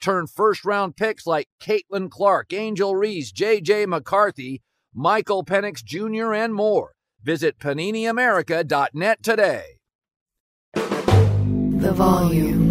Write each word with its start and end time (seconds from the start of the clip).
Turn 0.00 0.26
first 0.26 0.64
round 0.64 0.96
picks 0.96 1.26
like 1.26 1.48
Caitlin 1.60 2.10
Clark, 2.10 2.52
Angel 2.52 2.94
Reese, 2.94 3.32
J.J. 3.32 3.86
McCarthy, 3.86 4.62
Michael 4.94 5.44
Penix 5.44 5.84
Jr., 5.84 6.32
and 6.32 6.54
more. 6.54 6.92
Visit 7.22 7.58
PaniniAmerica.net 7.58 9.22
today. 9.22 9.64
The 10.74 11.92
volume. 11.92 12.66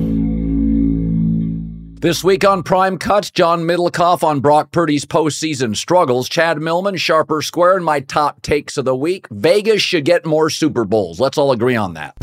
This 2.06 2.24
week 2.24 2.46
on 2.46 2.62
Prime 2.62 2.98
Cuts, 3.00 3.32
John 3.32 3.62
Middlekauff 3.62 4.22
on 4.22 4.40
Brock 4.40 4.72
Purdy's 4.72 5.06
postseason 5.06 5.76
struggles, 5.76 6.30
Chad 6.30 6.62
Millman, 6.62 6.98
Sharp 6.98 7.32
or 7.32 7.42
Square, 7.42 7.78
and 7.78 7.86
my 7.86 8.00
top 8.00 8.42
takes 8.44 8.78
of 8.78 8.86
the 8.86 8.96
week. 8.96 9.28
Vegas 9.32 9.82
should 9.82 10.06
get 10.06 10.26
more 10.26 10.50
Super 10.50 10.86
Bowls. 10.86 11.20
Let's 11.20 11.38
all 11.38 11.52
agree 11.52 11.76
on 11.76 11.96
that. 11.96 12.16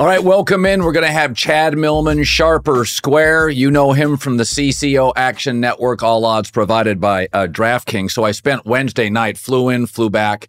All 0.00 0.06
right, 0.06 0.24
welcome 0.24 0.64
in. 0.64 0.82
We're 0.82 0.92
going 0.92 1.04
to 1.04 1.12
have 1.12 1.34
Chad 1.34 1.76
Millman, 1.76 2.24
Sharp 2.24 2.66
or 2.68 2.86
Square. 2.86 3.50
You 3.50 3.70
know 3.70 3.92
him 3.92 4.16
from 4.16 4.38
the 4.38 4.44
CCO 4.44 5.12
Action 5.14 5.60
Network, 5.60 6.02
all 6.02 6.24
odds 6.24 6.50
provided 6.50 7.02
by 7.02 7.28
uh, 7.34 7.48
DraftKings. 7.48 8.12
So 8.12 8.24
I 8.24 8.30
spent 8.30 8.64
Wednesday 8.64 9.10
night, 9.10 9.36
flew 9.36 9.68
in, 9.68 9.84
flew 9.84 10.08
back 10.08 10.48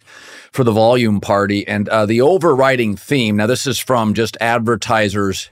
for 0.53 0.63
the 0.63 0.71
volume 0.71 1.19
party. 1.19 1.67
And 1.67 1.89
uh, 1.89 2.05
the 2.05 2.21
overriding 2.21 2.95
theme 2.95 3.35
now, 3.35 3.45
this 3.45 3.67
is 3.67 3.77
from 3.77 4.13
just 4.13 4.37
advertisers 4.39 5.49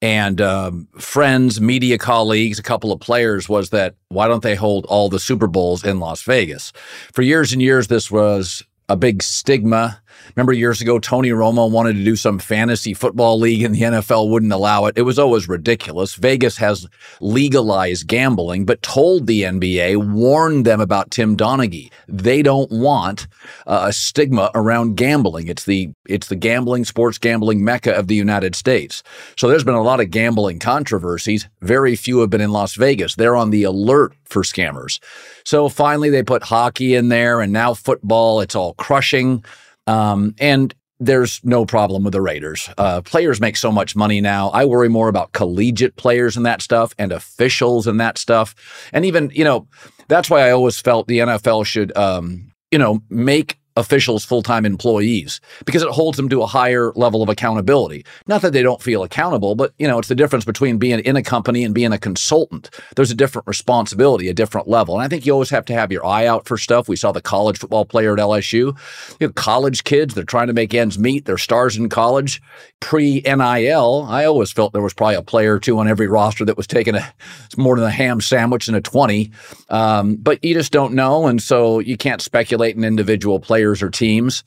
and 0.00 0.40
um, 0.40 0.86
friends, 1.00 1.60
media 1.60 1.98
colleagues, 1.98 2.60
a 2.60 2.62
couple 2.62 2.92
of 2.92 3.00
players 3.00 3.48
was 3.48 3.70
that 3.70 3.96
why 4.10 4.28
don't 4.28 4.44
they 4.44 4.54
hold 4.54 4.86
all 4.86 5.08
the 5.08 5.18
Super 5.18 5.48
Bowls 5.48 5.82
in 5.82 5.98
Las 5.98 6.22
Vegas? 6.22 6.72
For 7.12 7.22
years 7.22 7.52
and 7.52 7.60
years, 7.60 7.88
this 7.88 8.12
was 8.12 8.62
a 8.88 8.96
big 8.96 9.24
stigma 9.24 10.00
Remember 10.34 10.52
years 10.52 10.80
ago, 10.80 10.98
Tony 10.98 11.30
Romo 11.30 11.70
wanted 11.70 11.94
to 11.94 12.04
do 12.04 12.16
some 12.16 12.38
fantasy 12.38 12.94
football 12.94 13.38
league 13.38 13.62
and 13.62 13.74
the 13.74 13.82
NFL 13.82 14.30
wouldn't 14.30 14.52
allow 14.52 14.86
it. 14.86 14.96
It 14.96 15.02
was 15.02 15.18
always 15.18 15.48
ridiculous. 15.48 16.14
Vegas 16.14 16.56
has 16.58 16.86
legalized 17.20 18.06
gambling, 18.06 18.64
but 18.64 18.82
told 18.82 19.26
the 19.26 19.42
NBA, 19.42 20.12
warned 20.12 20.64
them 20.64 20.80
about 20.80 21.10
Tim 21.10 21.36
Donaghy. 21.36 21.90
They 22.08 22.42
don't 22.42 22.70
want 22.70 23.26
uh, 23.66 23.84
a 23.88 23.92
stigma 23.92 24.50
around 24.54 24.96
gambling. 24.96 25.48
It's 25.48 25.64
the 25.64 25.90
it's 26.06 26.28
the 26.28 26.36
gambling, 26.36 26.84
sports 26.84 27.18
gambling 27.18 27.64
mecca 27.64 27.94
of 27.94 28.08
the 28.08 28.14
United 28.14 28.54
States. 28.54 29.02
So 29.36 29.48
there's 29.48 29.64
been 29.64 29.74
a 29.74 29.82
lot 29.82 30.00
of 30.00 30.10
gambling 30.10 30.58
controversies. 30.58 31.48
Very 31.60 31.96
few 31.96 32.20
have 32.20 32.30
been 32.30 32.40
in 32.40 32.52
Las 32.52 32.74
Vegas. 32.74 33.14
They're 33.14 33.36
on 33.36 33.50
the 33.50 33.62
alert 33.64 34.12
for 34.24 34.42
scammers. 34.42 35.00
So 35.44 35.68
finally, 35.68 36.10
they 36.10 36.22
put 36.22 36.42
hockey 36.42 36.94
in 36.94 37.08
there, 37.08 37.40
and 37.40 37.52
now 37.52 37.74
football. 37.74 38.40
It's 38.40 38.54
all 38.54 38.74
crushing. 38.74 39.44
Um, 39.86 40.34
and 40.38 40.74
there's 41.00 41.40
no 41.44 41.66
problem 41.66 42.04
with 42.04 42.12
the 42.12 42.20
Raiders. 42.20 42.68
Uh, 42.78 43.02
players 43.02 43.40
make 43.40 43.56
so 43.56 43.72
much 43.72 43.96
money 43.96 44.20
now. 44.20 44.50
I 44.50 44.64
worry 44.64 44.88
more 44.88 45.08
about 45.08 45.32
collegiate 45.32 45.96
players 45.96 46.36
and 46.36 46.46
that 46.46 46.62
stuff 46.62 46.94
and 46.98 47.12
officials 47.12 47.86
and 47.86 48.00
that 48.00 48.16
stuff. 48.16 48.54
And 48.92 49.04
even, 49.04 49.30
you 49.34 49.44
know, 49.44 49.66
that's 50.08 50.30
why 50.30 50.46
I 50.46 50.50
always 50.52 50.80
felt 50.80 51.08
the 51.08 51.18
NFL 51.18 51.66
should, 51.66 51.96
um, 51.96 52.52
you 52.70 52.78
know, 52.78 53.02
make 53.10 53.58
officials 53.76 54.24
full-time 54.24 54.64
employees 54.64 55.40
because 55.64 55.82
it 55.82 55.88
holds 55.88 56.16
them 56.16 56.28
to 56.28 56.42
a 56.42 56.46
higher 56.46 56.92
level 56.94 57.22
of 57.22 57.28
accountability. 57.28 58.04
Not 58.26 58.42
that 58.42 58.52
they 58.52 58.62
don't 58.62 58.82
feel 58.82 59.02
accountable, 59.02 59.56
but 59.56 59.74
you 59.78 59.88
know, 59.88 59.98
it's 59.98 60.08
the 60.08 60.14
difference 60.14 60.44
between 60.44 60.78
being 60.78 61.00
in 61.00 61.16
a 61.16 61.22
company 61.22 61.64
and 61.64 61.74
being 61.74 61.92
a 61.92 61.98
consultant. 61.98 62.70
There's 62.94 63.10
a 63.10 63.16
different 63.16 63.48
responsibility, 63.48 64.28
a 64.28 64.34
different 64.34 64.68
level. 64.68 64.94
And 64.94 65.02
I 65.02 65.08
think 65.08 65.26
you 65.26 65.32
always 65.32 65.50
have 65.50 65.64
to 65.66 65.74
have 65.74 65.90
your 65.90 66.06
eye 66.06 66.26
out 66.26 66.46
for 66.46 66.56
stuff. 66.56 66.88
We 66.88 66.96
saw 66.96 67.10
the 67.10 67.20
college 67.20 67.58
football 67.58 67.84
player 67.84 68.12
at 68.12 68.20
LSU. 68.20 68.78
You 69.20 69.26
know, 69.26 69.32
college 69.32 69.82
kids, 69.82 70.14
they're 70.14 70.24
trying 70.24 70.46
to 70.46 70.52
make 70.52 70.72
ends 70.72 70.98
meet. 70.98 71.24
They're 71.24 71.38
stars 71.38 71.76
in 71.76 71.88
college. 71.88 72.40
Pre-NIL, 72.80 74.06
I 74.08 74.24
always 74.24 74.52
felt 74.52 74.72
there 74.72 74.82
was 74.82 74.94
probably 74.94 75.16
a 75.16 75.22
player 75.22 75.54
or 75.54 75.58
two 75.58 75.78
on 75.78 75.88
every 75.88 76.06
roster 76.06 76.44
that 76.44 76.56
was 76.56 76.66
taking 76.66 76.94
a 76.94 77.14
more 77.56 77.76
than 77.76 77.86
a 77.86 77.90
ham 77.90 78.20
sandwich 78.20 78.68
and 78.68 78.76
a 78.76 78.80
20. 78.80 79.32
Um, 79.68 80.16
but 80.16 80.44
you 80.44 80.54
just 80.54 80.70
don't 80.70 80.94
know. 80.94 81.26
And 81.26 81.42
so 81.42 81.80
you 81.80 81.96
can't 81.96 82.22
speculate 82.22 82.76
an 82.76 82.84
individual 82.84 83.40
players 83.40 83.63
players 83.64 83.82
or 83.82 83.90
teams. 83.90 84.44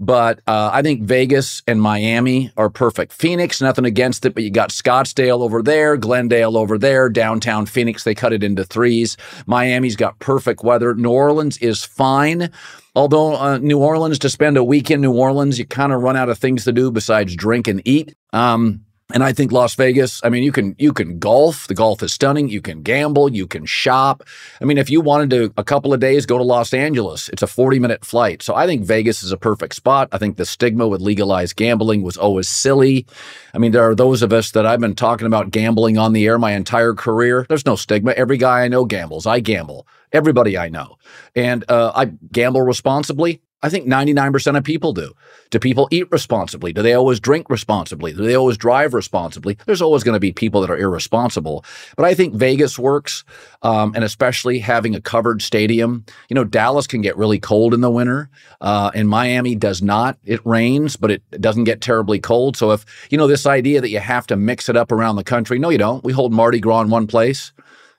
But 0.00 0.40
uh, 0.46 0.70
I 0.72 0.82
think 0.82 1.02
Vegas 1.02 1.62
and 1.66 1.82
Miami 1.82 2.52
are 2.56 2.70
perfect. 2.70 3.12
Phoenix, 3.12 3.60
nothing 3.60 3.84
against 3.84 4.24
it, 4.24 4.32
but 4.32 4.44
you 4.44 4.50
got 4.50 4.70
Scottsdale 4.70 5.40
over 5.40 5.60
there, 5.60 5.96
Glendale 5.96 6.56
over 6.56 6.78
there, 6.78 7.08
downtown 7.08 7.66
Phoenix. 7.66 8.04
They 8.04 8.14
cut 8.14 8.32
it 8.32 8.44
into 8.44 8.64
threes. 8.64 9.16
Miami's 9.46 9.96
got 9.96 10.18
perfect 10.20 10.62
weather. 10.62 10.94
New 10.94 11.10
Orleans 11.10 11.58
is 11.58 11.84
fine. 11.84 12.50
Although 12.94 13.36
uh, 13.36 13.58
New 13.58 13.78
Orleans, 13.78 14.20
to 14.20 14.28
spend 14.28 14.56
a 14.56 14.62
week 14.62 14.88
in 14.88 15.00
New 15.00 15.14
Orleans, 15.14 15.58
you 15.58 15.66
kind 15.66 15.92
of 15.92 16.02
run 16.02 16.16
out 16.16 16.28
of 16.28 16.38
things 16.38 16.64
to 16.64 16.72
do 16.72 16.92
besides 16.92 17.34
drink 17.34 17.66
and 17.66 17.82
eat. 17.84 18.14
Um, 18.32 18.84
and 19.14 19.24
I 19.24 19.32
think 19.32 19.52
Las 19.52 19.74
Vegas, 19.74 20.20
I 20.22 20.28
mean, 20.28 20.42
you 20.42 20.52
can 20.52 20.74
you 20.78 20.92
can 20.92 21.18
golf. 21.18 21.66
The 21.66 21.74
golf 21.74 22.02
is 22.02 22.12
stunning. 22.12 22.50
You 22.50 22.60
can 22.60 22.82
gamble. 22.82 23.32
You 23.32 23.46
can 23.46 23.64
shop. 23.64 24.22
I 24.60 24.66
mean, 24.66 24.76
if 24.76 24.90
you 24.90 25.00
wanted 25.00 25.30
to 25.30 25.52
a 25.56 25.64
couple 25.64 25.94
of 25.94 26.00
days 26.00 26.26
go 26.26 26.36
to 26.36 26.44
Los 26.44 26.74
Angeles, 26.74 27.30
it's 27.30 27.42
a 27.42 27.46
40 27.46 27.78
minute 27.78 28.04
flight. 28.04 28.42
So 28.42 28.54
I 28.54 28.66
think 28.66 28.84
Vegas 28.84 29.22
is 29.22 29.32
a 29.32 29.38
perfect 29.38 29.74
spot. 29.74 30.10
I 30.12 30.18
think 30.18 30.36
the 30.36 30.44
stigma 30.44 30.86
with 30.86 31.00
legalized 31.00 31.56
gambling 31.56 32.02
was 32.02 32.18
always 32.18 32.50
silly. 32.50 33.06
I 33.54 33.58
mean, 33.58 33.72
there 33.72 33.88
are 33.88 33.94
those 33.94 34.20
of 34.20 34.30
us 34.30 34.50
that 34.50 34.66
I've 34.66 34.80
been 34.80 34.94
talking 34.94 35.26
about 35.26 35.52
gambling 35.52 35.96
on 35.96 36.12
the 36.12 36.26
air 36.26 36.38
my 36.38 36.52
entire 36.52 36.92
career. 36.92 37.46
There's 37.48 37.64
no 37.64 37.76
stigma. 37.76 38.10
Every 38.12 38.36
guy 38.36 38.64
I 38.64 38.68
know 38.68 38.84
gambles. 38.84 39.26
I 39.26 39.40
gamble. 39.40 39.86
Everybody 40.12 40.58
I 40.58 40.68
know. 40.68 40.96
And 41.34 41.64
uh, 41.70 41.92
I 41.94 42.06
gamble 42.30 42.62
responsibly. 42.62 43.40
I 43.60 43.70
think 43.70 43.86
99% 43.86 44.56
of 44.56 44.62
people 44.62 44.92
do. 44.92 45.12
Do 45.50 45.58
people 45.58 45.88
eat 45.90 46.06
responsibly? 46.12 46.72
Do 46.72 46.80
they 46.80 46.94
always 46.94 47.18
drink 47.18 47.50
responsibly? 47.50 48.12
Do 48.12 48.22
they 48.22 48.36
always 48.36 48.56
drive 48.56 48.94
responsibly? 48.94 49.58
There's 49.66 49.82
always 49.82 50.04
going 50.04 50.14
to 50.14 50.20
be 50.20 50.32
people 50.32 50.60
that 50.60 50.70
are 50.70 50.78
irresponsible. 50.78 51.64
But 51.96 52.06
I 52.06 52.14
think 52.14 52.34
Vegas 52.34 52.78
works, 52.78 53.24
um, 53.62 53.94
and 53.96 54.04
especially 54.04 54.60
having 54.60 54.94
a 54.94 55.00
covered 55.00 55.42
stadium. 55.42 56.04
You 56.28 56.34
know, 56.34 56.44
Dallas 56.44 56.86
can 56.86 57.00
get 57.00 57.16
really 57.16 57.40
cold 57.40 57.74
in 57.74 57.80
the 57.80 57.90
winter, 57.90 58.30
uh, 58.60 58.92
and 58.94 59.08
Miami 59.08 59.56
does 59.56 59.82
not. 59.82 60.18
It 60.24 60.44
rains, 60.46 60.96
but 60.96 61.10
it 61.10 61.22
doesn't 61.40 61.64
get 61.64 61.80
terribly 61.80 62.20
cold. 62.20 62.56
So 62.56 62.70
if, 62.70 62.86
you 63.10 63.18
know, 63.18 63.26
this 63.26 63.44
idea 63.44 63.80
that 63.80 63.90
you 63.90 63.98
have 63.98 64.28
to 64.28 64.36
mix 64.36 64.68
it 64.68 64.76
up 64.76 64.92
around 64.92 65.16
the 65.16 65.24
country, 65.24 65.58
no, 65.58 65.70
you 65.70 65.78
don't. 65.78 66.04
We 66.04 66.12
hold 66.12 66.32
Mardi 66.32 66.60
Gras 66.60 66.82
in 66.82 66.90
one 66.90 67.08
place, 67.08 67.52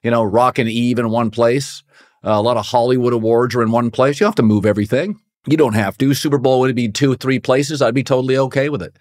you 0.04 0.12
know, 0.12 0.24
Rockin' 0.24 0.70
Eve 0.70 1.00
in 1.00 1.10
one 1.10 1.32
place. 1.32 1.84
Uh, 2.24 2.32
a 2.32 2.42
lot 2.42 2.56
of 2.56 2.66
Hollywood 2.66 3.12
awards 3.12 3.56
are 3.56 3.62
in 3.62 3.72
one 3.72 3.92
place. 3.92 4.22
You 4.22 4.26
have 4.26 4.36
to 4.36 4.44
move 4.44 4.66
everything. 4.66 5.20
You 5.50 5.58
don't 5.58 5.74
have 5.74 5.98
to. 5.98 6.14
Super 6.14 6.38
Bowl 6.38 6.60
would 6.62 6.76
be 6.76 6.90
two, 6.90 7.16
three 7.16 7.40
places. 7.40 7.82
I'd 7.82 7.94
be 7.94 8.04
totally 8.04 8.38
okay 8.38 8.70
with 8.70 8.82
it. 8.82 8.96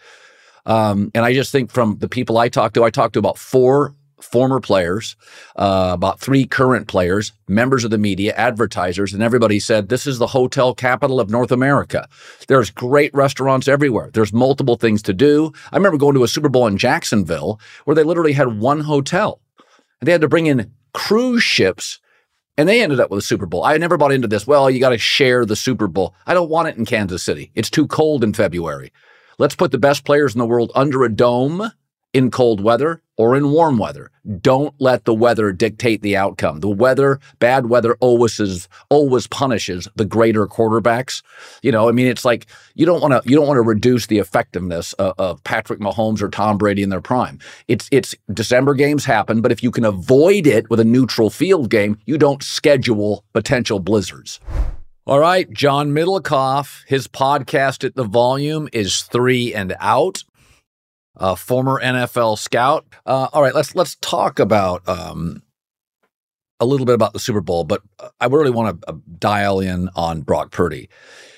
Um, 0.66 1.10
and 1.14 1.24
I 1.24 1.32
just 1.32 1.52
think 1.52 1.70
from 1.70 1.98
the 1.98 2.08
people 2.08 2.38
I 2.38 2.48
talk 2.48 2.74
to, 2.74 2.84
I 2.84 2.90
talked 2.90 3.14
to 3.14 3.18
about 3.18 3.38
four 3.38 3.94
former 4.20 4.60
players, 4.60 5.16
uh, 5.56 5.90
about 5.94 6.20
three 6.20 6.44
current 6.44 6.88
players, 6.88 7.32
members 7.46 7.84
of 7.84 7.90
the 7.90 7.98
media, 7.98 8.34
advertisers, 8.34 9.14
and 9.14 9.22
everybody 9.22 9.60
said 9.60 9.88
this 9.88 10.06
is 10.06 10.18
the 10.18 10.26
hotel 10.26 10.74
capital 10.74 11.20
of 11.20 11.30
North 11.30 11.52
America. 11.52 12.08
There's 12.48 12.70
great 12.70 13.14
restaurants 13.14 13.68
everywhere. 13.68 14.10
There's 14.12 14.32
multiple 14.32 14.76
things 14.76 15.02
to 15.02 15.12
do. 15.12 15.52
I 15.72 15.76
remember 15.76 15.98
going 15.98 16.14
to 16.14 16.24
a 16.24 16.28
Super 16.28 16.48
Bowl 16.48 16.66
in 16.66 16.78
Jacksonville 16.78 17.60
where 17.84 17.94
they 17.94 18.04
literally 18.04 18.32
had 18.32 18.58
one 18.58 18.80
hotel. 18.80 19.40
And 20.00 20.06
they 20.06 20.12
had 20.12 20.20
to 20.20 20.28
bring 20.28 20.46
in 20.46 20.70
cruise 20.92 21.42
ships 21.42 22.00
and 22.58 22.68
they 22.68 22.82
ended 22.82 22.98
up 22.98 23.10
with 23.10 23.20
a 23.20 23.22
Super 23.22 23.46
Bowl. 23.46 23.64
I 23.64 23.78
never 23.78 23.96
bought 23.96 24.12
into 24.12 24.28
this. 24.28 24.46
Well, 24.46 24.68
you 24.68 24.80
got 24.80 24.90
to 24.90 24.98
share 24.98 25.46
the 25.46 25.56
Super 25.56 25.86
Bowl. 25.86 26.14
I 26.26 26.34
don't 26.34 26.50
want 26.50 26.68
it 26.68 26.76
in 26.76 26.84
Kansas 26.84 27.22
City. 27.22 27.52
It's 27.54 27.70
too 27.70 27.86
cold 27.86 28.24
in 28.24 28.34
February. 28.34 28.92
Let's 29.38 29.54
put 29.54 29.70
the 29.70 29.78
best 29.78 30.04
players 30.04 30.34
in 30.34 30.40
the 30.40 30.46
world 30.46 30.72
under 30.74 31.04
a 31.04 31.08
dome 31.08 31.70
in 32.12 32.32
cold 32.32 32.60
weather 32.60 33.00
or 33.18 33.36
in 33.36 33.50
warm 33.50 33.76
weather. 33.76 34.10
Don't 34.40 34.74
let 34.78 35.04
the 35.04 35.14
weather 35.14 35.52
dictate 35.52 36.00
the 36.02 36.16
outcome. 36.16 36.60
The 36.60 36.68
weather, 36.68 37.18
bad 37.40 37.66
weather 37.66 37.96
always 38.00 38.38
is, 38.40 38.68
always 38.88 39.26
punishes 39.26 39.88
the 39.96 40.04
greater 40.04 40.46
quarterbacks. 40.46 41.22
You 41.62 41.72
know, 41.72 41.88
I 41.88 41.92
mean, 41.92 42.06
it's 42.06 42.24
like 42.24 42.46
you 42.74 42.86
don't 42.86 43.02
want 43.02 43.12
to 43.12 43.28
you 43.28 43.36
don't 43.36 43.46
want 43.46 43.58
to 43.58 43.62
reduce 43.62 44.06
the 44.06 44.18
effectiveness 44.18 44.92
of, 44.94 45.14
of 45.18 45.44
Patrick 45.44 45.80
Mahomes 45.80 46.22
or 46.22 46.28
Tom 46.28 46.56
Brady 46.56 46.82
in 46.82 46.90
their 46.90 47.00
prime. 47.00 47.38
It's 47.66 47.88
it's 47.90 48.14
December 48.32 48.74
games 48.74 49.04
happen, 49.04 49.40
but 49.40 49.52
if 49.52 49.62
you 49.62 49.70
can 49.70 49.84
avoid 49.84 50.46
it 50.46 50.70
with 50.70 50.80
a 50.80 50.84
neutral 50.84 51.28
field 51.28 51.70
game, 51.70 51.98
you 52.06 52.16
don't 52.16 52.42
schedule 52.42 53.24
potential 53.32 53.80
blizzards. 53.80 54.40
All 55.06 55.20
right, 55.20 55.50
John 55.50 55.92
Middlekauff, 55.92 56.82
his 56.86 57.08
podcast 57.08 57.82
at 57.82 57.94
the 57.94 58.04
volume 58.04 58.68
is 58.74 59.00
three 59.00 59.54
and 59.54 59.74
out 59.80 60.22
uh, 61.18 61.34
former 61.34 61.80
NFL 61.80 62.38
scout. 62.38 62.86
Uh, 63.06 63.28
all 63.32 63.42
right, 63.42 63.54
let's 63.54 63.74
let's 63.74 63.96
talk 63.96 64.38
about 64.38 64.88
um, 64.88 65.42
a 66.60 66.66
little 66.66 66.86
bit 66.86 66.94
about 66.94 67.12
the 67.12 67.18
Super 67.18 67.40
Bowl, 67.40 67.64
but 67.64 67.82
I 68.20 68.26
really 68.26 68.50
want 68.50 68.80
to 68.80 68.90
uh, 68.90 68.96
dial 69.18 69.60
in 69.60 69.88
on 69.94 70.22
Brock 70.22 70.50
Purdy. 70.50 70.88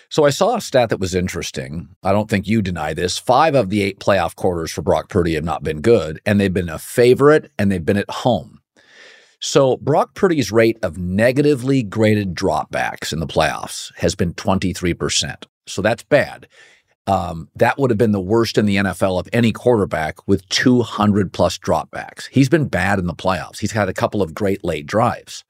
So 0.09 0.25
I 0.25 0.31
saw 0.31 0.56
a 0.56 0.61
stat 0.61 0.88
that 0.88 0.99
was 0.99 1.15
interesting. 1.15 1.88
I 2.03 2.12
don't 2.12 2.29
think 2.29 2.49
you 2.49 2.62
deny 2.62 2.94
this. 2.94 3.17
Five 3.17 3.55
of 3.55 3.71
the 3.71 3.82
eight 3.82 4.00
playoff 4.00 4.35
quarters 4.35 4.73
for 4.73 4.82
Brock 4.82 5.09
Purdy 5.09 5.35
have 5.35 5.44
not 5.44 5.62
been 5.62 5.81
good, 5.81 6.21
and 6.26 6.41
they've 6.41 6.53
been 6.53 6.69
a 6.69 6.81
favorite, 6.81 7.53
and 7.59 7.71
they've 7.71 7.85
been 7.85 7.97
at 7.97 8.11
home. 8.11 8.61
So 9.38 9.79
Brock 9.79 10.15
Purdy's 10.15 10.53
rate 10.53 10.79
of 10.83 10.99
negatively 10.99 11.83
graded 11.83 12.35
dropbacks 12.35 13.12
in 13.12 13.21
the 13.21 13.26
playoffs 13.26 13.91
has 13.97 14.15
been 14.15 14.35
23%. 14.35 15.44
So 15.67 15.81
that's 15.81 16.03
bad 16.03 16.47
um, 17.11 17.49
that 17.57 17.77
would 17.77 17.91
have 17.91 17.99
been 17.99 18.12
the 18.12 18.21
worst 18.21 18.57
in 18.57 18.67
the 18.67 18.77
NFL 18.77 19.19
of 19.19 19.29
any 19.33 19.51
quarterback 19.51 20.29
with 20.29 20.49
200 20.49 21.33
plus 21.33 21.59
dropbacks. 21.59 22.29
He's 22.31 22.49
been 22.49 22.69
bad 22.69 23.01
in 23.01 23.09
the 23.09 23.15
playoffs. 23.15 23.59
He's 23.59 23.73
had 23.73 23.89
a 23.89 23.93
couple 23.93 24.23
of 24.23 24.33
great 24.33 24.62
late 24.62 24.87
drives. 24.87 25.43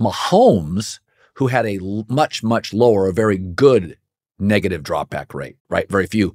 Mahomes, 0.00 0.98
who 1.34 1.48
had 1.48 1.66
a 1.66 1.78
much, 2.08 2.42
much 2.42 2.72
lower, 2.72 3.06
a 3.06 3.12
very 3.12 3.36
good 3.36 3.98
negative 4.38 4.82
dropback 4.82 5.34
rate, 5.34 5.56
right? 5.68 5.90
Very 5.90 6.06
few. 6.06 6.34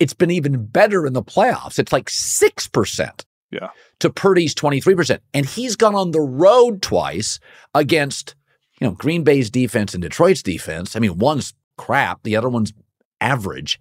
It's 0.00 0.14
been 0.14 0.32
even 0.32 0.66
better 0.66 1.06
in 1.06 1.12
the 1.12 1.22
playoffs. 1.22 1.78
It's 1.78 1.92
like 1.92 2.06
6%. 2.06 3.24
Yeah. 3.52 3.68
To 4.00 4.10
Purdy's 4.10 4.56
23%. 4.56 5.20
And 5.32 5.46
he's 5.46 5.76
gone 5.76 5.94
on 5.94 6.10
the 6.10 6.20
road 6.20 6.82
twice 6.82 7.38
against, 7.76 8.34
you 8.80 8.88
know, 8.88 8.94
Green 8.94 9.22
Bay's 9.22 9.50
defense 9.50 9.94
and 9.94 10.02
Detroit's 10.02 10.42
defense. 10.42 10.96
I 10.96 10.98
mean, 10.98 11.18
one's 11.18 11.54
crap. 11.76 12.22
The 12.22 12.36
other 12.36 12.48
one's 12.48 12.72
average. 13.20 13.80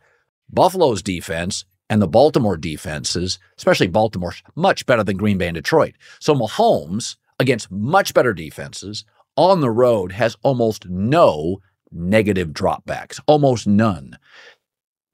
Buffalo's 0.49 1.01
defense 1.01 1.65
and 1.89 2.01
the 2.01 2.07
Baltimore 2.07 2.57
defenses, 2.57 3.39
especially 3.57 3.87
Baltimore's 3.87 4.43
much 4.55 4.85
better 4.85 5.03
than 5.03 5.17
Green 5.17 5.37
Bay 5.37 5.47
and 5.47 5.55
Detroit. 5.55 5.95
So 6.19 6.33
Mahomes 6.33 7.17
against 7.39 7.71
much 7.71 8.13
better 8.13 8.33
defenses 8.33 9.03
on 9.35 9.61
the 9.61 9.69
road 9.69 10.11
has 10.11 10.37
almost 10.43 10.87
no 10.87 11.61
negative 11.91 12.49
dropbacks, 12.49 13.19
almost 13.27 13.67
none. 13.67 14.17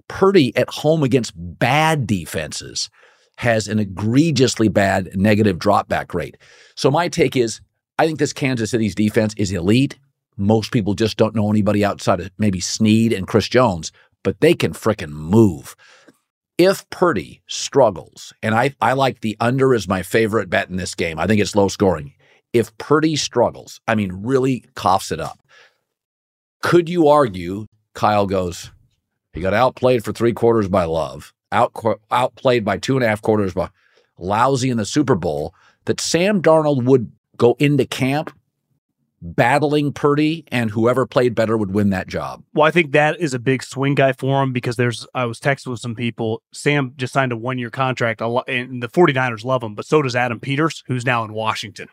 Purdy 0.08 0.56
at 0.56 0.70
home 0.70 1.04
against 1.04 1.34
bad 1.36 2.08
defenses 2.08 2.90
has 3.38 3.68
an 3.68 3.80
egregiously 3.80 4.68
bad 4.68 5.10
negative 5.16 5.58
dropback 5.58 6.14
rate. 6.14 6.38
So 6.76 6.90
my 6.90 7.08
take 7.08 7.36
is 7.36 7.62
I 8.00 8.06
think 8.06 8.20
this 8.20 8.34
Kansas 8.34 8.72
City's 8.72 8.96
defense 8.96 9.34
is 9.38 9.52
elite. 9.52 9.98
Most 10.38 10.72
people 10.72 10.94
just 10.94 11.18
don't 11.18 11.36
know 11.36 11.50
anybody 11.50 11.84
outside 11.84 12.20
of 12.20 12.30
maybe 12.38 12.60
Sneed 12.60 13.12
and 13.12 13.28
Chris 13.28 13.50
Jones, 13.50 13.92
but 14.24 14.40
they 14.40 14.54
can 14.54 14.74
fricking 14.74 15.10
move. 15.10 15.76
If 16.58 16.90
Purdy 16.90 17.42
struggles, 17.48 18.34
and 18.42 18.56
I, 18.56 18.76
I 18.82 18.94
like 18.94 19.22
the 19.22 19.38
under 19.40 19.74
as 19.74 19.88
my 19.88 20.04
favorite 20.04 20.50
bet 20.50 20.70
in 20.70 20.78
this 20.78 20.96
game, 20.96 21.20
I 21.20 21.28
think 21.28 21.42
it's 21.42 21.56
low 21.56 21.68
scoring. 21.68 22.14
If 22.54 22.76
Purdy 22.78 23.16
struggles, 23.16 23.80
I 23.88 23.96
mean, 23.96 24.12
really 24.24 24.66
coughs 24.76 25.12
it 25.12 25.20
up, 25.20 25.40
could 26.62 26.90
you 26.90 27.08
argue 27.08 27.68
Kyle 27.94 28.26
goes, 28.26 28.72
he 29.34 29.42
got 29.42 29.54
outplayed 29.54 30.04
for 30.04 30.14
three 30.14 30.34
quarters 30.34 30.68
by 30.68 30.86
Love, 30.86 31.34
out, 31.52 31.74
outplayed 32.12 32.66
by 32.66 32.78
two 32.78 32.96
and 32.96 33.04
a 33.04 33.08
half 33.08 33.22
quarters 33.22 33.54
by 33.54 33.70
lousy 34.18 34.70
in 34.70 34.78
the 34.78 34.86
Super 34.86 35.16
Bowl, 35.16 35.54
that 35.86 36.02
Sam 36.02 36.42
Darnold 36.42 36.84
would 36.86 37.12
go 37.38 37.56
into 37.60 37.86
camp 37.86 38.32
battling 39.22 39.92
Purdy, 39.92 40.44
and 40.52 40.70
whoever 40.72 41.06
played 41.06 41.34
better 41.34 41.58
would 41.58 41.74
win 41.74 41.90
that 41.90 42.08
job. 42.08 42.44
Well, 42.54 42.68
I 42.68 42.72
think 42.72 42.92
that 42.92 43.20
is 43.20 43.34
a 43.34 43.40
big 43.40 43.64
swing 43.64 43.96
guy 43.96 44.14
for 44.14 44.44
him 44.44 44.54
because 44.54 44.76
there's, 44.76 45.08
I 45.14 45.26
was 45.26 45.40
texting 45.40 45.68
with 45.68 45.80
some 45.80 45.96
people. 45.96 46.44
Sam 46.54 46.94
just 46.98 47.14
signed 47.14 47.32
a 47.32 47.38
one 47.38 47.58
year 47.58 47.70
contract, 47.70 48.22
and 48.22 48.84
the 48.84 48.90
49ers 48.90 49.44
love 49.44 49.64
him, 49.64 49.76
but 49.76 49.86
so 49.86 50.02
does 50.02 50.16
Adam 50.16 50.40
Peters, 50.40 50.84
who's 50.88 51.06
now 51.06 51.24
in 51.24 51.34
Washington. 51.34 51.88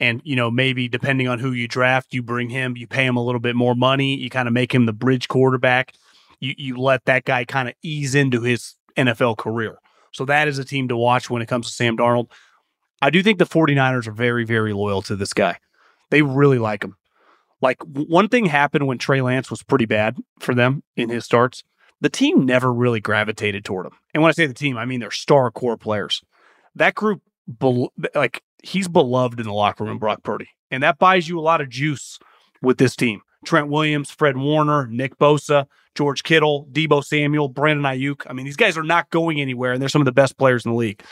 And, 0.00 0.20
you 0.24 0.36
know, 0.36 0.50
maybe 0.50 0.88
depending 0.88 1.26
on 1.26 1.38
who 1.40 1.52
you 1.52 1.66
draft, 1.66 2.14
you 2.14 2.22
bring 2.22 2.50
him, 2.50 2.76
you 2.76 2.86
pay 2.86 3.04
him 3.04 3.16
a 3.16 3.24
little 3.24 3.40
bit 3.40 3.56
more 3.56 3.74
money, 3.74 4.16
you 4.16 4.30
kind 4.30 4.46
of 4.46 4.54
make 4.54 4.72
him 4.72 4.86
the 4.86 4.92
bridge 4.92 5.28
quarterback. 5.28 5.92
You, 6.40 6.54
you 6.56 6.76
let 6.76 7.04
that 7.06 7.24
guy 7.24 7.44
kind 7.44 7.68
of 7.68 7.74
ease 7.82 8.14
into 8.14 8.42
his 8.42 8.76
NFL 8.96 9.38
career. 9.38 9.78
So 10.12 10.24
that 10.26 10.46
is 10.46 10.58
a 10.58 10.64
team 10.64 10.88
to 10.88 10.96
watch 10.96 11.28
when 11.30 11.42
it 11.42 11.46
comes 11.46 11.66
to 11.66 11.72
Sam 11.72 11.96
Darnold. 11.96 12.30
I 13.02 13.10
do 13.10 13.22
think 13.22 13.38
the 13.38 13.46
49ers 13.46 14.06
are 14.06 14.12
very, 14.12 14.44
very 14.44 14.72
loyal 14.72 15.02
to 15.02 15.16
this 15.16 15.32
guy. 15.32 15.58
They 16.10 16.22
really 16.22 16.58
like 16.58 16.84
him. 16.84 16.96
Like 17.60 17.82
one 17.82 18.28
thing 18.28 18.46
happened 18.46 18.86
when 18.86 18.98
Trey 18.98 19.20
Lance 19.20 19.50
was 19.50 19.62
pretty 19.62 19.86
bad 19.86 20.16
for 20.38 20.54
them 20.54 20.82
in 20.96 21.08
his 21.08 21.24
starts. 21.24 21.64
The 22.00 22.08
team 22.08 22.46
never 22.46 22.72
really 22.72 23.00
gravitated 23.00 23.64
toward 23.64 23.86
him. 23.86 23.92
And 24.14 24.22
when 24.22 24.30
I 24.30 24.32
say 24.32 24.46
the 24.46 24.54
team, 24.54 24.76
I 24.76 24.84
mean 24.84 25.00
their 25.00 25.10
star 25.10 25.50
core 25.50 25.76
players. 25.76 26.22
That 26.76 26.94
group, 26.94 27.22
like 28.14 28.42
he's 28.62 28.86
beloved 28.86 29.40
in 29.40 29.46
the 29.46 29.52
locker 29.52 29.84
room, 29.84 29.98
Brock 29.98 30.22
Purdy, 30.22 30.48
and 30.70 30.82
that 30.82 30.98
buys 30.98 31.28
you 31.28 31.38
a 31.38 31.42
lot 31.42 31.60
of 31.60 31.68
juice 31.68 32.18
with 32.62 32.78
this 32.78 32.94
team. 32.94 33.22
Trent 33.44 33.68
Williams, 33.68 34.10
Fred 34.10 34.36
Warner, 34.36 34.86
Nick 34.86 35.18
Bosa, 35.18 35.66
George 35.94 36.22
Kittle, 36.22 36.68
Deebo 36.72 37.04
Samuel, 37.04 37.48
Brandon 37.48 37.84
Aiyuk. 37.84 38.22
I 38.28 38.32
mean, 38.32 38.44
these 38.44 38.56
guys 38.56 38.76
are 38.76 38.82
not 38.82 39.10
going 39.10 39.40
anywhere, 39.40 39.72
and 39.72 39.80
they're 39.80 39.88
some 39.88 40.02
of 40.02 40.06
the 40.06 40.12
best 40.12 40.36
players 40.38 40.64
in 40.64 40.72
the 40.72 40.76
league. 40.76 41.02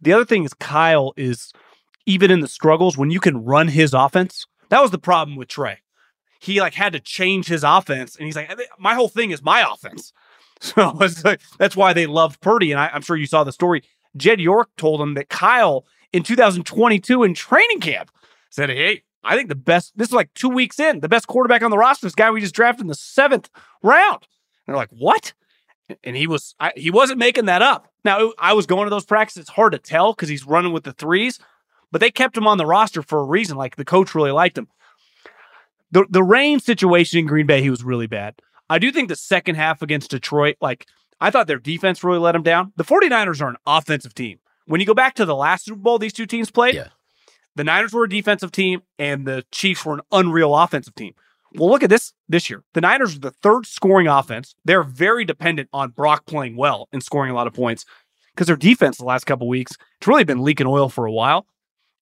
The 0.00 0.12
other 0.12 0.24
thing 0.24 0.44
is 0.44 0.54
Kyle 0.54 1.12
is 1.16 1.52
even 2.06 2.30
in 2.30 2.40
the 2.40 2.48
struggles, 2.48 2.96
when 2.96 3.10
you 3.10 3.20
can 3.20 3.44
run 3.44 3.68
his 3.68 3.94
offense, 3.94 4.46
that 4.68 4.82
was 4.82 4.90
the 4.90 4.98
problem 4.98 5.36
with 5.36 5.48
Trey. 5.48 5.78
He 6.40 6.60
like 6.60 6.74
had 6.74 6.92
to 6.94 7.00
change 7.00 7.46
his 7.46 7.62
offense, 7.62 8.16
and 8.16 8.26
he's 8.26 8.36
like, 8.36 8.50
my 8.78 8.94
whole 8.94 9.08
thing 9.08 9.30
is 9.30 9.42
my 9.42 9.64
offense. 9.68 10.12
So 10.62 10.96
like, 11.24 11.40
that's 11.58 11.74
why 11.74 11.92
they 11.92 12.06
loved 12.06 12.40
Purdy. 12.40 12.70
And 12.70 12.80
I, 12.80 12.88
I'm 12.94 13.02
sure 13.02 13.16
you 13.16 13.26
saw 13.26 13.42
the 13.42 13.50
story. 13.50 13.82
Jed 14.16 14.40
York 14.40 14.68
told 14.76 15.00
him 15.00 15.14
that 15.14 15.28
Kyle 15.28 15.84
in 16.12 16.22
2022 16.22 17.24
in 17.24 17.34
training 17.34 17.80
camp 17.80 18.12
said, 18.48 18.70
Hey, 18.70 19.02
I 19.24 19.36
think 19.36 19.48
the 19.48 19.54
best, 19.54 19.96
this 19.96 20.08
is 20.08 20.14
like 20.14 20.32
two 20.34 20.48
weeks 20.48 20.78
in, 20.78 21.00
the 21.00 21.08
best 21.08 21.26
quarterback 21.26 21.62
on 21.62 21.72
the 21.72 21.78
roster, 21.78 22.06
is 22.06 22.14
guy 22.14 22.30
we 22.30 22.40
just 22.40 22.54
drafted 22.54 22.82
in 22.82 22.86
the 22.86 22.94
seventh 22.94 23.50
round. 23.82 24.22
And 24.22 24.28
they're 24.68 24.76
like, 24.76 24.90
What? 24.90 25.32
And 26.04 26.16
he 26.16 26.26
was, 26.26 26.54
I, 26.60 26.72
he 26.76 26.90
wasn't 26.90 27.18
making 27.18 27.46
that 27.46 27.60
up. 27.62 27.88
Now, 28.04 28.32
I 28.38 28.52
was 28.52 28.66
going 28.66 28.86
to 28.86 28.90
those 28.90 29.04
practices. 29.04 29.42
It's 29.42 29.50
hard 29.50 29.72
to 29.72 29.78
tell 29.78 30.12
because 30.12 30.28
he's 30.28 30.46
running 30.46 30.72
with 30.72 30.84
the 30.84 30.92
threes, 30.92 31.38
but 31.92 32.00
they 32.00 32.10
kept 32.10 32.36
him 32.36 32.48
on 32.48 32.58
the 32.58 32.66
roster 32.66 33.02
for 33.02 33.20
a 33.20 33.24
reason. 33.24 33.56
Like 33.56 33.76
the 33.76 33.84
coach 33.84 34.14
really 34.14 34.32
liked 34.32 34.58
him. 34.58 34.66
The 35.92 36.06
the 36.10 36.24
rain 36.24 36.58
situation 36.58 37.20
in 37.20 37.26
Green 37.26 37.46
Bay, 37.46 37.62
he 37.62 37.70
was 37.70 37.84
really 37.84 38.08
bad. 38.08 38.34
I 38.68 38.78
do 38.78 38.90
think 38.90 39.08
the 39.08 39.16
second 39.16 39.54
half 39.54 39.82
against 39.82 40.10
Detroit, 40.10 40.56
like 40.60 40.86
I 41.20 41.30
thought 41.30 41.46
their 41.46 41.58
defense 41.58 42.02
really 42.02 42.18
let 42.18 42.34
him 42.34 42.42
down. 42.42 42.72
The 42.76 42.84
49ers 42.84 43.42
are 43.42 43.50
an 43.50 43.56
offensive 43.66 44.14
team. 44.14 44.38
When 44.66 44.80
you 44.80 44.86
go 44.86 44.94
back 44.94 45.14
to 45.16 45.26
the 45.26 45.36
last 45.36 45.66
Super 45.66 45.78
Bowl 45.78 45.98
these 45.98 46.14
two 46.14 46.26
teams 46.26 46.50
played, 46.50 46.74
yeah. 46.74 46.88
the 47.54 47.64
Niners 47.64 47.92
were 47.92 48.04
a 48.04 48.08
defensive 48.08 48.50
team 48.50 48.80
and 48.98 49.26
the 49.26 49.44
Chiefs 49.52 49.84
were 49.84 49.94
an 49.94 50.00
unreal 50.10 50.56
offensive 50.56 50.94
team. 50.94 51.14
Well, 51.54 51.68
look 51.68 51.82
at 51.82 51.90
this 51.90 52.14
this 52.26 52.48
year. 52.48 52.64
The 52.72 52.80
Niners 52.80 53.16
are 53.16 53.20
the 53.20 53.30
third 53.30 53.66
scoring 53.66 54.08
offense. 54.08 54.54
They're 54.64 54.82
very 54.82 55.26
dependent 55.26 55.68
on 55.74 55.90
Brock 55.90 56.24
playing 56.24 56.56
well 56.56 56.88
and 56.92 57.02
scoring 57.02 57.30
a 57.30 57.34
lot 57.34 57.46
of 57.46 57.52
points 57.52 57.84
because 58.34 58.46
their 58.46 58.56
defense 58.56 58.96
the 58.96 59.04
last 59.04 59.24
couple 59.24 59.46
weeks, 59.46 59.76
it's 59.98 60.06
really 60.06 60.24
been 60.24 60.42
leaking 60.42 60.66
oil 60.66 60.88
for 60.88 61.04
a 61.04 61.12
while 61.12 61.46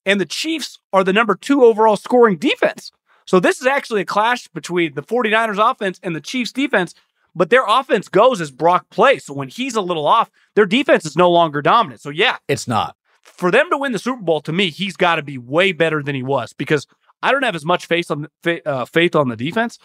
and 0.05 0.19
the 0.19 0.25
Chiefs 0.25 0.79
are 0.93 1.03
the 1.03 1.13
number 1.13 1.35
two 1.35 1.63
overall 1.63 1.97
scoring 1.97 2.37
defense. 2.37 2.91
So 3.25 3.39
this 3.39 3.61
is 3.61 3.67
actually 3.67 4.01
a 4.01 4.05
clash 4.05 4.47
between 4.49 4.95
the 4.95 5.03
49ers 5.03 5.71
offense 5.71 5.99
and 6.03 6.15
the 6.15 6.21
Chiefs 6.21 6.51
defense. 6.51 6.93
but 7.33 7.49
their 7.49 7.65
offense 7.65 8.09
goes 8.09 8.41
as 8.41 8.51
Brock 8.51 8.89
plays. 8.89 9.25
So 9.25 9.33
when 9.33 9.47
he's 9.47 9.75
a 9.75 9.81
little 9.81 10.05
off, 10.05 10.29
their 10.55 10.65
defense 10.65 11.05
is 11.05 11.15
no 11.15 11.29
longer 11.31 11.61
dominant. 11.61 12.01
So 12.01 12.09
yeah, 12.09 12.37
it's 12.47 12.67
not. 12.67 12.95
For 13.21 13.51
them 13.51 13.69
to 13.69 13.77
win 13.77 13.93
the 13.93 13.99
Super 13.99 14.21
Bowl, 14.21 14.41
to 14.41 14.51
me, 14.51 14.69
he's 14.69 14.97
got 14.97 15.15
to 15.15 15.21
be 15.21 15.37
way 15.37 15.71
better 15.71 16.03
than 16.03 16.15
he 16.15 16.23
was 16.23 16.51
because 16.53 16.87
I 17.23 17.31
don't 17.31 17.43
have 17.43 17.55
as 17.55 17.63
much 17.65 17.85
faith 17.85 18.11
on 18.11 18.27
uh, 18.65 18.85
faith 18.85 19.15
on 19.15 19.29
the 19.29 19.37
defense. 19.37 19.79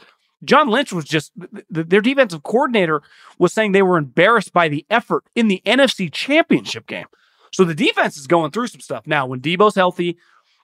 John 0.44 0.68
Lynch 0.68 0.92
was 0.92 1.04
just 1.04 1.32
their 1.70 2.00
defensive 2.00 2.42
coordinator 2.42 3.02
was 3.38 3.52
saying 3.52 3.72
they 3.72 3.82
were 3.82 3.96
embarrassed 3.98 4.52
by 4.52 4.68
the 4.68 4.84
effort 4.90 5.24
in 5.34 5.48
the 5.48 5.62
NFC 5.64 6.12
Championship 6.12 6.86
game. 6.86 7.06
So 7.52 7.64
the 7.64 7.74
defense 7.74 8.16
is 8.16 8.26
going 8.26 8.50
through 8.50 8.68
some 8.68 8.80
stuff 8.80 9.06
now. 9.06 9.26
When 9.26 9.40
Deebo's 9.40 9.74
healthy, 9.74 10.18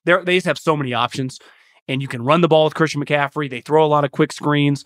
they 0.04 0.14
they 0.24 0.36
just 0.36 0.46
have 0.46 0.58
so 0.58 0.76
many 0.76 0.92
options, 0.94 1.38
and 1.88 2.02
you 2.02 2.08
can 2.08 2.22
run 2.22 2.40
the 2.40 2.48
ball 2.48 2.64
with 2.64 2.74
Christian 2.74 3.04
McCaffrey. 3.04 3.48
They 3.48 3.60
throw 3.60 3.84
a 3.84 3.88
lot 3.88 4.04
of 4.04 4.12
quick 4.12 4.32
screens. 4.32 4.84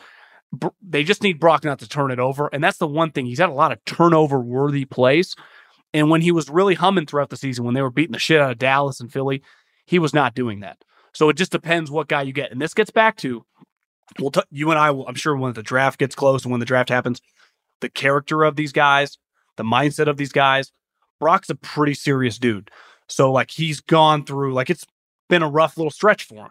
They 0.80 1.02
just 1.02 1.22
need 1.22 1.40
Brock 1.40 1.64
not 1.64 1.80
to 1.80 1.88
turn 1.88 2.10
it 2.10 2.18
over, 2.18 2.48
and 2.52 2.62
that's 2.62 2.78
the 2.78 2.86
one 2.86 3.10
thing. 3.10 3.26
He's 3.26 3.40
had 3.40 3.48
a 3.48 3.54
lot 3.54 3.72
of 3.72 3.84
turnover 3.84 4.38
worthy 4.38 4.84
plays, 4.84 5.34
and 5.92 6.10
when 6.10 6.22
he 6.22 6.30
was 6.32 6.48
really 6.48 6.74
humming 6.74 7.06
throughout 7.06 7.30
the 7.30 7.36
season, 7.36 7.64
when 7.64 7.74
they 7.74 7.82
were 7.82 7.90
beating 7.90 8.12
the 8.12 8.18
shit 8.18 8.40
out 8.40 8.52
of 8.52 8.58
Dallas 8.58 9.00
and 9.00 9.12
Philly, 9.12 9.42
he 9.86 9.98
was 9.98 10.14
not 10.14 10.34
doing 10.34 10.60
that. 10.60 10.78
So 11.12 11.28
it 11.28 11.36
just 11.36 11.52
depends 11.52 11.90
what 11.90 12.08
guy 12.08 12.22
you 12.22 12.32
get, 12.32 12.52
and 12.52 12.60
this 12.60 12.74
gets 12.74 12.90
back 12.90 13.16
to 13.18 13.44
well, 14.18 14.30
t- 14.30 14.42
you 14.50 14.70
and 14.70 14.78
I 14.78 14.90
will, 14.90 15.06
I'm 15.06 15.14
sure 15.14 15.36
when 15.36 15.52
the 15.52 15.62
draft 15.62 15.98
gets 15.98 16.14
close 16.14 16.44
and 16.44 16.50
when 16.50 16.60
the 16.60 16.66
draft 16.66 16.88
happens, 16.88 17.20
the 17.80 17.88
character 17.88 18.44
of 18.44 18.56
these 18.56 18.72
guys, 18.72 19.18
the 19.56 19.64
mindset 19.64 20.08
of 20.08 20.16
these 20.16 20.32
guys. 20.32 20.72
Brock's 21.18 21.50
a 21.50 21.54
pretty 21.54 21.94
serious 21.94 22.38
dude. 22.38 22.70
So, 23.08 23.32
like, 23.32 23.50
he's 23.50 23.80
gone 23.80 24.24
through, 24.24 24.54
like, 24.54 24.70
it's 24.70 24.84
been 25.28 25.42
a 25.42 25.48
rough 25.48 25.76
little 25.76 25.90
stretch 25.90 26.24
for 26.24 26.34
him. 26.34 26.50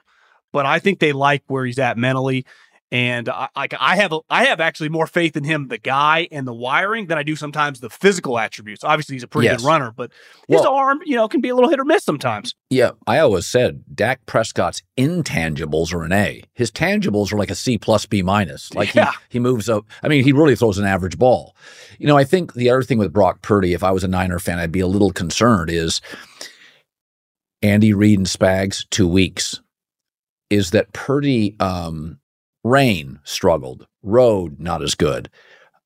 But 0.54 0.66
I 0.66 0.80
think 0.80 1.00
they 1.00 1.12
like 1.12 1.44
where 1.48 1.66
he's 1.66 1.80
at 1.80 1.98
mentally. 1.98 2.46
And 2.92 3.27
I, 3.30 3.50
like 3.56 3.74
I 3.80 3.96
have, 3.96 4.13
I 4.30 4.46
have 4.46 4.60
actually 4.60 4.89
more 4.89 5.08
faith 5.08 5.36
in 5.36 5.44
him, 5.44 5.70
the 5.70 5.77
guy 5.77 6.27
and 6.32 6.48
the 6.48 6.54
wiring, 6.54 7.08
than 7.08 7.18
I 7.18 7.24
do 7.24 7.36
sometimes 7.36 7.80
the 7.80 7.89
physical 7.89 8.38
attributes. 8.38 8.84
Obviously, 8.84 9.15
he's 9.15 9.24
a 9.24 9.27
pretty 9.27 9.48
yes. 9.48 9.62
good 9.62 9.68
runner, 9.68 9.92
but 9.92 10.12
his 10.48 10.62
well, 10.62 10.74
arm, 10.74 11.01
you 11.04 11.15
know, 11.15 11.27
can 11.27 11.42
be 11.42 11.50
a 11.50 11.56
little 11.56 11.70
hit 11.70 11.80
or 11.80 11.86
miss 11.86 12.04
sometimes. 12.04 12.54
Yeah, 12.70 12.92
I 13.08 13.20
always 13.20 13.48
said 13.48 13.84
Dak 13.94 14.25
Prescott's 14.27 14.84
intangibles 14.98 15.94
are 15.94 16.04
an 16.04 16.12
A. 16.12 16.44
His 16.54 16.72
tangibles 16.72 17.34
are 17.34 17.38
like 17.38 17.50
a 17.50 17.56
C 17.56 17.77
plus 17.77 18.06
B 18.06 18.22
minus. 18.22 18.70
Like 18.75 18.94
yeah. 18.94 19.12
he 19.30 19.36
he 19.36 19.39
moves 19.39 19.70
up. 19.70 19.86
I 20.04 20.10
mean, 20.10 20.24
he 20.24 20.34
really 20.34 20.56
throws 20.56 20.77
an 20.77 20.86
average 20.86 21.18
ball. 21.18 21.56
You 21.98 22.08
know, 22.08 22.18
I 22.18 22.25
think 22.25 22.54
the 22.54 22.70
other 22.70 22.84
thing 22.84 22.98
with 22.98 23.13
Brock 23.13 23.42
Purdy, 23.42 23.74
if 23.74 23.84
I 23.84 23.92
was 23.92 24.04
a 24.04 24.08
Niner 24.08 24.38
fan, 24.38 24.60
I'd 24.60 24.72
be 24.72 24.82
a 24.82 24.88
little 24.88 25.12
concerned. 25.12 25.70
Is 25.70 26.01
Andy 27.62 27.94
Reid 27.94 28.20
and 28.20 28.27
Spags 28.27 28.86
two 28.89 29.08
weeks? 29.08 29.62
Is 30.50 30.72
that 30.72 30.92
Purdy? 30.92 31.56
Um, 31.60 32.20
Rain 32.66 33.20
struggled. 33.24 33.86
Road 34.02 34.60
not 34.60 34.82
as 34.82 34.96
good. 34.96 35.30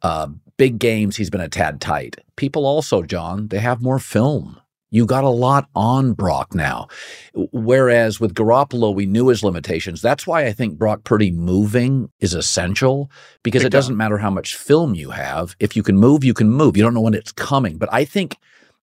Uh, 0.01 0.27
big 0.57 0.79
games, 0.79 1.17
he's 1.17 1.29
been 1.29 1.41
a 1.41 1.49
tad 1.49 1.81
tight. 1.81 2.15
People 2.37 2.65
also, 2.65 3.03
John, 3.03 3.49
they 3.49 3.59
have 3.59 3.81
more 3.81 3.99
film. 3.99 4.61
You 4.89 5.05
got 5.05 5.25
a 5.25 5.29
lot 5.29 5.67
on 5.75 6.13
Brock 6.13 6.55
now. 6.55 6.87
Whereas 7.33 8.21
with 8.21 8.33
Garoppolo, 8.33 8.95
we 8.95 9.05
knew 9.05 9.27
his 9.27 9.43
limitations. 9.43 10.01
That's 10.01 10.25
why 10.25 10.45
I 10.45 10.53
think 10.53 10.79
Brock 10.79 11.03
Purdy 11.03 11.31
moving 11.31 12.09
is 12.21 12.33
essential 12.33 13.11
because 13.43 13.65
it 13.65 13.73
doesn't 13.73 13.97
matter 13.97 14.17
how 14.17 14.29
much 14.29 14.55
film 14.55 14.95
you 14.95 15.09
have. 15.09 15.57
If 15.59 15.75
you 15.75 15.83
can 15.83 15.97
move, 15.97 16.23
you 16.23 16.33
can 16.33 16.49
move. 16.49 16.77
You 16.77 16.83
don't 16.83 16.93
know 16.93 17.01
when 17.01 17.13
it's 17.13 17.33
coming. 17.33 17.77
But 17.77 17.89
I 17.91 18.05
think, 18.05 18.37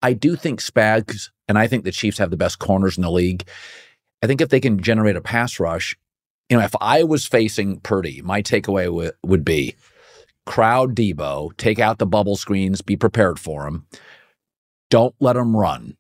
I 0.01 0.13
do 0.13 0.37
think 0.37 0.61
Spags 0.61 1.29
and 1.49 1.59
I 1.59 1.67
think 1.67 1.83
the 1.83 1.91
Chiefs 1.91 2.19
have 2.19 2.31
the 2.31 2.37
best 2.37 2.57
corners 2.57 2.97
in 2.97 3.03
the 3.03 3.11
league. 3.11 3.43
I 4.23 4.27
think 4.27 4.39
if 4.39 4.47
they 4.47 4.61
can 4.61 4.81
generate 4.81 5.17
a 5.17 5.21
pass 5.21 5.59
rush, 5.59 5.97
you 6.51 6.57
know, 6.57 6.63
if 6.63 6.75
I 6.81 7.03
was 7.03 7.25
facing 7.25 7.79
Purdy, 7.79 8.21
my 8.21 8.41
takeaway 8.41 8.83
w- 8.85 9.11
would 9.23 9.45
be 9.45 9.77
crowd 10.45 10.93
Deebo, 10.93 11.55
take 11.55 11.79
out 11.79 11.97
the 11.97 12.05
bubble 12.05 12.35
screens, 12.35 12.81
be 12.81 12.97
prepared 12.97 13.39
for 13.39 13.65
him. 13.65 13.87
Don't 14.89 15.15
let 15.21 15.37
him 15.37 15.55
run. 15.55 15.95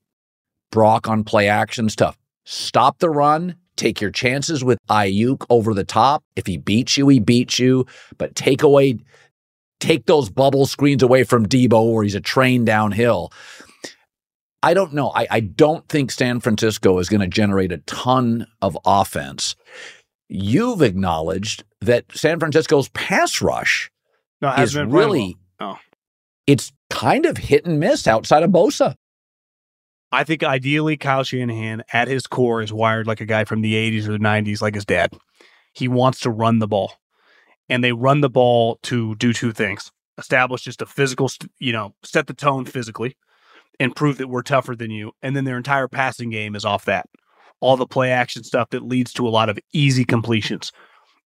Brock 0.69 1.07
on 1.07 1.23
play 1.23 1.47
action 1.47 1.87
stuff. 1.87 2.17
Stop 2.43 2.99
the 2.99 3.09
run. 3.09 3.55
Take 3.77 4.01
your 4.01 4.11
chances 4.11 4.61
with 4.61 4.77
Aiyuk 4.89 5.45
over 5.49 5.73
the 5.73 5.85
top. 5.85 6.21
If 6.35 6.47
he 6.47 6.57
beats 6.57 6.97
you, 6.97 7.07
he 7.07 7.19
beats 7.19 7.57
you. 7.57 7.85
But 8.17 8.35
take 8.35 8.61
away, 8.61 8.99
take 9.79 10.05
those 10.05 10.29
bubble 10.29 10.65
screens 10.65 11.01
away 11.01 11.23
from 11.23 11.45
Deebo, 11.45 11.93
where 11.93 12.03
he's 12.03 12.13
a 12.13 12.19
train 12.19 12.65
downhill. 12.65 13.31
I 14.61 14.73
don't 14.73 14.93
know. 14.93 15.11
I, 15.15 15.27
I 15.31 15.39
don't 15.39 15.87
think 15.87 16.11
San 16.11 16.41
Francisco 16.41 16.99
is 16.99 17.07
going 17.07 17.21
to 17.21 17.27
generate 17.27 17.71
a 17.71 17.77
ton 17.77 18.47
of 18.61 18.77
offense 18.85 19.55
you've 20.31 20.81
acknowledged 20.81 21.63
that 21.81 22.05
San 22.13 22.39
Francisco's 22.39 22.87
pass 22.89 23.41
rush 23.41 23.91
no, 24.41 24.53
is 24.53 24.75
really 24.75 25.37
well. 25.59 25.73
oh. 25.73 25.79
it's 26.47 26.71
kind 26.89 27.25
of 27.25 27.37
hit 27.37 27.65
and 27.65 27.79
miss 27.79 28.07
outside 28.07 28.41
of 28.41 28.49
Bosa. 28.49 28.95
I 30.11 30.23
think 30.23 30.43
ideally 30.43 30.97
Kyle 30.97 31.23
Shanahan 31.23 31.83
at 31.93 32.07
his 32.07 32.27
core 32.27 32.61
is 32.61 32.73
wired 32.73 33.07
like 33.07 33.21
a 33.21 33.25
guy 33.25 33.43
from 33.43 33.61
the 33.61 33.73
80s 33.73 34.07
or 34.07 34.13
the 34.13 34.19
90s, 34.19 34.61
like 34.61 34.75
his 34.75 34.85
dad. 34.85 35.13
He 35.73 35.87
wants 35.87 36.21
to 36.21 36.29
run 36.29 36.59
the 36.59 36.67
ball. 36.67 36.93
And 37.69 37.83
they 37.83 37.93
run 37.93 38.19
the 38.19 38.29
ball 38.29 38.79
to 38.83 39.15
do 39.15 39.33
two 39.33 39.51
things 39.51 39.91
establish 40.17 40.63
just 40.63 40.81
a 40.81 40.85
physical, 40.85 41.29
you 41.57 41.71
know, 41.71 41.95
set 42.03 42.27
the 42.27 42.33
tone 42.33 42.65
physically 42.65 43.15
and 43.79 43.95
prove 43.95 44.17
that 44.17 44.27
we're 44.27 44.43
tougher 44.43 44.75
than 44.75 44.91
you. 44.91 45.13
And 45.21 45.35
then 45.35 45.45
their 45.45 45.57
entire 45.57 45.87
passing 45.87 46.29
game 46.29 46.53
is 46.53 46.65
off 46.65 46.85
that 46.85 47.07
all 47.61 47.77
the 47.77 47.87
play 47.87 48.11
action 48.11 48.43
stuff 48.43 48.71
that 48.71 48.83
leads 48.83 49.13
to 49.13 49.27
a 49.27 49.29
lot 49.29 49.49
of 49.49 49.57
easy 49.71 50.03
completions. 50.03 50.71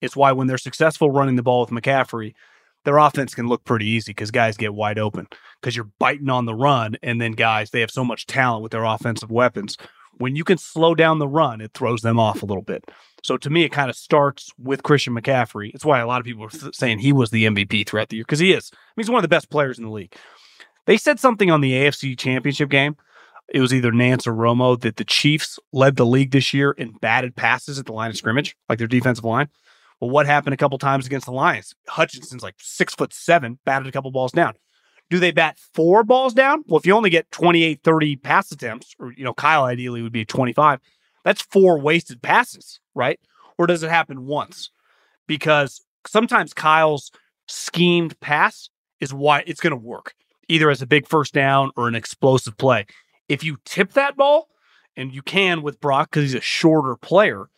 It's 0.01 0.15
why 0.15 0.31
when 0.33 0.47
they're 0.47 0.57
successful 0.57 1.09
running 1.09 1.35
the 1.35 1.43
ball 1.43 1.61
with 1.61 1.69
McCaffrey, 1.71 2.33
their 2.83 2.97
offense 2.97 3.33
can 3.33 3.47
look 3.47 3.63
pretty 3.63 3.87
easy 3.87 4.11
because 4.11 4.29
guys 4.29 4.57
get 4.57 4.75
wide 4.75 4.99
open 4.99 5.27
because 5.59 5.75
you're 5.75 5.89
biting 5.99 6.29
on 6.29 6.45
the 6.45 6.53
run. 6.53 6.95
And 7.01 7.19
then 7.19 7.31
guys, 7.31 7.71
they 7.71 7.81
have 7.81 7.89
so 7.89 8.05
much 8.05 8.27
talent 8.27 8.61
with 8.61 8.71
their 8.71 8.83
offensive 8.83 9.31
weapons. 9.31 9.77
When 10.17 10.35
you 10.35 10.43
can 10.43 10.57
slow 10.57 10.93
down 10.93 11.19
the 11.19 11.27
run, 11.27 11.59
it 11.59 11.71
throws 11.73 12.01
them 12.01 12.19
off 12.19 12.43
a 12.43 12.45
little 12.45 12.61
bit. 12.61 12.85
So 13.23 13.37
to 13.37 13.49
me, 13.49 13.63
it 13.63 13.71
kind 13.71 13.89
of 13.89 13.95
starts 13.95 14.51
with 14.57 14.83
Christian 14.83 15.15
McCaffrey. 15.15 15.73
It's 15.73 15.83
why 15.83 15.99
a 15.99 16.07
lot 16.07 16.21
of 16.21 16.25
people 16.25 16.45
are 16.45 16.71
saying 16.73 16.99
he 16.99 17.11
was 17.11 17.31
the 17.31 17.45
MVP 17.45 17.87
throughout 17.87 18.09
the 18.09 18.17
year 18.17 18.23
because 18.23 18.39
he 18.39 18.53
is. 18.53 18.69
I 18.71 18.77
mean, 18.95 19.03
he's 19.03 19.09
one 19.09 19.17
of 19.17 19.23
the 19.23 19.35
best 19.35 19.49
players 19.49 19.79
in 19.79 19.83
the 19.83 19.91
league. 19.91 20.15
They 20.85 20.97
said 20.97 21.19
something 21.19 21.49
on 21.49 21.61
the 21.61 21.71
AFC 21.71 22.17
Championship 22.17 22.69
game 22.69 22.95
it 23.49 23.59
was 23.59 23.73
either 23.73 23.91
Nance 23.91 24.25
or 24.25 24.33
Romo 24.33 24.79
that 24.81 24.97
the 24.97 25.03
Chiefs 25.03 25.59
led 25.71 25.95
the 25.95 26.05
league 26.05 26.31
this 26.31 26.53
year 26.53 26.71
in 26.71 26.93
batted 26.93 27.35
passes 27.35 27.77
at 27.77 27.85
the 27.85 27.93
line 27.93 28.09
of 28.09 28.17
scrimmage, 28.17 28.55
like 28.69 28.79
their 28.79 28.87
defensive 28.87 29.23
line. 29.23 29.49
Well, 29.99 30.09
what 30.09 30.25
happened 30.25 30.53
a 30.53 30.57
couple 30.57 30.77
times 30.77 31.05
against 31.05 31.25
the 31.25 31.31
Lions? 31.31 31.73
Hutchinson's 31.87 32.43
like 32.43 32.55
six 32.57 32.93
foot 32.95 33.13
seven, 33.13 33.59
batted 33.65 33.87
a 33.87 33.91
couple 33.91 34.11
balls 34.11 34.31
down. 34.31 34.53
Do 35.09 35.19
they 35.19 35.31
bat 35.31 35.57
four 35.73 36.03
balls 36.03 36.33
down? 36.33 36.63
Well, 36.65 36.79
if 36.79 36.85
you 36.85 36.93
only 36.93 37.11
get 37.11 37.31
28, 37.31 37.81
30 37.83 38.15
pass 38.17 38.51
attempts, 38.51 38.95
or, 38.99 39.13
you 39.13 39.23
know, 39.23 39.33
Kyle 39.33 39.63
ideally 39.63 40.01
would 40.01 40.11
be 40.11 40.25
25, 40.25 40.79
that's 41.23 41.43
four 41.43 41.79
wasted 41.79 42.21
passes, 42.21 42.79
right? 42.95 43.19
Or 43.57 43.67
does 43.67 43.83
it 43.83 43.89
happen 43.89 44.25
once? 44.25 44.71
Because 45.27 45.81
sometimes 46.07 46.53
Kyle's 46.53 47.11
schemed 47.47 48.19
pass 48.19 48.69
is 48.99 49.13
why 49.13 49.43
it's 49.45 49.61
going 49.61 49.71
to 49.71 49.77
work, 49.77 50.15
either 50.49 50.71
as 50.71 50.81
a 50.81 50.87
big 50.87 51.07
first 51.07 51.33
down 51.33 51.69
or 51.77 51.87
an 51.87 51.95
explosive 51.95 52.57
play 52.57 52.85
if 53.29 53.43
you 53.43 53.57
tip 53.65 53.93
that 53.93 54.15
ball, 54.15 54.49
and 54.97 55.13
you 55.13 55.21
can 55.21 55.61
with 55.61 55.79
Brock 55.81 56.09
because 56.11 56.23
he's 56.23 56.39
a 56.39 56.41
shorter 56.41 56.95
player, 56.95 57.49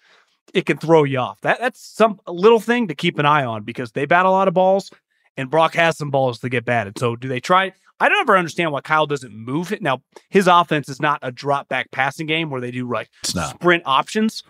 it 0.53 0.65
can 0.65 0.77
throw 0.77 1.03
you 1.03 1.19
off. 1.19 1.39
That 1.41 1.59
that's 1.59 1.79
some 1.79 2.19
little 2.27 2.59
thing 2.59 2.87
to 2.87 2.95
keep 2.95 3.19
an 3.19 3.25
eye 3.25 3.45
on 3.45 3.63
because 3.63 3.91
they 3.91 4.05
bat 4.05 4.25
a 4.25 4.31
lot 4.31 4.47
of 4.47 4.53
balls, 4.53 4.91
and 5.35 5.49
Brock 5.49 5.75
has 5.75 5.97
some 5.97 6.09
balls 6.09 6.39
to 6.39 6.49
get 6.49 6.65
batted. 6.65 6.97
So 6.97 7.15
do 7.15 7.27
they 7.27 7.39
try? 7.39 7.73
I 7.99 8.09
don't 8.09 8.19
ever 8.19 8.37
understand 8.37 8.71
why 8.71 8.81
Kyle 8.81 9.07
doesn't 9.07 9.33
move 9.33 9.71
it. 9.71 9.81
Now 9.81 10.01
his 10.29 10.47
offense 10.47 10.89
is 10.89 11.01
not 11.01 11.19
a 11.21 11.31
drop 11.31 11.67
back 11.67 11.91
passing 11.91 12.27
game 12.27 12.49
where 12.49 12.61
they 12.61 12.71
do 12.71 12.89
like 12.89 13.09
sprint 13.49 13.83
options, 13.85 14.43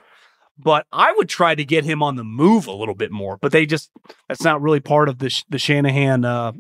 but 0.57 0.85
I 0.91 1.13
would 1.13 1.29
try 1.29 1.55
to 1.55 1.63
get 1.63 1.85
him 1.85 2.03
on 2.03 2.15
the 2.15 2.23
move 2.23 2.67
a 2.67 2.73
little 2.73 2.95
bit 2.95 3.11
more. 3.11 3.37
But 3.37 3.51
they 3.51 3.65
just 3.65 3.89
that's 4.27 4.43
not 4.43 4.61
really 4.61 4.79
part 4.79 5.09
of 5.09 5.19
the 5.19 5.43
the 5.49 5.59
Shanahan 5.59 6.25
uh, 6.25 6.51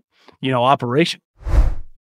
you 0.41 0.51
know 0.51 0.63
operation. 0.63 1.21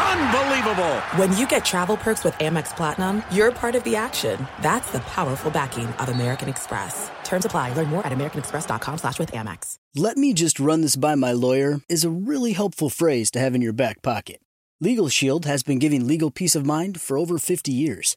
Unbelievable! 0.00 0.96
When 1.16 1.36
you 1.36 1.46
get 1.46 1.64
travel 1.64 1.96
perks 1.96 2.24
with 2.24 2.34
Amex 2.34 2.74
Platinum, 2.74 3.22
you're 3.30 3.52
part 3.52 3.74
of 3.74 3.84
the 3.84 3.96
action. 3.96 4.46
That's 4.62 4.90
the 4.92 5.00
powerful 5.00 5.50
backing 5.50 5.86
of 5.86 6.08
American 6.08 6.48
Express. 6.48 7.10
Terms 7.24 7.44
apply. 7.44 7.74
Learn 7.74 7.88
more 7.88 8.06
at 8.06 8.12
americanexpress.com 8.12 8.98
slash 8.98 9.18
with 9.18 9.32
Amex. 9.32 9.74
Let 9.94 10.16
me 10.16 10.32
just 10.32 10.58
run 10.58 10.80
this 10.80 10.96
by 10.96 11.16
my 11.16 11.32
lawyer 11.32 11.80
is 11.88 12.04
a 12.04 12.10
really 12.10 12.52
helpful 12.52 12.90
phrase 12.90 13.30
to 13.32 13.38
have 13.40 13.54
in 13.54 13.62
your 13.62 13.72
back 13.72 14.00
pocket. 14.02 14.40
Legal 14.80 15.08
Shield 15.10 15.44
has 15.44 15.62
been 15.62 15.78
giving 15.78 16.06
legal 16.06 16.30
peace 16.30 16.54
of 16.54 16.64
mind 16.64 17.00
for 17.00 17.18
over 17.18 17.36
50 17.36 17.70
years. 17.70 18.16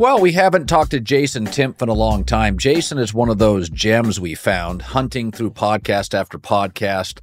Well, 0.00 0.18
we 0.18 0.32
haven't 0.32 0.66
talked 0.66 0.92
to 0.92 1.00
Jason 1.00 1.44
Timpf 1.44 1.82
in 1.82 1.90
a 1.90 1.92
long 1.92 2.24
time. 2.24 2.56
Jason 2.56 2.96
is 2.96 3.12
one 3.12 3.28
of 3.28 3.36
those 3.36 3.68
gems 3.68 4.18
we 4.18 4.34
found 4.34 4.80
hunting 4.80 5.30
through 5.30 5.50
podcast 5.50 6.14
after 6.14 6.38
podcast. 6.38 7.20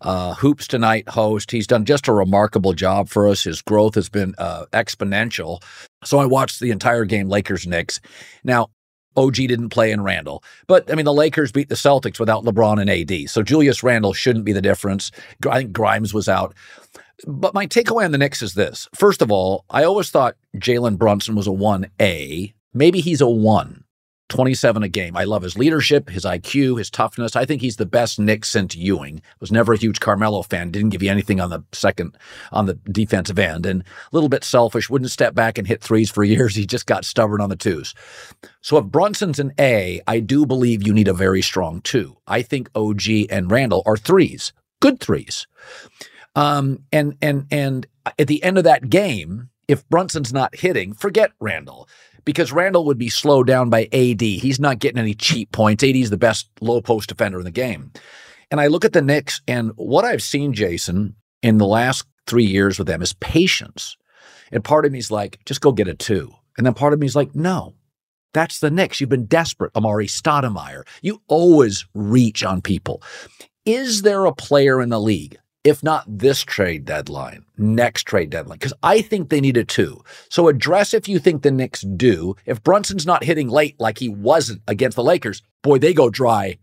Uh, 0.00 0.34
Hoops 0.34 0.68
Tonight 0.68 1.08
host. 1.08 1.50
He's 1.50 1.66
done 1.66 1.84
just 1.84 2.06
a 2.06 2.12
remarkable 2.12 2.72
job 2.72 3.08
for 3.08 3.26
us. 3.26 3.42
His 3.42 3.62
growth 3.62 3.96
has 3.96 4.08
been 4.08 4.36
uh, 4.38 4.66
exponential. 4.72 5.60
So 6.04 6.20
I 6.20 6.26
watched 6.26 6.60
the 6.60 6.70
entire 6.70 7.04
game, 7.04 7.28
Lakers 7.28 7.66
Knicks. 7.66 8.00
Now, 8.44 8.68
OG 9.16 9.34
didn't 9.34 9.70
play 9.70 9.90
in 9.90 10.04
Randle. 10.04 10.44
but 10.68 10.88
I 10.88 10.94
mean, 10.94 11.06
the 11.06 11.12
Lakers 11.12 11.50
beat 11.50 11.68
the 11.68 11.74
Celtics 11.74 12.20
without 12.20 12.44
LeBron 12.44 12.80
and 12.80 12.88
AD. 12.88 13.28
So 13.28 13.42
Julius 13.42 13.82
Randle 13.82 14.12
shouldn't 14.12 14.44
be 14.44 14.52
the 14.52 14.62
difference. 14.62 15.10
I 15.50 15.58
think 15.58 15.72
Grimes 15.72 16.14
was 16.14 16.28
out. 16.28 16.54
But 17.26 17.54
my 17.54 17.66
takeaway 17.66 18.04
on 18.04 18.12
the 18.12 18.18
Knicks 18.18 18.42
is 18.42 18.54
this. 18.54 18.88
First 18.94 19.22
of 19.22 19.30
all, 19.30 19.64
I 19.70 19.84
always 19.84 20.10
thought 20.10 20.36
Jalen 20.56 20.98
Brunson 20.98 21.34
was 21.34 21.46
a 21.46 21.50
1A. 21.50 22.54
Maybe 22.72 23.00
he's 23.00 23.20
a 23.20 23.28
1. 23.28 23.84
27 24.30 24.82
a 24.82 24.88
game. 24.88 25.16
I 25.16 25.24
love 25.24 25.42
his 25.42 25.58
leadership, 25.58 26.08
his 26.08 26.24
IQ, 26.24 26.78
his 26.78 26.88
toughness. 26.88 27.36
I 27.36 27.44
think 27.44 27.60
he's 27.60 27.76
the 27.76 27.84
best 27.84 28.18
Knick 28.18 28.44
since 28.44 28.74
Ewing. 28.74 29.20
Was 29.40 29.52
never 29.52 29.74
a 29.74 29.76
huge 29.76 30.00
Carmelo 30.00 30.42
fan. 30.42 30.70
Didn't 30.70 30.90
give 30.90 31.02
you 31.02 31.10
anything 31.10 31.40
on 31.40 31.50
the 31.50 31.64
second, 31.72 32.16
on 32.52 32.66
the 32.66 32.74
defensive 32.74 33.38
end. 33.38 33.66
And 33.66 33.82
a 33.82 33.84
little 34.12 34.28
bit 34.28 34.44
selfish. 34.44 34.88
Wouldn't 34.88 35.10
step 35.10 35.34
back 35.34 35.58
and 35.58 35.66
hit 35.66 35.82
threes 35.82 36.10
for 36.10 36.24
years. 36.24 36.54
He 36.54 36.64
just 36.64 36.86
got 36.86 37.04
stubborn 37.04 37.40
on 37.40 37.50
the 37.50 37.56
twos. 37.56 37.94
So 38.62 38.78
if 38.78 38.86
Brunson's 38.86 39.40
an 39.40 39.52
A, 39.58 40.00
I 40.06 40.20
do 40.20 40.46
believe 40.46 40.86
you 40.86 40.94
need 40.94 41.08
a 41.08 41.12
very 41.12 41.42
strong 41.42 41.82
two. 41.82 42.16
I 42.26 42.42
think 42.42 42.70
OG 42.74 43.02
and 43.30 43.50
Randle 43.50 43.82
are 43.84 43.96
threes. 43.96 44.52
Good 44.80 45.00
threes. 45.00 45.46
Um, 46.34 46.84
and 46.92 47.16
and 47.20 47.46
and 47.50 47.86
at 48.18 48.28
the 48.28 48.42
end 48.42 48.58
of 48.58 48.64
that 48.64 48.88
game, 48.88 49.50
if 49.68 49.88
Brunson's 49.88 50.32
not 50.32 50.54
hitting, 50.54 50.92
forget 50.92 51.32
Randle 51.40 51.88
because 52.24 52.52
Randle 52.52 52.84
would 52.84 52.98
be 52.98 53.08
slowed 53.08 53.46
down 53.46 53.70
by 53.70 53.88
AD. 53.92 54.20
He's 54.20 54.60
not 54.60 54.78
getting 54.78 54.98
any 54.98 55.14
cheap 55.14 55.52
points. 55.52 55.82
AD 55.82 55.96
is 55.96 56.10
the 56.10 56.16
best 56.16 56.48
low 56.60 56.80
post 56.80 57.08
defender 57.08 57.38
in 57.38 57.44
the 57.44 57.50
game. 57.50 57.92
And 58.50 58.60
I 58.60 58.66
look 58.66 58.84
at 58.84 58.92
the 58.92 59.02
Knicks 59.02 59.40
and 59.46 59.72
what 59.76 60.04
I've 60.04 60.22
seen, 60.22 60.52
Jason, 60.52 61.16
in 61.42 61.58
the 61.58 61.66
last 61.66 62.04
three 62.26 62.44
years 62.44 62.78
with 62.78 62.88
them 62.88 63.02
is 63.02 63.14
patience. 63.14 63.96
And 64.52 64.64
part 64.64 64.84
of 64.84 64.92
me 64.92 64.98
is 64.98 65.10
like, 65.10 65.38
just 65.44 65.60
go 65.60 65.72
get 65.72 65.88
a 65.88 65.94
two. 65.94 66.32
And 66.56 66.66
then 66.66 66.74
part 66.74 66.92
of 66.92 66.98
me 66.98 67.06
is 67.06 67.16
like, 67.16 67.34
no, 67.34 67.74
that's 68.34 68.58
the 68.60 68.70
Knicks. 68.70 69.00
You've 69.00 69.10
been 69.10 69.26
desperate, 69.26 69.72
Amar'e 69.74 70.08
Stoudemire. 70.08 70.82
You 71.02 71.22
always 71.28 71.86
reach 71.94 72.44
on 72.44 72.60
people. 72.60 73.02
Is 73.64 74.02
there 74.02 74.24
a 74.24 74.34
player 74.34 74.80
in 74.80 74.88
the 74.88 75.00
league 75.00 75.38
if 75.64 75.82
not 75.82 76.04
this 76.06 76.42
trade 76.42 76.84
deadline, 76.84 77.44
next 77.58 78.04
trade 78.04 78.30
deadline, 78.30 78.58
because 78.58 78.72
I 78.82 79.02
think 79.02 79.28
they 79.28 79.40
need 79.40 79.56
it 79.56 79.68
too. 79.68 80.02
So 80.28 80.48
address 80.48 80.94
if 80.94 81.08
you 81.08 81.18
think 81.18 81.42
the 81.42 81.50
Knicks 81.50 81.82
do. 81.82 82.34
If 82.46 82.62
Brunson's 82.62 83.06
not 83.06 83.24
hitting 83.24 83.48
late 83.48 83.78
like 83.78 83.98
he 83.98 84.08
wasn't 84.08 84.62
against 84.66 84.96
the 84.96 85.04
Lakers, 85.04 85.42
boy, 85.62 85.78
they 85.78 85.92
go 85.92 86.08
dry 86.08 86.58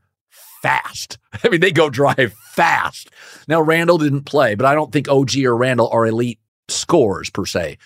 fast. 0.62 1.18
I 1.44 1.50
mean, 1.50 1.62
they 1.62 1.72
go 1.72 1.90
dry 1.90 2.16
fast. 2.54 3.12
Now, 3.48 3.62
Randle 3.62 3.98
didn't 3.98 4.24
play, 4.24 4.56
but 4.56 4.66
I 4.66 4.74
don't 4.74 4.92
think 4.92 5.10
OG 5.10 5.38
or 5.44 5.56
Randle 5.56 5.90
are 5.90 6.08
elite 6.08 6.40
scorers 6.68 7.30
per 7.30 7.46
se. 7.46 7.78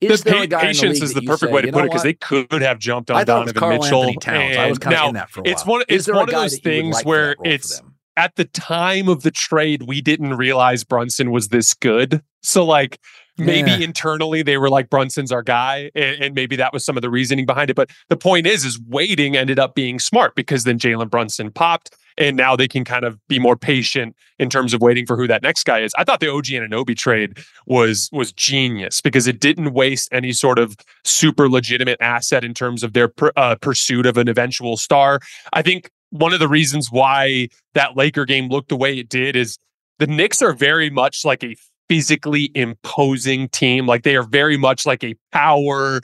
Is 0.00 0.24
the 0.24 0.46
pa- 0.50 0.60
patience 0.60 0.98
the 0.98 1.04
is 1.06 1.14
the 1.14 1.22
perfect 1.22 1.48
say, 1.48 1.54
way 1.54 1.62
to 1.62 1.72
put 1.72 1.84
it 1.84 1.90
because 1.90 2.02
they 2.02 2.12
could 2.12 2.60
have 2.60 2.78
jumped 2.78 3.10
on 3.10 3.24
Donovan 3.24 3.68
Mitchell. 3.70 4.02
I 4.26 4.66
was 4.68 4.78
kind 4.78 4.94
of 4.94 5.08
in 5.08 5.14
that 5.14 5.30
for 5.30 5.40
a 5.40 5.42
while. 5.44 5.52
It's 5.52 5.64
one, 5.64 5.82
it's 5.88 6.06
one 6.06 6.28
of 6.28 6.34
those 6.34 6.58
things 6.58 7.02
where 7.02 7.34
it's 7.44 7.80
at 8.16 8.34
the 8.36 8.44
time 8.44 9.08
of 9.08 9.22
the 9.22 9.30
trade, 9.30 9.82
we 9.82 10.00
didn't 10.00 10.34
realize 10.34 10.84
Brunson 10.84 11.30
was 11.30 11.48
this 11.48 11.74
good. 11.74 12.22
So, 12.42 12.64
like, 12.64 12.98
maybe 13.38 13.70
yeah. 13.70 13.78
internally 13.78 14.42
they 14.42 14.56
were 14.56 14.70
like, 14.70 14.88
Brunson's 14.88 15.32
our 15.32 15.42
guy. 15.42 15.90
And, 15.94 16.22
and, 16.22 16.34
maybe 16.34 16.56
that 16.56 16.72
was 16.72 16.84
some 16.84 16.96
of 16.96 17.02
the 17.02 17.10
reasoning 17.10 17.46
behind 17.46 17.70
it. 17.70 17.76
But 17.76 17.90
the 18.08 18.16
point 18.16 18.46
is, 18.46 18.64
is 18.64 18.80
waiting 18.88 19.36
ended 19.36 19.58
up 19.58 19.74
being 19.74 19.98
smart 19.98 20.34
because 20.34 20.64
then 20.64 20.78
Jalen 20.78 21.10
Brunson 21.10 21.50
popped. 21.50 21.94
And 22.18 22.34
now 22.34 22.56
they 22.56 22.66
can 22.66 22.82
kind 22.82 23.04
of 23.04 23.18
be 23.28 23.38
more 23.38 23.56
patient 23.56 24.16
in 24.38 24.48
terms 24.48 24.72
of 24.72 24.80
waiting 24.80 25.04
for 25.04 25.18
who 25.18 25.26
that 25.26 25.42
next 25.42 25.64
guy 25.64 25.80
is. 25.80 25.92
I 25.98 26.04
thought 26.04 26.20
the 26.20 26.32
OG 26.32 26.46
Anunoby 26.46 26.96
trade 26.96 27.36
was 27.66 28.08
was 28.10 28.32
genius 28.32 29.02
because 29.02 29.26
it 29.26 29.38
didn't 29.38 29.74
waste 29.74 30.08
any 30.12 30.32
sort 30.32 30.58
of 30.58 30.76
super 31.04 31.46
legitimate 31.50 31.98
asset 32.00 32.42
in 32.42 32.54
terms 32.54 32.82
of 32.82 32.94
their 32.94 33.12
uh, 33.36 33.56
pursuit 33.56 34.06
of 34.06 34.16
an 34.16 34.28
eventual 34.28 34.78
star. 34.78 35.20
I 35.52 35.60
think 35.60 35.90
one 36.10 36.32
of 36.32 36.40
the 36.40 36.48
reasons 36.48 36.88
why 36.90 37.48
that 37.74 37.96
Laker 37.96 38.24
game 38.24 38.48
looked 38.48 38.68
the 38.68 38.76
way 38.76 38.98
it 38.98 39.08
did 39.08 39.36
is 39.36 39.58
the 39.98 40.06
Knicks 40.06 40.42
are 40.42 40.52
very 40.52 40.90
much 40.90 41.24
like 41.24 41.42
a 41.42 41.56
physically 41.88 42.50
imposing 42.54 43.48
team. 43.48 43.86
Like 43.86 44.02
they 44.02 44.16
are 44.16 44.22
very 44.22 44.56
much 44.56 44.86
like 44.86 45.04
a 45.04 45.14
power, 45.32 46.00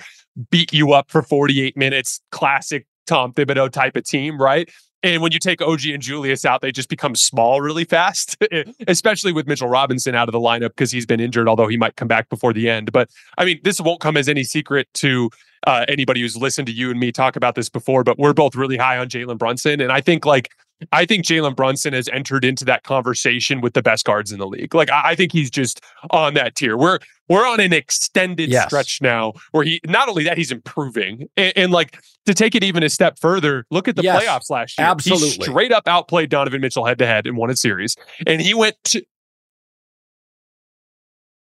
beat 0.50 0.72
you 0.72 0.92
up 0.92 1.10
for 1.10 1.22
48 1.22 1.76
minutes, 1.76 2.20
classic 2.30 2.86
Tom 3.06 3.32
Thibodeau 3.32 3.70
type 3.70 3.96
of 3.96 4.04
team, 4.04 4.40
right? 4.40 4.70
And 5.02 5.20
when 5.20 5.32
you 5.32 5.38
take 5.38 5.60
OG 5.60 5.86
and 5.86 6.00
Julius 6.02 6.44
out, 6.44 6.60
they 6.60 6.70
just 6.70 6.88
become 6.88 7.16
small 7.16 7.60
really 7.60 7.84
fast, 7.84 8.36
especially 8.86 9.32
with 9.32 9.48
Mitchell 9.48 9.68
Robinson 9.68 10.14
out 10.14 10.28
of 10.28 10.32
the 10.32 10.38
lineup 10.38 10.68
because 10.70 10.92
he's 10.92 11.06
been 11.06 11.20
injured, 11.20 11.48
although 11.48 11.66
he 11.66 11.76
might 11.76 11.96
come 11.96 12.08
back 12.08 12.28
before 12.28 12.52
the 12.52 12.70
end. 12.70 12.92
But 12.92 13.10
I 13.36 13.44
mean, 13.44 13.60
this 13.64 13.80
won't 13.80 14.00
come 14.00 14.16
as 14.16 14.28
any 14.28 14.44
secret 14.44 14.88
to 14.94 15.30
uh, 15.66 15.84
anybody 15.88 16.20
who's 16.20 16.36
listened 16.36 16.66
to 16.66 16.72
you 16.72 16.90
and 16.90 17.00
me 17.00 17.12
talk 17.12 17.36
about 17.36 17.54
this 17.54 17.68
before, 17.68 18.04
but 18.04 18.18
we're 18.18 18.32
both 18.32 18.54
really 18.54 18.76
high 18.76 18.98
on 18.98 19.08
Jalen 19.08 19.38
Brunson. 19.38 19.80
And 19.80 19.92
I 19.92 20.00
think 20.00 20.24
like 20.24 20.50
I 20.92 21.04
think 21.04 21.24
Jalen 21.24 21.54
Brunson 21.54 21.92
has 21.92 22.08
entered 22.08 22.44
into 22.44 22.64
that 22.64 22.82
conversation 22.82 23.60
with 23.60 23.74
the 23.74 23.82
best 23.82 24.04
guards 24.04 24.32
in 24.32 24.38
the 24.38 24.46
league. 24.46 24.74
Like 24.74 24.90
I, 24.90 25.10
I 25.10 25.14
think 25.14 25.32
he's 25.32 25.50
just 25.50 25.80
on 26.10 26.34
that 26.34 26.54
tier. 26.54 26.76
We're 26.76 26.98
we're 27.28 27.46
on 27.46 27.60
an 27.60 27.72
extended 27.72 28.50
yes. 28.50 28.66
stretch 28.66 29.00
now 29.00 29.32
where 29.52 29.64
he 29.64 29.80
not 29.86 30.08
only 30.08 30.24
that 30.24 30.36
he's 30.36 30.52
improving 30.52 31.28
and, 31.36 31.52
and, 31.56 31.72
like 31.72 31.98
to 32.26 32.34
take 32.34 32.54
it 32.54 32.62
even 32.62 32.82
a 32.82 32.90
step 32.90 33.18
further. 33.18 33.64
Look 33.70 33.88
at 33.88 33.96
the 33.96 34.02
yes, 34.02 34.22
playoffs 34.22 34.50
last 34.50 34.78
year. 34.78 34.86
Absolutely, 34.86 35.28
he 35.28 35.42
straight 35.42 35.72
up 35.72 35.86
outplayed 35.86 36.30
Donovan 36.30 36.60
Mitchell 36.60 36.84
head 36.84 36.98
to 36.98 37.06
head 37.06 37.26
and 37.26 37.36
won 37.36 37.50
a 37.50 37.56
series, 37.56 37.96
and 38.26 38.40
he 38.40 38.54
went 38.54 38.76
to. 38.84 39.02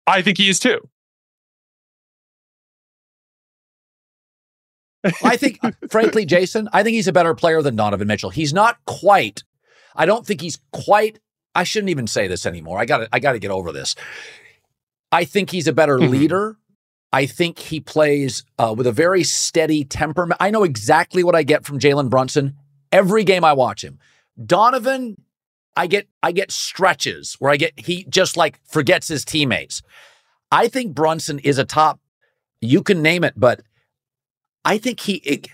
I 0.07 0.21
think 0.21 0.37
he 0.37 0.49
is 0.49 0.59
too. 0.59 0.79
I 5.23 5.37
think, 5.37 5.59
frankly, 5.89 6.25
Jason, 6.25 6.69
I 6.73 6.83
think 6.83 6.95
he's 6.95 7.07
a 7.07 7.13
better 7.13 7.33
player 7.33 7.61
than 7.61 7.75
Donovan 7.75 8.07
Mitchell. 8.07 8.29
He's 8.29 8.53
not 8.53 8.77
quite. 8.85 9.43
I 9.95 10.05
don't 10.05 10.25
think 10.25 10.41
he's 10.41 10.59
quite. 10.71 11.19
I 11.55 11.63
shouldn't 11.63 11.89
even 11.89 12.07
say 12.07 12.27
this 12.27 12.45
anymore. 12.45 12.79
I 12.79 12.85
got 12.85 12.97
to. 12.99 13.09
I 13.11 13.19
got 13.19 13.33
to 13.33 13.39
get 13.39 13.51
over 13.51 13.71
this. 13.71 13.95
I 15.11 15.25
think 15.25 15.49
he's 15.49 15.67
a 15.67 15.73
better 15.73 15.97
mm-hmm. 15.97 16.11
leader. 16.11 16.57
I 17.11 17.25
think 17.25 17.57
he 17.57 17.79
plays 17.79 18.43
uh, 18.59 18.75
with 18.77 18.85
a 18.85 18.91
very 18.91 19.23
steady 19.23 19.83
temperament. 19.83 20.37
I 20.39 20.51
know 20.51 20.63
exactly 20.63 21.23
what 21.23 21.35
I 21.35 21.41
get 21.41 21.65
from 21.65 21.79
Jalen 21.79 22.09
Brunson 22.09 22.55
every 22.91 23.23
game 23.23 23.43
I 23.43 23.53
watch 23.53 23.83
him. 23.83 23.99
Donovan, 24.43 25.21
I 25.75 25.87
get 25.87 26.07
I 26.21 26.31
get 26.31 26.51
stretches 26.51 27.35
where 27.39 27.51
I 27.51 27.57
get 27.57 27.79
he 27.79 28.05
just 28.05 28.37
like 28.37 28.59
forgets 28.65 29.07
his 29.07 29.25
teammates. 29.25 29.81
I 30.51 30.67
think 30.67 30.93
Brunson 30.93 31.39
is 31.39 31.57
a 31.57 31.65
top. 31.65 31.99
You 32.61 32.83
can 32.83 33.01
name 33.01 33.23
it, 33.23 33.33
but 33.37 33.61
I 34.65 34.77
think 34.77 34.99
he 34.99 35.15
it, 35.15 35.47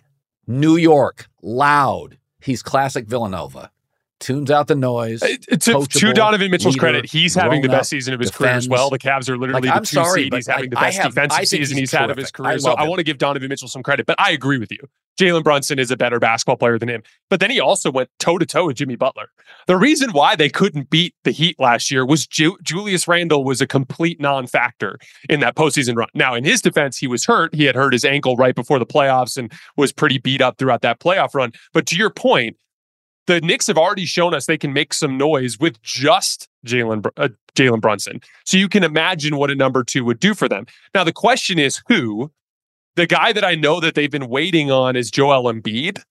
New 0.48 0.76
York 0.76 1.28
loud. 1.42 2.18
He's 2.42 2.62
classic 2.62 3.08
Villanova 3.08 3.72
tunes 4.20 4.52
out 4.52 4.68
the 4.68 4.76
noise. 4.76 5.22
Uh, 5.22 5.28
to, 5.58 5.86
to, 5.86 6.14
Donovan 6.14 6.52
Mitchell's 6.52 6.76
leader, 6.76 6.80
credit, 6.80 7.06
he's 7.06 7.36
having 7.36 7.62
the 7.62 7.68
best 7.68 7.90
season 7.90 8.14
of 8.14 8.20
his 8.20 8.32
defends. 8.32 8.38
career 8.40 8.56
as 8.58 8.70
well. 8.70 8.90
The 8.90 9.00
Cavs 9.00 9.30
are 9.30 9.38
literally 9.38 9.68
like, 9.68 9.82
the 9.82 9.88
two 9.88 9.96
sorry, 9.96 10.24
seed. 10.24 10.34
He's 10.34 10.48
having 10.48 10.70
the 10.70 10.76
best 10.76 10.98
have, 10.98 11.14
defensive 11.14 11.48
season 11.48 11.78
he's, 11.78 11.92
he's 11.92 11.92
had 11.92 12.10
of 12.10 12.18
his 12.18 12.32
career. 12.32 12.52
I 12.52 12.58
so 12.58 12.72
him. 12.72 12.78
I 12.80 12.88
want 12.88 13.00
to 13.00 13.04
give 13.04 13.18
Donovan 13.18 13.50
Mitchell 13.50 13.68
some 13.68 13.84
credit, 13.84 14.06
but 14.06 14.20
I 14.20 14.32
agree 14.32 14.58
with 14.58 14.72
you. 14.72 14.80
Jalen 15.20 15.44
Brunson 15.44 15.80
is 15.80 15.92
a 15.92 15.98
better 15.98 16.20
basketball 16.20 16.58
player 16.58 16.78
than 16.78 16.90
him. 16.90 17.02
But 17.30 17.40
then 17.40 17.50
he 17.50 17.60
also 17.60 17.90
went 17.92 18.10
toe 18.20 18.38
to 18.38 18.46
toe 18.46 18.66
with 18.66 18.76
Jimmy 18.76 18.96
Butler. 18.96 19.30
The 19.68 19.78
reason 19.78 20.12
why 20.12 20.36
they 20.36 20.50
couldn't 20.50 20.90
beat 20.90 21.16
the 21.24 21.32
Heat 21.32 21.58
last 21.60 21.90
year 21.90 22.06
was 22.06 22.28
Ju- 22.28 22.58
Julius 22.62 23.08
Randle 23.08 23.44
was 23.44 23.62
a 23.62 23.68
complete 23.68 24.20
non 24.20 24.48
factor 24.48 24.98
in 25.30 25.40
that 25.40 25.56
postseason 25.56 25.96
run. 25.96 26.10
Now, 26.14 26.34
in 26.34 26.44
his 26.44 26.62
defense, 26.62 26.98
he 26.98 27.08
was 27.08 27.26
hurt. 27.26 27.56
He 27.56 27.64
had 27.64 27.76
hurt 27.76 27.94
his 27.94 28.04
ankle 28.04 28.36
right 28.36 28.56
before 28.56 28.80
the 28.80 28.86
playoffs 28.86 29.38
and 29.38 29.52
was 29.78 29.94
pretty 29.94 30.18
beat 30.18 30.42
up 30.42 30.58
throughout 30.58 30.82
that 30.82 31.00
playoff 31.00 31.34
run. 31.34 31.54
But 31.74 31.86
to 31.88 31.96
your 31.96 32.10
point, 32.10 32.58
the 33.28 33.42
Knicks 33.42 33.68
have 33.68 33.78
already 33.78 34.06
shown 34.06 34.34
us 34.34 34.46
they 34.46 34.58
can 34.58 34.74
make 34.74 34.94
some 34.94 35.18
noise 35.18 35.60
with 35.60 35.82
just 35.82 36.48
Jalen 36.66 37.06
uh, 37.18 37.30
Jalen 37.56 37.82
Brunson. 37.82 38.22
So 38.46 38.58
you 38.58 38.70
can 38.70 38.84
imagine 38.84 39.38
what 39.38 39.52
a 39.52 39.56
number 39.56 39.84
two 39.84 40.04
would 40.06 40.20
do 40.20 40.34
for 40.34 40.48
them. 40.48 40.66
Now 40.94 41.04
the 41.04 41.14
question 41.14 41.60
is 41.60 41.82
who. 41.88 42.32
The 42.96 43.06
guy 43.06 43.34
that 43.34 43.44
I 43.44 43.56
know 43.56 43.82
that 43.82 43.94
they've 43.94 44.10
been 44.10 44.30
waiting 44.30 44.72
on 44.72 44.96
is 44.96 45.12
Joel 45.12 45.52
Embiid, 45.52 46.02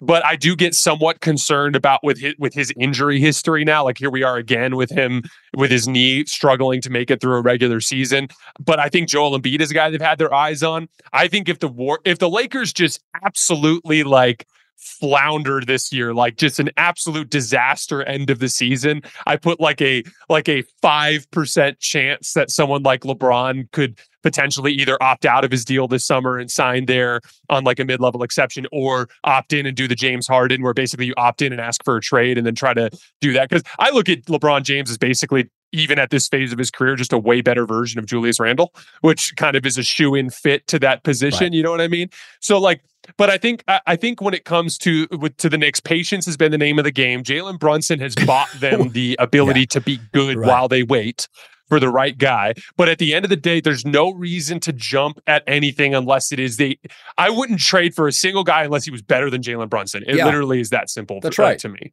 but 0.00 0.24
I 0.24 0.36
do 0.36 0.54
get 0.54 0.72
somewhat 0.72 1.20
concerned 1.20 1.74
about 1.74 2.04
with 2.04 2.20
his, 2.20 2.34
with 2.38 2.54
his 2.54 2.72
injury 2.78 3.18
history 3.18 3.64
now. 3.64 3.82
Like 3.84 3.98
here 3.98 4.10
we 4.10 4.22
are 4.22 4.36
again 4.36 4.76
with 4.76 4.90
him 4.90 5.24
with 5.56 5.72
his 5.72 5.88
knee 5.88 6.24
struggling 6.26 6.80
to 6.82 6.90
make 6.90 7.10
it 7.10 7.20
through 7.20 7.34
a 7.34 7.42
regular 7.42 7.80
season. 7.80 8.28
But 8.60 8.78
I 8.78 8.88
think 8.88 9.08
Joel 9.08 9.36
Embiid 9.36 9.60
is 9.60 9.72
a 9.72 9.74
guy 9.74 9.90
they've 9.90 10.00
had 10.00 10.18
their 10.18 10.32
eyes 10.32 10.62
on. 10.62 10.88
I 11.12 11.26
think 11.26 11.48
if 11.48 11.58
the 11.58 11.66
war 11.66 11.98
if 12.04 12.20
the 12.20 12.30
Lakers 12.30 12.72
just 12.72 13.00
absolutely 13.24 14.04
like 14.04 14.46
floundered 14.78 15.66
this 15.66 15.92
year 15.92 16.14
like 16.14 16.36
just 16.36 16.58
an 16.58 16.70
absolute 16.76 17.30
disaster 17.30 18.02
end 18.04 18.30
of 18.30 18.38
the 18.38 18.48
season. 18.48 19.02
I 19.26 19.36
put 19.36 19.60
like 19.60 19.80
a 19.80 20.02
like 20.28 20.48
a 20.48 20.62
5% 20.82 21.78
chance 21.80 22.32
that 22.32 22.50
someone 22.50 22.82
like 22.82 23.02
lebron 23.02 23.70
could 23.72 23.98
potentially 24.22 24.72
either 24.72 25.00
opt 25.02 25.24
out 25.24 25.44
of 25.44 25.50
his 25.50 25.64
deal 25.64 25.86
this 25.88 26.04
summer 26.04 26.38
and 26.38 26.50
sign 26.50 26.86
there 26.86 27.20
on 27.48 27.64
like 27.64 27.78
a 27.78 27.84
mid-level 27.84 28.22
exception 28.22 28.66
or 28.72 29.08
opt 29.24 29.52
in 29.52 29.64
and 29.64 29.76
do 29.76 29.86
the 29.86 29.94
james 29.94 30.26
harden 30.26 30.62
where 30.62 30.74
basically 30.74 31.06
you 31.06 31.14
opt 31.16 31.40
in 31.40 31.52
and 31.52 31.60
ask 31.60 31.84
for 31.84 31.96
a 31.96 32.00
trade 32.00 32.36
and 32.36 32.46
then 32.46 32.54
try 32.54 32.74
to 32.74 32.90
do 33.20 33.32
that. 33.32 33.48
Because 33.48 33.62
i 33.78 33.90
look 33.90 34.08
at 34.08 34.22
lebron 34.24 34.62
james 34.62 34.90
as 34.90 34.98
basically 34.98 35.48
even 35.72 35.98
at 35.98 36.10
this 36.10 36.28
phase 36.28 36.52
of 36.52 36.58
his 36.58 36.70
career, 36.70 36.96
just 36.96 37.12
a 37.12 37.18
way 37.18 37.40
better 37.40 37.66
version 37.66 37.98
of 37.98 38.06
Julius 38.06 38.40
Randle, 38.40 38.74
which 39.00 39.34
kind 39.36 39.56
of 39.56 39.66
is 39.66 39.78
a 39.78 39.82
shoe 39.82 40.14
in 40.14 40.30
fit 40.30 40.66
to 40.68 40.78
that 40.80 41.04
position. 41.04 41.46
Right. 41.46 41.52
You 41.52 41.62
know 41.62 41.70
what 41.70 41.80
I 41.80 41.88
mean? 41.88 42.10
So 42.40 42.58
like, 42.58 42.82
but 43.16 43.30
I 43.30 43.38
think 43.38 43.64
I, 43.68 43.96
think 43.96 44.20
when 44.20 44.34
it 44.34 44.44
comes 44.44 44.76
to 44.78 45.06
with, 45.12 45.36
to 45.38 45.48
the 45.48 45.56
Knicks, 45.56 45.80
patience 45.80 46.26
has 46.26 46.36
been 46.36 46.52
the 46.52 46.58
name 46.58 46.78
of 46.78 46.84
the 46.84 46.90
game. 46.90 47.22
Jalen 47.22 47.58
Brunson 47.58 48.00
has 48.00 48.14
bought 48.14 48.48
them 48.60 48.90
the 48.90 49.16
ability 49.18 49.60
yeah. 49.60 49.66
to 49.66 49.80
be 49.80 50.00
good 50.12 50.36
right. 50.36 50.46
while 50.46 50.68
they 50.68 50.82
wait 50.82 51.28
for 51.68 51.78
the 51.78 51.88
right 51.88 52.16
guy. 52.16 52.54
But 52.76 52.88
at 52.88 52.98
the 52.98 53.14
end 53.14 53.24
of 53.24 53.28
the 53.28 53.36
day, 53.36 53.60
there's 53.60 53.84
no 53.84 54.12
reason 54.12 54.60
to 54.60 54.72
jump 54.72 55.20
at 55.26 55.42
anything 55.46 55.94
unless 55.94 56.32
it 56.32 56.38
is 56.38 56.56
the. 56.56 56.78
I 57.16 57.30
wouldn't 57.30 57.60
trade 57.60 57.94
for 57.94 58.08
a 58.08 58.12
single 58.12 58.44
guy 58.44 58.64
unless 58.64 58.84
he 58.84 58.90
was 58.90 59.02
better 59.02 59.30
than 59.30 59.42
Jalen 59.42 59.70
Brunson. 59.70 60.02
It 60.06 60.16
yeah. 60.16 60.24
literally 60.24 60.60
is 60.60 60.70
that 60.70 60.90
simple. 60.90 61.20
That's 61.20 61.36
for, 61.36 61.42
right 61.42 61.58
to 61.60 61.68
me. 61.68 61.92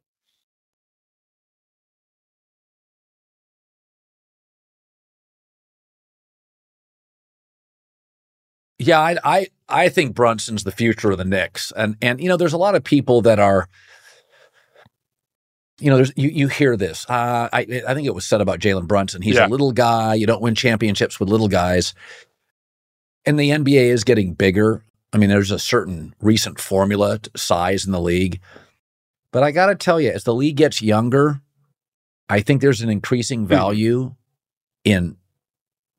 Yeah, 8.86 9.00
I, 9.00 9.16
I 9.24 9.48
I 9.68 9.88
think 9.88 10.14
Brunson's 10.14 10.64
the 10.64 10.70
future 10.70 11.10
of 11.10 11.18
the 11.18 11.24
Knicks, 11.24 11.72
and 11.76 11.96
and 12.00 12.20
you 12.20 12.28
know, 12.28 12.36
there's 12.36 12.52
a 12.52 12.58
lot 12.58 12.76
of 12.76 12.84
people 12.84 13.22
that 13.22 13.40
are, 13.40 13.68
you 15.80 15.90
know, 15.90 15.96
there's 15.96 16.12
you 16.16 16.28
you 16.28 16.48
hear 16.48 16.76
this. 16.76 17.04
Uh, 17.08 17.48
I 17.52 17.82
I 17.86 17.94
think 17.94 18.06
it 18.06 18.14
was 18.14 18.24
said 18.24 18.40
about 18.40 18.60
Jalen 18.60 18.86
Brunson. 18.86 19.22
He's 19.22 19.34
yeah. 19.34 19.46
a 19.46 19.48
little 19.48 19.72
guy. 19.72 20.14
You 20.14 20.26
don't 20.26 20.42
win 20.42 20.54
championships 20.54 21.18
with 21.18 21.28
little 21.28 21.48
guys, 21.48 21.94
and 23.24 23.38
the 23.38 23.50
NBA 23.50 23.86
is 23.86 24.04
getting 24.04 24.34
bigger. 24.34 24.82
I 25.12 25.18
mean, 25.18 25.30
there's 25.30 25.50
a 25.50 25.58
certain 25.58 26.14
recent 26.20 26.60
formula 26.60 27.18
size 27.34 27.86
in 27.86 27.92
the 27.92 28.00
league, 28.00 28.40
but 29.32 29.42
I 29.42 29.50
got 29.50 29.66
to 29.66 29.74
tell 29.74 30.00
you, 30.00 30.10
as 30.10 30.24
the 30.24 30.34
league 30.34 30.56
gets 30.56 30.80
younger, 30.80 31.40
I 32.28 32.40
think 32.40 32.60
there's 32.60 32.82
an 32.82 32.90
increasing 32.90 33.40
hmm. 33.40 33.48
value 33.48 34.14
in 34.84 35.16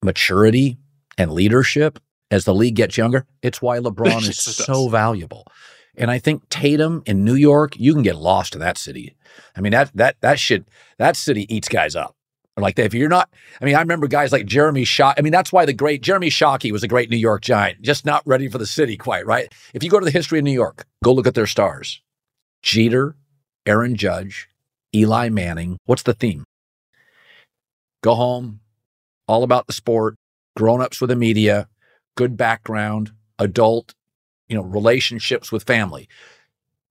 maturity 0.02 0.78
and 1.18 1.32
leadership 1.32 2.00
as 2.32 2.46
the 2.46 2.54
league 2.54 2.76
gets 2.76 2.98
younger. 2.98 3.26
It's 3.42 3.62
why 3.62 3.80
LeBron 3.80 4.28
is 4.30 4.38
so 4.38 4.90
valuable. 4.90 5.46
And 5.96 6.12
I 6.12 6.20
think 6.20 6.48
Tatum 6.50 7.02
in 7.06 7.26
New 7.26 7.36
York, 7.36 7.76
you 7.78 7.94
can 7.94 8.04
get 8.04 8.18
lost 8.18 8.54
in 8.54 8.62
that 8.62 8.78
city. 8.78 9.16
I 9.56 9.62
mean, 9.62 9.72
that 9.72 9.92
that 9.96 10.18
that 10.22 10.40
shit, 10.40 10.68
that 11.00 11.16
city 11.16 11.52
eats 11.54 11.68
guys 11.68 11.96
up. 11.96 12.16
Like 12.56 12.80
if 12.80 12.94
you're 12.94 13.10
not, 13.10 13.30
I 13.62 13.66
mean, 13.66 13.76
I 13.76 13.80
remember 13.80 14.08
guys 14.08 14.32
like 14.32 14.46
Jeremy 14.48 14.84
Shockey. 14.84 15.16
I 15.18 15.22
mean, 15.22 15.32
that's 15.32 15.52
why 15.52 15.66
the 15.66 15.74
great 15.74 16.02
Jeremy 16.02 16.30
Shockey 16.30 16.72
was 16.72 16.84
a 16.84 16.88
great 16.88 17.10
New 17.10 17.18
York 17.18 17.44
Giant, 17.44 17.82
just 17.82 18.06
not 18.06 18.24
ready 18.26 18.48
for 18.48 18.58
the 18.58 18.66
city 18.66 18.98
quite, 18.98 19.26
right? 19.26 19.52
If 19.74 19.84
you 19.84 19.90
go 19.90 20.00
to 20.00 20.06
the 20.06 20.12
history 20.12 20.40
of 20.40 20.46
New 20.46 20.52
York, 20.52 20.86
go 21.04 21.14
look 21.14 21.28
at 21.28 21.36
their 21.36 21.46
stars. 21.46 22.02
Jeter, 22.64 23.16
Aaron 23.68 23.96
Judge, 23.96 24.50
Eli 24.94 25.30
Manning. 25.30 25.78
What's 25.86 26.04
the 26.04 26.14
theme? 26.14 26.46
Go 28.02 28.16
home, 28.16 28.62
all 29.28 29.44
about 29.44 29.68
the 29.68 29.74
sport, 29.74 30.16
grown 30.56 30.82
ups 30.82 31.00
with 31.00 31.10
the 31.10 31.16
media, 31.16 31.68
good 32.18 32.36
background, 32.36 33.14
adult, 33.40 33.94
you 34.50 34.58
know, 34.58 34.64
relationships 34.64 35.52
with 35.52 35.64
family. 35.64 36.10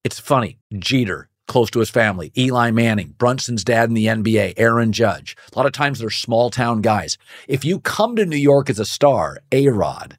It's 0.05 0.21
funny. 0.21 0.59
Jeter, 0.79 1.29
close 1.49 1.69
to 1.73 1.81
his 1.81 1.91
family. 1.91 2.33
Eli 2.39 2.71
Manning, 2.71 3.15
Brunson's 3.19 3.65
dad 3.65 3.89
in 3.89 3.95
the 3.95 4.07
NBA, 4.07 4.55
Aaron 4.57 4.93
Judge. 4.93 5.37
A 5.53 5.59
lot 5.59 5.67
of 5.67 5.73
times 5.73 5.99
they're 5.99 6.11
small 6.11 6.49
town 6.49 6.81
guys. 6.81 7.19
If 7.49 7.65
you 7.65 7.81
come 7.81 8.15
to 8.17 8.25
New 8.25 8.37
York 8.37 8.71
as 8.71 8.79
a 8.79 8.85
star, 8.85 9.39
A 9.51 9.69
Rod, 9.69 10.17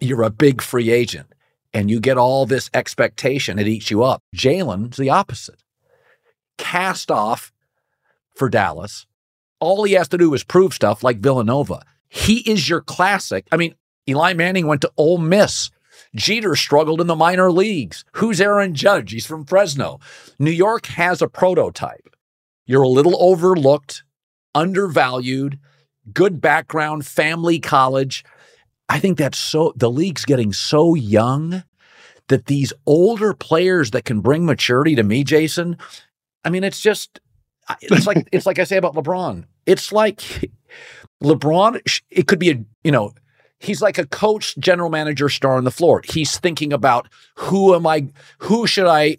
you're 0.00 0.22
a 0.22 0.30
big 0.30 0.60
free 0.60 0.90
agent, 0.90 1.32
and 1.72 1.90
you 1.90 1.98
get 1.98 2.18
all 2.18 2.44
this 2.44 2.70
expectation, 2.74 3.58
it 3.58 3.66
eats 3.66 3.90
you 3.90 4.04
up. 4.04 4.22
Jalen's 4.36 4.98
the 4.98 5.10
opposite. 5.10 5.62
Cast 6.58 7.10
off 7.10 7.50
for 8.36 8.50
Dallas. 8.50 9.06
All 9.58 9.84
he 9.84 9.94
has 9.94 10.08
to 10.08 10.18
do 10.18 10.34
is 10.34 10.44
prove 10.44 10.74
stuff 10.74 11.02
like 11.02 11.18
Villanova. 11.18 11.82
He 12.08 12.40
is 12.40 12.68
your 12.68 12.82
classic. 12.82 13.46
I 13.50 13.56
mean, 13.56 13.74
Eli 14.08 14.34
Manning 14.34 14.66
went 14.66 14.80
to 14.82 14.92
Ole 14.96 15.18
Miss. 15.18 15.70
Jeter 16.14 16.54
struggled 16.54 17.00
in 17.00 17.06
the 17.06 17.16
minor 17.16 17.50
leagues. 17.50 18.04
Who's 18.12 18.40
Aaron 18.40 18.74
Judge? 18.74 19.12
He's 19.12 19.26
from 19.26 19.44
Fresno. 19.44 20.00
New 20.38 20.50
York 20.50 20.86
has 20.86 21.22
a 21.22 21.28
prototype. 21.28 22.14
You're 22.66 22.82
a 22.82 22.88
little 22.88 23.16
overlooked, 23.22 24.04
undervalued, 24.54 25.58
good 26.12 26.40
background, 26.40 27.06
family 27.06 27.58
college. 27.58 28.24
I 28.88 28.98
think 28.98 29.18
that's 29.18 29.38
so, 29.38 29.72
the 29.76 29.90
league's 29.90 30.24
getting 30.24 30.52
so 30.52 30.94
young 30.94 31.64
that 32.28 32.46
these 32.46 32.72
older 32.86 33.34
players 33.34 33.90
that 33.90 34.04
can 34.04 34.20
bring 34.20 34.46
maturity 34.46 34.94
to 34.94 35.02
me, 35.02 35.24
Jason, 35.24 35.76
I 36.44 36.50
mean, 36.50 36.64
it's 36.64 36.80
just, 36.80 37.20
it's 37.80 38.06
like, 38.06 38.28
it's 38.32 38.46
like 38.46 38.58
I 38.58 38.64
say 38.64 38.76
about 38.76 38.94
LeBron. 38.94 39.44
It's 39.66 39.92
like 39.92 40.50
LeBron, 41.22 41.80
it 42.10 42.26
could 42.26 42.38
be 42.38 42.50
a, 42.50 42.64
you 42.82 42.92
know, 42.92 43.12
he's 43.64 43.82
like 43.82 43.98
a 43.98 44.06
coach, 44.06 44.56
general 44.58 44.90
manager, 44.90 45.28
star 45.28 45.56
on 45.56 45.64
the 45.64 45.70
floor. 45.70 46.02
He's 46.04 46.38
thinking 46.38 46.72
about 46.72 47.08
who 47.36 47.74
am 47.74 47.86
I, 47.86 48.08
who 48.38 48.66
should 48.66 48.86
I 48.86 49.18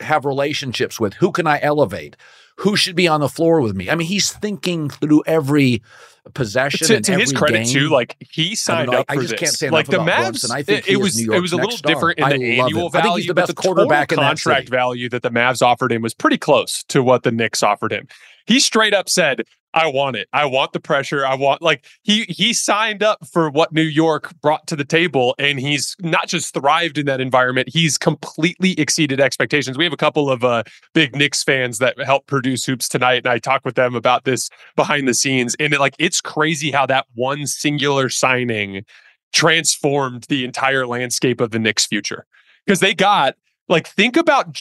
have 0.00 0.24
relationships 0.24 0.98
with? 0.98 1.14
Who 1.14 1.32
can 1.32 1.46
I 1.46 1.60
elevate? 1.62 2.16
Who 2.58 2.76
should 2.76 2.96
be 2.96 3.08
on 3.08 3.20
the 3.20 3.28
floor 3.28 3.60
with 3.60 3.74
me? 3.74 3.90
I 3.90 3.94
mean, 3.94 4.06
he's 4.06 4.32
thinking 4.32 4.90
through 4.90 5.22
every 5.26 5.82
possession. 6.30 6.86
To, 6.86 7.00
to 7.00 7.18
his 7.18 7.32
credit, 7.32 7.64
game. 7.64 7.66
too, 7.66 7.88
like 7.88 8.16
he 8.20 8.54
signed 8.54 8.90
I 8.94 9.00
up 9.00 9.06
I, 9.08 9.14
for 9.14 9.20
I 9.20 9.22
just 9.22 9.30
this. 9.32 9.40
can't 9.40 9.52
say 9.52 9.70
like 9.70 9.86
the 9.86 9.98
Mavs, 9.98 10.50
I 10.50 10.62
think 10.62 10.88
it, 10.88 10.96
was 10.96 11.20
it 11.20 11.40
was 11.40 11.52
a 11.52 11.56
little 11.56 11.76
different 11.78 12.18
in 12.18 12.28
the 12.28 12.60
annual 12.60 12.88
value. 12.88 12.98
I 12.98 13.02
think 13.02 13.16
he's 13.18 13.26
the 13.26 13.34
best 13.34 13.48
the 13.48 13.54
quarterback 13.54 14.12
in 14.12 14.18
contract 14.18 14.68
value 14.68 15.08
that 15.10 15.22
the 15.22 15.30
Mavs 15.30 15.62
offered 15.62 15.92
him 15.92 16.02
was 16.02 16.14
pretty 16.14 16.38
close 16.38 16.84
to 16.88 17.02
what 17.02 17.22
the 17.22 17.32
Knicks 17.32 17.62
offered 17.62 17.92
him. 17.92 18.06
He 18.46 18.60
straight 18.60 18.94
up 18.94 19.08
said, 19.08 19.44
I 19.74 19.86
want 19.86 20.16
it. 20.16 20.28
I 20.32 20.44
want 20.44 20.72
the 20.72 20.80
pressure. 20.80 21.24
I 21.24 21.34
want 21.34 21.62
like 21.62 21.86
he 22.02 22.24
he 22.24 22.52
signed 22.52 23.02
up 23.02 23.26
for 23.26 23.48
what 23.48 23.72
New 23.72 23.82
York 23.82 24.34
brought 24.42 24.66
to 24.66 24.76
the 24.76 24.84
table 24.84 25.34
and 25.38 25.58
he's 25.58 25.96
not 26.00 26.28
just 26.28 26.52
thrived 26.52 26.98
in 26.98 27.06
that 27.06 27.20
environment, 27.20 27.68
he's 27.72 27.96
completely 27.96 28.78
exceeded 28.78 29.20
expectations. 29.20 29.78
We 29.78 29.84
have 29.84 29.92
a 29.92 29.98
couple 29.98 30.30
of 30.30 30.44
uh 30.44 30.64
big 30.94 31.16
Knicks 31.16 31.42
fans 31.42 31.78
that 31.78 31.98
help 32.02 32.26
produce 32.26 32.64
hoops 32.64 32.88
tonight 32.88 33.18
and 33.18 33.28
I 33.28 33.38
talk 33.38 33.64
with 33.64 33.74
them 33.74 33.94
about 33.94 34.24
this 34.24 34.50
behind 34.76 35.08
the 35.08 35.14
scenes 35.14 35.56
and 35.58 35.72
it, 35.72 35.80
like 35.80 35.94
it's 36.12 36.20
crazy 36.20 36.70
how 36.70 36.84
that 36.84 37.06
one 37.14 37.46
singular 37.46 38.10
signing 38.10 38.84
transformed 39.32 40.24
the 40.24 40.44
entire 40.44 40.86
landscape 40.86 41.40
of 41.40 41.52
the 41.52 41.58
Knicks 41.58 41.86
future. 41.86 42.26
Because 42.66 42.80
they 42.80 42.92
got 42.92 43.34
like 43.70 43.88
think 43.88 44.18
about 44.18 44.60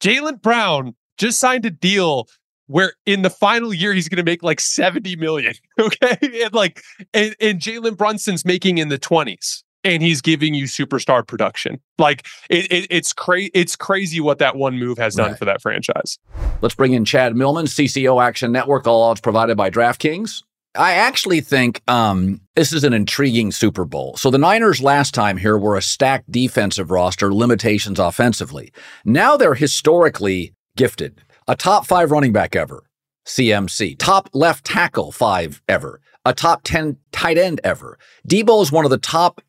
Jalen 0.00 0.40
Brown 0.40 0.94
just 1.18 1.38
signed 1.38 1.66
a 1.66 1.70
deal 1.70 2.26
where 2.68 2.94
in 3.04 3.20
the 3.20 3.28
final 3.28 3.74
year 3.74 3.92
he's 3.92 4.08
going 4.08 4.16
to 4.16 4.22
make 4.22 4.42
like 4.42 4.60
70 4.60 5.16
million. 5.16 5.52
Okay. 5.78 6.42
And 6.42 6.54
like, 6.54 6.82
and, 7.12 7.36
and 7.38 7.60
Jalen 7.60 7.98
Brunson's 7.98 8.46
making 8.46 8.78
in 8.78 8.88
the 8.88 8.98
20s 8.98 9.62
and 9.84 10.02
he's 10.02 10.20
giving 10.20 10.54
you 10.54 10.64
superstar 10.64 11.24
production. 11.26 11.80
Like 11.98 12.26
it, 12.50 12.70
it, 12.72 12.86
it's 12.90 13.12
crazy. 13.12 13.50
It's 13.54 13.76
crazy 13.76 14.20
what 14.20 14.38
that 14.38 14.56
one 14.56 14.78
move 14.78 14.98
has 14.98 15.14
done 15.14 15.30
right. 15.30 15.38
for 15.38 15.44
that 15.44 15.62
franchise. 15.62 16.18
Let's 16.60 16.74
bring 16.74 16.94
in 16.94 17.04
Chad 17.04 17.36
Millman, 17.36 17.66
CCO 17.66 18.22
Action 18.22 18.50
Network. 18.50 18.86
All 18.86 19.02
odds 19.02 19.20
provided 19.20 19.56
by 19.56 19.70
DraftKings. 19.70 20.42
I 20.78 20.92
actually 20.92 21.40
think 21.40 21.82
um, 21.88 22.40
this 22.54 22.72
is 22.72 22.84
an 22.84 22.92
intriguing 22.92 23.50
Super 23.50 23.84
Bowl. 23.84 24.16
So 24.16 24.30
the 24.30 24.38
Niners 24.38 24.80
last 24.80 25.12
time 25.12 25.36
here 25.36 25.58
were 25.58 25.76
a 25.76 25.82
stacked 25.82 26.30
defensive 26.30 26.92
roster, 26.92 27.34
limitations 27.34 27.98
offensively. 27.98 28.72
Now 29.04 29.36
they're 29.36 29.54
historically 29.54 30.54
gifted. 30.76 31.20
A 31.48 31.56
top 31.56 31.84
five 31.84 32.12
running 32.12 32.32
back 32.32 32.54
ever, 32.54 32.84
CMC. 33.26 33.98
Top 33.98 34.30
left 34.32 34.64
tackle 34.64 35.10
five 35.10 35.60
ever. 35.68 36.00
A 36.24 36.32
top 36.32 36.60
10 36.62 36.96
tight 37.10 37.38
end 37.38 37.60
ever. 37.64 37.98
Deebo 38.28 38.62
is 38.62 38.70
one 38.70 38.84
of 38.84 38.92
the 38.92 38.98
top 38.98 39.40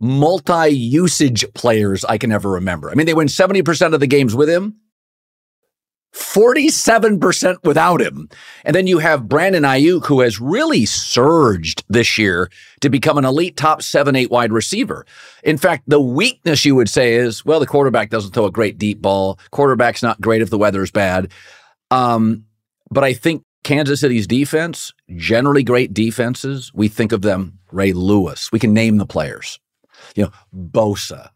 multi 0.00 0.70
usage 0.70 1.44
players 1.54 2.06
I 2.06 2.16
can 2.16 2.32
ever 2.32 2.50
remember. 2.50 2.90
I 2.90 2.94
mean, 2.94 3.04
they 3.04 3.14
win 3.14 3.28
70% 3.28 3.92
of 3.92 4.00
the 4.00 4.06
games 4.06 4.34
with 4.34 4.48
him, 4.48 4.76
47% 6.14 7.64
without 7.64 8.00
him. 8.00 8.28
And 8.64 8.74
then 8.74 8.86
you 8.86 8.98
have 8.98 9.28
Brandon 9.28 9.64
Aiyuk, 9.64 10.06
who 10.06 10.20
has 10.20 10.40
really 10.40 10.86
surged 10.86 11.84
this 11.88 12.16
year 12.16 12.50
to 12.80 12.88
become 12.88 13.18
an 13.18 13.24
elite 13.24 13.56
top 13.56 13.82
seven, 13.82 14.14
eight 14.14 14.30
wide 14.30 14.52
receiver. 14.52 15.04
In 15.42 15.58
fact, 15.58 15.84
the 15.88 16.00
weakness 16.00 16.64
you 16.64 16.76
would 16.76 16.88
say 16.88 17.14
is, 17.14 17.44
well, 17.44 17.60
the 17.60 17.66
quarterback 17.66 18.10
doesn't 18.10 18.32
throw 18.32 18.46
a 18.46 18.50
great 18.50 18.78
deep 18.78 19.02
ball. 19.02 19.38
Quarterback's 19.50 20.02
not 20.02 20.20
great 20.20 20.40
if 20.40 20.50
the 20.50 20.58
weather's 20.58 20.92
bad. 20.92 21.32
Um, 21.90 22.44
but 22.90 23.02
I 23.02 23.12
think 23.12 23.42
Kansas 23.64 24.00
City's 24.00 24.26
defense, 24.26 24.92
generally 25.16 25.64
great 25.64 25.92
defenses, 25.92 26.70
we 26.74 26.86
think 26.86 27.12
of 27.12 27.22
them 27.22 27.58
Ray 27.72 27.92
Lewis. 27.92 28.52
We 28.52 28.60
can 28.60 28.72
name 28.72 28.98
the 28.98 29.06
players. 29.06 29.58
You 30.14 30.24
know, 30.24 30.32
Bosa, 30.54 31.30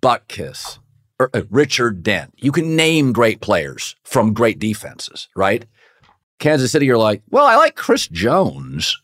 Butkus, 0.00 0.78
Er, 1.20 1.30
uh, 1.32 1.42
Richard 1.50 2.02
Dent. 2.02 2.34
You 2.36 2.52
can 2.52 2.76
name 2.76 3.12
great 3.12 3.40
players 3.40 3.96
from 4.04 4.34
great 4.34 4.58
defenses, 4.58 5.28
right? 5.34 5.64
Kansas 6.38 6.72
City, 6.72 6.86
you're 6.86 6.98
like, 6.98 7.22
well, 7.30 7.46
I 7.46 7.56
like 7.56 7.74
Chris 7.74 8.06
Jones. 8.08 9.00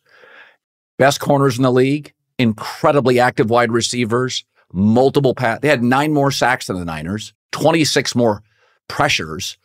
Best 0.99 1.21
corners 1.21 1.57
in 1.57 1.63
the 1.63 1.73
league, 1.73 2.13
incredibly 2.39 3.19
active 3.19 3.49
wide 3.49 3.73
receivers, 3.73 4.45
multiple 4.73 5.35
pass. 5.35 5.61
They 5.61 5.69
had 5.69 5.83
nine 5.83 6.13
more 6.13 6.31
sacks 6.31 6.67
than 6.67 6.79
the 6.79 6.85
Niners, 6.85 7.33
26 7.53 8.15
more 8.15 8.43
pressures. 8.89 9.57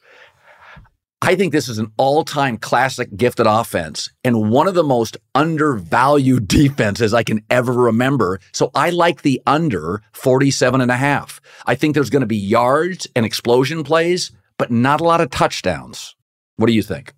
I 1.22 1.36
think 1.36 1.52
this 1.52 1.68
is 1.68 1.80
an 1.80 1.92
all 1.98 2.24
time 2.24 2.58
classic 2.58 3.16
gifted 3.16 3.48
offense 3.48 4.10
and 4.24 4.52
one 4.52 4.68
of 4.68 4.76
the 4.76 4.84
most 4.84 5.18
undervalued 5.34 6.48
defenses 6.48 7.14
I 7.14 7.24
can 7.24 7.42
ever 7.50 7.74
remember. 7.74 8.40
So 8.52 8.70
I 8.76 8.92
like 8.92 9.24
the 9.24 9.42
under 9.48 10.02
47 10.14 10.80
and 10.80 10.92
a 10.92 10.98
half. 10.98 11.42
I 11.66 11.76
think 11.76 11.96
there's 11.96 12.12
going 12.12 12.22
to 12.22 12.28
be 12.28 12.38
yards 12.38 13.08
and 13.16 13.26
explosion 13.26 13.84
plays, 13.84 14.32
but 14.58 14.72
not 14.72 15.02
a 15.02 15.06
lot 15.06 15.22
of 15.22 15.32
touchdowns. 15.32 16.16
What 16.58 16.68
do 16.68 16.74
you 16.74 16.84
think? 16.84 17.14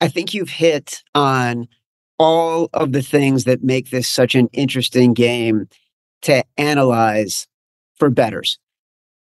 I 0.00 0.08
think 0.08 0.34
you've 0.34 0.50
hit 0.50 1.02
on 1.14 1.68
all 2.18 2.68
of 2.74 2.92
the 2.92 3.02
things 3.02 3.44
that 3.44 3.62
make 3.62 3.90
this 3.90 4.08
such 4.08 4.34
an 4.34 4.48
interesting 4.52 5.14
game 5.14 5.68
to 6.22 6.44
analyze 6.56 7.46
for 7.96 8.10
bettors. 8.10 8.58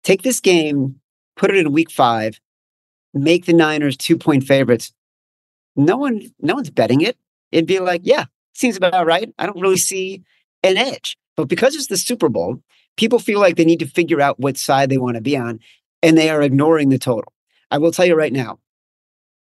Take 0.03 0.21
this 0.21 0.39
game, 0.39 0.99
put 1.35 1.51
it 1.51 1.57
in 1.57 1.71
week 1.71 1.91
five, 1.91 2.39
make 3.13 3.45
the 3.45 3.53
Niners 3.53 3.97
two 3.97 4.17
point 4.17 4.43
favorites, 4.43 4.93
no 5.75 5.97
one, 5.97 6.21
no 6.39 6.55
one's 6.55 6.69
betting 6.69 7.01
it. 7.01 7.17
It'd 7.51 7.65
be 7.65 7.79
like, 7.79 8.01
yeah, 8.03 8.25
seems 8.53 8.77
about 8.77 9.05
right. 9.05 9.33
I 9.37 9.45
don't 9.45 9.59
really 9.59 9.77
see 9.77 10.23
an 10.63 10.77
edge. 10.77 11.17
But 11.35 11.47
because 11.47 11.75
it's 11.75 11.87
the 11.87 11.97
Super 11.97 12.29
Bowl, 12.29 12.61
people 12.97 13.19
feel 13.19 13.39
like 13.39 13.55
they 13.55 13.65
need 13.65 13.79
to 13.79 13.87
figure 13.87 14.21
out 14.21 14.39
what 14.39 14.57
side 14.57 14.89
they 14.89 14.97
want 14.97 15.15
to 15.15 15.21
be 15.21 15.37
on, 15.37 15.59
and 16.03 16.17
they 16.17 16.29
are 16.29 16.41
ignoring 16.41 16.89
the 16.89 16.99
total. 16.99 17.33
I 17.71 17.77
will 17.77 17.91
tell 17.91 18.05
you 18.05 18.15
right 18.15 18.33
now, 18.33 18.59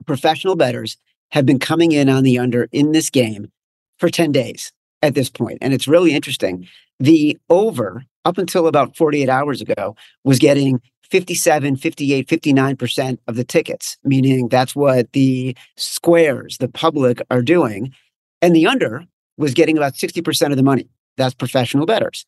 professional 0.06 0.56
bettors 0.56 0.98
have 1.32 1.46
been 1.46 1.60
coming 1.60 1.92
in 1.92 2.10
on 2.10 2.24
the 2.24 2.40
under 2.40 2.68
in 2.72 2.92
this 2.92 3.10
game 3.10 3.52
for 4.00 4.10
10 4.10 4.32
days 4.32 4.72
at 5.02 5.14
this 5.14 5.30
point, 5.30 5.60
And 5.62 5.74
it's 5.74 5.88
really 5.88 6.14
interesting. 6.14 6.68
The 7.00 7.38
over, 7.50 8.06
up 8.24 8.38
until 8.38 8.66
about 8.66 8.98
48 8.98 9.30
hours 9.30 9.62
ago, 9.62 9.96
was 10.24 10.40
getting 10.40 10.82
57, 11.16 11.78
58, 11.78 12.28
59% 12.28 13.18
of 13.30 13.38
the 13.38 13.46
tickets, 13.46 13.98
meaning 14.04 14.50
that's 14.50 14.76
what 14.76 15.14
the 15.14 15.56
squares, 15.78 16.58
the 16.58 16.68
public 16.68 17.22
are 17.32 17.42
doing. 17.42 17.94
And 18.42 18.54
the 18.54 18.68
under 18.68 19.06
was 19.38 19.54
getting 19.54 19.78
about 19.78 19.94
60% 19.94 20.52
of 20.52 20.58
the 20.58 20.64
money. 20.64 20.90
That's 21.16 21.34
professional 21.34 21.86
bettors. 21.86 22.26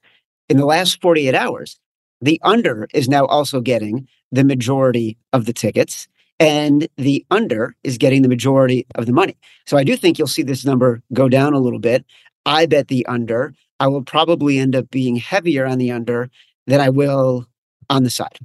In 0.47 0.55
the 0.55 0.65
last 0.65 1.01
48 1.01 1.35
hours, 1.35 1.77
the 2.21 2.39
under 2.45 2.87
is 2.93 3.09
now 3.09 3.25
also 3.25 3.59
getting 3.59 4.07
the 4.31 4.45
majority 4.45 5.17
of 5.33 5.43
the 5.43 5.53
tickets 5.53 6.07
and 6.39 6.87
the 6.95 7.25
under 7.29 7.75
is 7.83 7.97
getting 7.97 8.21
the 8.21 8.29
majority 8.29 8.87
of 8.95 9.05
the 9.05 9.11
money. 9.11 9.35
So 9.65 9.75
I 9.75 9.83
do 9.83 9.97
think 9.97 10.17
you'll 10.17 10.27
see 10.27 10.43
this 10.43 10.63
number 10.63 11.01
go 11.11 11.27
down 11.27 11.53
a 11.53 11.59
little 11.59 11.79
bit. 11.79 12.05
I 12.45 12.67
bet 12.67 12.87
the 12.87 13.05
under. 13.07 13.53
I 13.81 13.87
will 13.87 14.03
probably 14.03 14.59
end 14.59 14.77
up 14.77 14.89
being 14.89 15.17
heavier 15.17 15.65
on 15.65 15.77
the 15.77 15.91
under 15.91 16.29
than 16.67 16.79
I 16.79 16.87
will 16.87 17.49
on 17.89 18.05
the 18.05 18.09
side. 18.09 18.39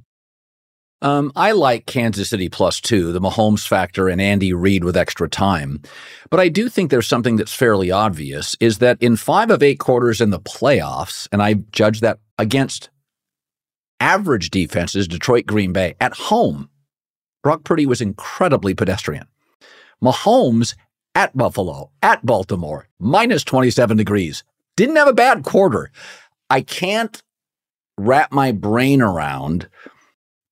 Um, 1.03 1.33
I 1.35 1.51
like 1.51 1.85
Kansas 1.85 2.29
City 2.29 2.47
plus 2.47 2.79
two, 2.79 3.11
the 3.11 3.19
Mahomes 3.19 3.67
factor 3.67 4.07
and 4.07 4.21
Andy 4.21 4.53
Reid 4.53 4.85
with 4.85 4.95
extra 4.95 5.27
time. 5.27 5.81
But 6.29 6.39
I 6.39 6.47
do 6.47 6.69
think 6.69 6.89
there's 6.89 7.07
something 7.07 7.35
that's 7.35 7.53
fairly 7.53 7.91
obvious 7.91 8.55
is 8.61 8.77
that 8.77 8.97
in 9.01 9.17
five 9.17 9.51
of 9.51 9.61
eight 9.61 9.79
quarters 9.79 10.21
in 10.21 10.29
the 10.29 10.39
playoffs, 10.39 11.27
and 11.33 11.43
I 11.43 11.55
judge 11.73 11.99
that 11.99 12.19
against 12.39 12.89
average 13.99 14.49
defenses, 14.49 15.07
Detroit, 15.09 15.45
Green 15.45 15.73
Bay, 15.73 15.95
at 15.99 16.13
home, 16.13 16.69
Brock 17.43 17.65
Purdy 17.65 17.85
was 17.85 17.99
incredibly 17.99 18.73
pedestrian. 18.73 19.27
Mahomes 20.01 20.73
at 21.15 21.35
Buffalo, 21.35 21.91
at 22.01 22.25
Baltimore, 22.25 22.87
minus 22.97 23.43
27 23.43 23.97
degrees, 23.97 24.45
didn't 24.77 24.95
have 24.95 25.09
a 25.09 25.13
bad 25.13 25.43
quarter. 25.43 25.91
I 26.49 26.61
can't 26.61 27.21
wrap 27.97 28.31
my 28.31 28.53
brain 28.53 29.01
around 29.01 29.67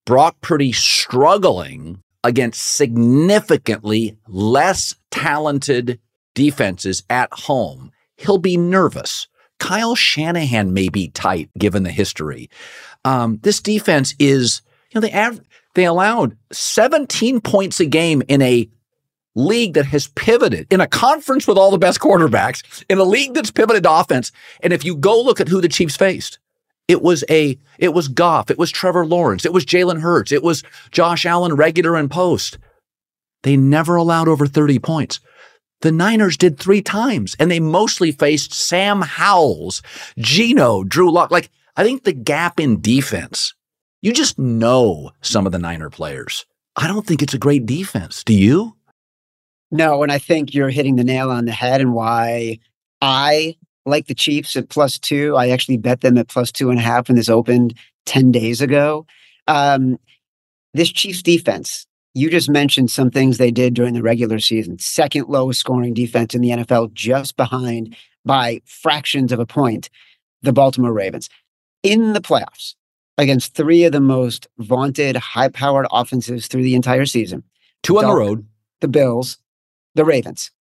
Brock 0.05 0.35
Purdy 0.41 0.71
struggling 0.71 2.01
against 2.23 2.75
significantly 2.75 4.17
less 4.27 4.95
talented 5.09 5.99
defenses 6.33 7.03
at 7.09 7.31
home, 7.31 7.91
he'll 8.17 8.37
be 8.37 8.57
nervous. 8.57 9.27
Kyle 9.59 9.95
Shanahan 9.95 10.73
may 10.73 10.89
be 10.89 11.09
tight 11.09 11.49
given 11.57 11.83
the 11.83 11.91
history. 11.91 12.49
Um, 13.05 13.39
this 13.43 13.61
defense 13.61 14.15
is, 14.17 14.61
you 14.91 14.99
know, 14.99 15.07
they 15.07 15.13
av- 15.13 15.41
they 15.75 15.85
allowed 15.85 16.35
17 16.51 17.41
points 17.41 17.79
a 17.79 17.85
game 17.85 18.23
in 18.27 18.41
a 18.41 18.67
league 19.35 19.75
that 19.75 19.85
has 19.85 20.07
pivoted 20.07 20.67
in 20.71 20.81
a 20.81 20.87
conference 20.87 21.47
with 21.47 21.57
all 21.57 21.71
the 21.71 21.77
best 21.77 21.99
quarterbacks 21.99 22.83
in 22.89 22.97
a 22.97 23.03
league 23.03 23.33
that's 23.33 23.51
pivoted 23.51 23.83
to 23.83 23.91
offense. 23.91 24.31
And 24.61 24.73
if 24.73 24.83
you 24.83 24.95
go 24.95 25.21
look 25.21 25.39
at 25.39 25.47
who 25.47 25.61
the 25.61 25.69
Chiefs 25.69 25.95
faced, 25.95 26.39
it 26.91 27.01
was 27.01 27.23
a 27.29 27.57
it 27.79 27.93
was 27.93 28.09
Goff, 28.09 28.51
it 28.51 28.57
was 28.57 28.69
Trevor 28.69 29.05
Lawrence, 29.05 29.45
it 29.45 29.53
was 29.53 29.65
Jalen 29.65 30.01
Hurts, 30.01 30.33
it 30.33 30.43
was 30.43 30.61
Josh 30.91 31.25
Allen 31.25 31.55
regular 31.55 31.95
and 31.95 32.11
post. 32.11 32.57
They 33.43 33.55
never 33.55 33.95
allowed 33.95 34.27
over 34.27 34.45
30 34.45 34.77
points. 34.79 35.21
The 35.79 35.91
Niners 35.91 36.37
did 36.37 36.59
three 36.59 36.81
times, 36.81 37.35
and 37.39 37.49
they 37.49 37.61
mostly 37.61 38.11
faced 38.11 38.53
Sam 38.53 39.01
Howells, 39.01 39.81
Geno, 40.19 40.83
Drew 40.83 41.09
Lock. 41.09 41.31
Like, 41.31 41.49
I 41.75 41.83
think 41.83 42.03
the 42.03 42.11
gap 42.11 42.59
in 42.59 42.81
defense, 42.81 43.55
you 44.01 44.11
just 44.11 44.37
know 44.37 45.11
some 45.21 45.45
of 45.45 45.53
the 45.53 45.57
Niner 45.57 45.89
players. 45.89 46.45
I 46.75 46.87
don't 46.87 47.07
think 47.07 47.23
it's 47.23 47.33
a 47.33 47.39
great 47.39 47.65
defense. 47.65 48.23
Do 48.23 48.33
you? 48.33 48.75
No, 49.71 50.03
and 50.03 50.11
I 50.11 50.19
think 50.19 50.53
you're 50.53 50.69
hitting 50.69 50.97
the 50.97 51.03
nail 51.05 51.31
on 51.31 51.45
the 51.45 51.51
head 51.53 51.79
and 51.79 51.93
why 51.93 52.59
I 53.01 53.55
like 53.85 54.07
the 54.07 54.15
Chiefs 54.15 54.55
at 54.55 54.69
plus 54.69 54.99
two. 54.99 55.35
I 55.35 55.49
actually 55.49 55.77
bet 55.77 56.01
them 56.01 56.17
at 56.17 56.27
plus 56.27 56.51
two 56.51 56.69
and 56.69 56.79
a 56.79 56.83
half 56.83 57.07
when 57.07 57.15
this 57.15 57.29
opened 57.29 57.73
10 58.05 58.31
days 58.31 58.61
ago. 58.61 59.05
Um, 59.47 59.99
this 60.73 60.91
Chiefs 60.91 61.21
defense, 61.21 61.85
you 62.13 62.29
just 62.29 62.49
mentioned 62.49 62.91
some 62.91 63.11
things 63.11 63.37
they 63.37 63.51
did 63.51 63.73
during 63.73 63.93
the 63.93 64.03
regular 64.03 64.39
season. 64.39 64.79
Second 64.79 65.27
lowest 65.27 65.59
scoring 65.59 65.93
defense 65.93 66.33
in 66.33 66.41
the 66.41 66.49
NFL, 66.49 66.93
just 66.93 67.37
behind 67.37 67.95
by 68.25 68.61
fractions 68.65 69.31
of 69.31 69.39
a 69.39 69.45
point, 69.45 69.89
the 70.41 70.53
Baltimore 70.53 70.93
Ravens. 70.93 71.29
In 71.83 72.13
the 72.13 72.21
playoffs, 72.21 72.75
against 73.17 73.55
three 73.55 73.83
of 73.83 73.91
the 73.91 74.01
most 74.01 74.47
vaunted, 74.59 75.15
high 75.15 75.49
powered 75.49 75.87
offenses 75.91 76.47
through 76.47 76.63
the 76.63 76.75
entire 76.75 77.05
season. 77.05 77.43
Two 77.83 77.97
on 77.97 78.05
the 78.05 78.13
road. 78.13 78.45
The 78.81 78.87
Bills, 78.87 79.37
the 79.95 80.05
Ravens 80.05 80.51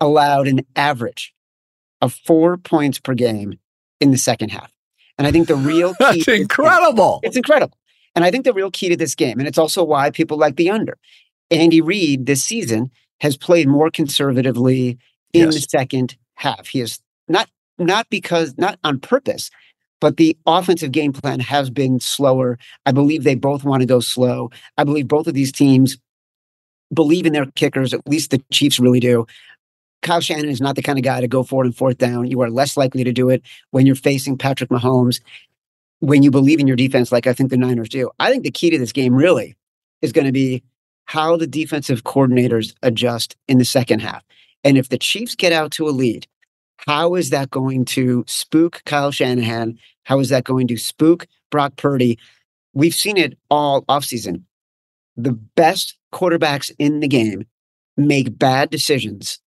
allowed 0.00 0.48
an 0.48 0.66
average 0.74 1.32
of 2.06 2.14
four 2.14 2.56
points 2.56 2.98
per 2.98 3.14
game 3.14 3.58
in 4.00 4.12
the 4.12 4.16
second 4.16 4.50
half. 4.50 4.72
And 5.18 5.26
I 5.26 5.32
think 5.32 5.48
the 5.48 5.56
real 5.56 5.94
That's 5.98 6.28
incredible. 6.28 7.20
It's 7.22 7.36
incredible. 7.36 7.76
And 8.14 8.24
I 8.24 8.30
think 8.30 8.44
the 8.44 8.54
real 8.54 8.70
key 8.70 8.88
to 8.88 8.96
this 8.96 9.14
game, 9.14 9.38
and 9.38 9.46
it's 9.46 9.58
also 9.58 9.84
why 9.84 10.10
people 10.10 10.38
like 10.38 10.56
the 10.56 10.70
under. 10.70 10.96
Andy 11.50 11.80
Reid 11.80 12.26
this 12.26 12.42
season 12.42 12.90
has 13.20 13.36
played 13.36 13.68
more 13.68 13.90
conservatively 13.90 14.98
in 15.32 15.46
yes. 15.46 15.54
the 15.54 15.60
second 15.60 16.16
half. 16.34 16.68
He 16.68 16.80
is 16.80 17.00
not 17.28 17.48
not 17.78 18.08
because 18.08 18.56
not 18.56 18.78
on 18.84 19.00
purpose, 19.00 19.50
but 20.00 20.16
the 20.16 20.36
offensive 20.46 20.92
game 20.92 21.12
plan 21.12 21.40
has 21.40 21.68
been 21.68 22.00
slower. 22.00 22.58
I 22.86 22.92
believe 22.92 23.24
they 23.24 23.34
both 23.34 23.64
want 23.64 23.82
to 23.82 23.86
go 23.86 24.00
slow. 24.00 24.50
I 24.78 24.84
believe 24.84 25.08
both 25.08 25.26
of 25.26 25.34
these 25.34 25.52
teams 25.52 25.98
believe 26.92 27.26
in 27.26 27.32
their 27.32 27.46
kickers. 27.54 27.92
At 27.92 28.06
least 28.08 28.30
the 28.30 28.42
Chiefs 28.50 28.78
really 28.78 29.00
do. 29.00 29.26
Kyle 30.06 30.20
Shanahan 30.20 30.48
is 30.48 30.60
not 30.60 30.76
the 30.76 30.82
kind 30.82 30.98
of 30.98 31.04
guy 31.04 31.20
to 31.20 31.26
go 31.26 31.42
forward 31.42 31.66
and 31.66 31.76
fourth 31.76 31.98
down. 31.98 32.30
You 32.30 32.40
are 32.40 32.48
less 32.48 32.76
likely 32.76 33.02
to 33.02 33.12
do 33.12 33.28
it 33.28 33.42
when 33.72 33.86
you're 33.86 33.96
facing 33.96 34.38
Patrick 34.38 34.70
Mahomes, 34.70 35.20
when 35.98 36.22
you 36.22 36.30
believe 36.30 36.60
in 36.60 36.68
your 36.68 36.76
defense, 36.76 37.10
like 37.10 37.26
I 37.26 37.32
think 37.32 37.50
the 37.50 37.56
Niners 37.56 37.88
do. 37.88 38.10
I 38.20 38.30
think 38.30 38.44
the 38.44 38.52
key 38.52 38.70
to 38.70 38.78
this 38.78 38.92
game 38.92 39.16
really 39.16 39.56
is 40.02 40.12
going 40.12 40.26
to 40.26 40.32
be 40.32 40.62
how 41.06 41.36
the 41.36 41.46
defensive 41.46 42.04
coordinators 42.04 42.72
adjust 42.84 43.36
in 43.48 43.58
the 43.58 43.64
second 43.64 43.98
half. 43.98 44.22
And 44.62 44.78
if 44.78 44.90
the 44.90 44.98
Chiefs 44.98 45.34
get 45.34 45.52
out 45.52 45.72
to 45.72 45.88
a 45.88 45.90
lead, 45.90 46.28
how 46.76 47.16
is 47.16 47.30
that 47.30 47.50
going 47.50 47.84
to 47.86 48.24
spook 48.28 48.82
Kyle 48.86 49.10
Shanahan? 49.10 49.76
How 50.04 50.20
is 50.20 50.28
that 50.28 50.44
going 50.44 50.68
to 50.68 50.76
spook 50.76 51.26
Brock 51.50 51.74
Purdy? 51.76 52.16
We've 52.74 52.94
seen 52.94 53.16
it 53.16 53.36
all 53.50 53.82
offseason. 53.86 54.42
The 55.16 55.32
best 55.32 55.98
quarterbacks 56.12 56.70
in 56.78 57.00
the 57.00 57.08
game 57.08 57.44
make 57.96 58.38
bad 58.38 58.70
decisions 58.70 59.40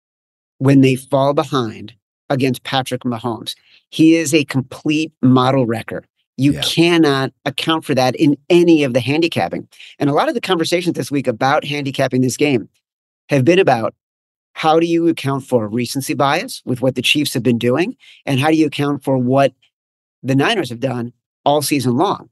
when 0.59 0.81
they 0.81 0.95
fall 0.95 1.33
behind 1.33 1.93
against 2.29 2.63
Patrick 2.63 3.01
Mahomes. 3.01 3.55
He 3.89 4.15
is 4.15 4.33
a 4.33 4.45
complete 4.45 5.11
model 5.21 5.65
wrecker. 5.65 6.03
You 6.37 6.53
yeah. 6.53 6.61
cannot 6.61 7.33
account 7.45 7.83
for 7.83 7.95
that 7.95 8.15
in 8.15 8.37
any 8.49 8.83
of 8.83 8.93
the 8.93 9.01
handicapping. 9.01 9.67
And 9.97 10.09
a 10.09 10.13
lot 10.13 10.29
of 10.29 10.35
the 10.35 10.41
conversations 10.41 10.95
this 10.95 11.11
week 11.11 11.27
about 11.27 11.65
handicapping 11.65 12.21
this 12.21 12.37
game 12.37 12.69
have 13.29 13.43
been 13.43 13.59
about 13.59 13.93
how 14.53 14.79
do 14.79 14.85
you 14.85 15.07
account 15.07 15.43
for 15.45 15.67
recency 15.67 16.13
bias 16.13 16.61
with 16.65 16.81
what 16.81 16.95
the 16.95 17.01
Chiefs 17.01 17.33
have 17.33 17.43
been 17.43 17.57
doing? 17.57 17.95
And 18.25 18.39
how 18.39 18.49
do 18.49 18.55
you 18.55 18.67
account 18.67 19.03
for 19.03 19.17
what 19.17 19.53
the 20.23 20.35
Niners 20.35 20.69
have 20.69 20.79
done 20.79 21.13
all 21.45 21.61
season 21.61 21.97
long? 21.97 22.29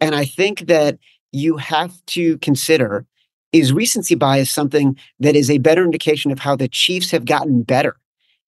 And 0.00 0.14
I 0.14 0.24
think 0.24 0.66
that 0.66 0.98
you 1.32 1.56
have 1.56 2.04
to 2.06 2.38
consider 2.38 3.06
is 3.52 3.72
recency 3.72 4.14
bias 4.14 4.50
something 4.50 4.96
that 5.20 5.36
is 5.36 5.50
a 5.50 5.58
better 5.58 5.84
indication 5.84 6.30
of 6.30 6.38
how 6.38 6.56
the 6.56 6.68
Chiefs 6.68 7.10
have 7.10 7.24
gotten 7.24 7.62
better? 7.62 7.96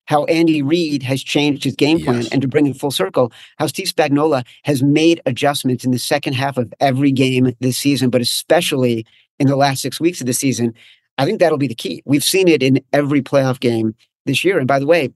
How 0.07 0.25
Andy 0.25 0.61
Reid 0.61 1.03
has 1.05 1.23
changed 1.23 1.63
his 1.63 1.77
game 1.77 2.01
plan, 2.01 2.23
yes. 2.23 2.33
and 2.33 2.43
to 2.43 2.49
bring 2.49 2.67
it 2.67 2.77
full 2.77 2.91
circle, 2.91 3.33
how 3.59 3.67
Steve 3.67 3.87
Spagnuolo 3.87 4.45
has 4.65 4.83
made 4.83 5.21
adjustments 5.25 5.85
in 5.85 5.93
the 5.93 5.99
second 5.99 6.33
half 6.33 6.57
of 6.57 6.73
every 6.81 7.13
game 7.13 7.55
this 7.61 7.79
season, 7.79 8.11
but 8.11 8.21
especially 8.21 9.07
in 9.39 9.47
the 9.47 9.57
last 9.57 9.83
six 9.83 10.01
weeks 10.01 10.21
of 10.21 10.27
the 10.27 10.33
season. 10.33 10.75
I 11.19 11.25
think 11.25 11.39
that'll 11.39 11.59
be 11.59 11.67
the 11.67 11.75
key. 11.75 12.03
We've 12.07 12.25
seen 12.25 12.49
it 12.49 12.63
in 12.63 12.81
every 12.93 13.23
playoff 13.23 13.61
game 13.61 13.95
this 14.27 14.45
year. 14.45 14.59
And 14.59 14.67
by 14.67 14.79
the 14.79 14.87
way, 14.87 15.11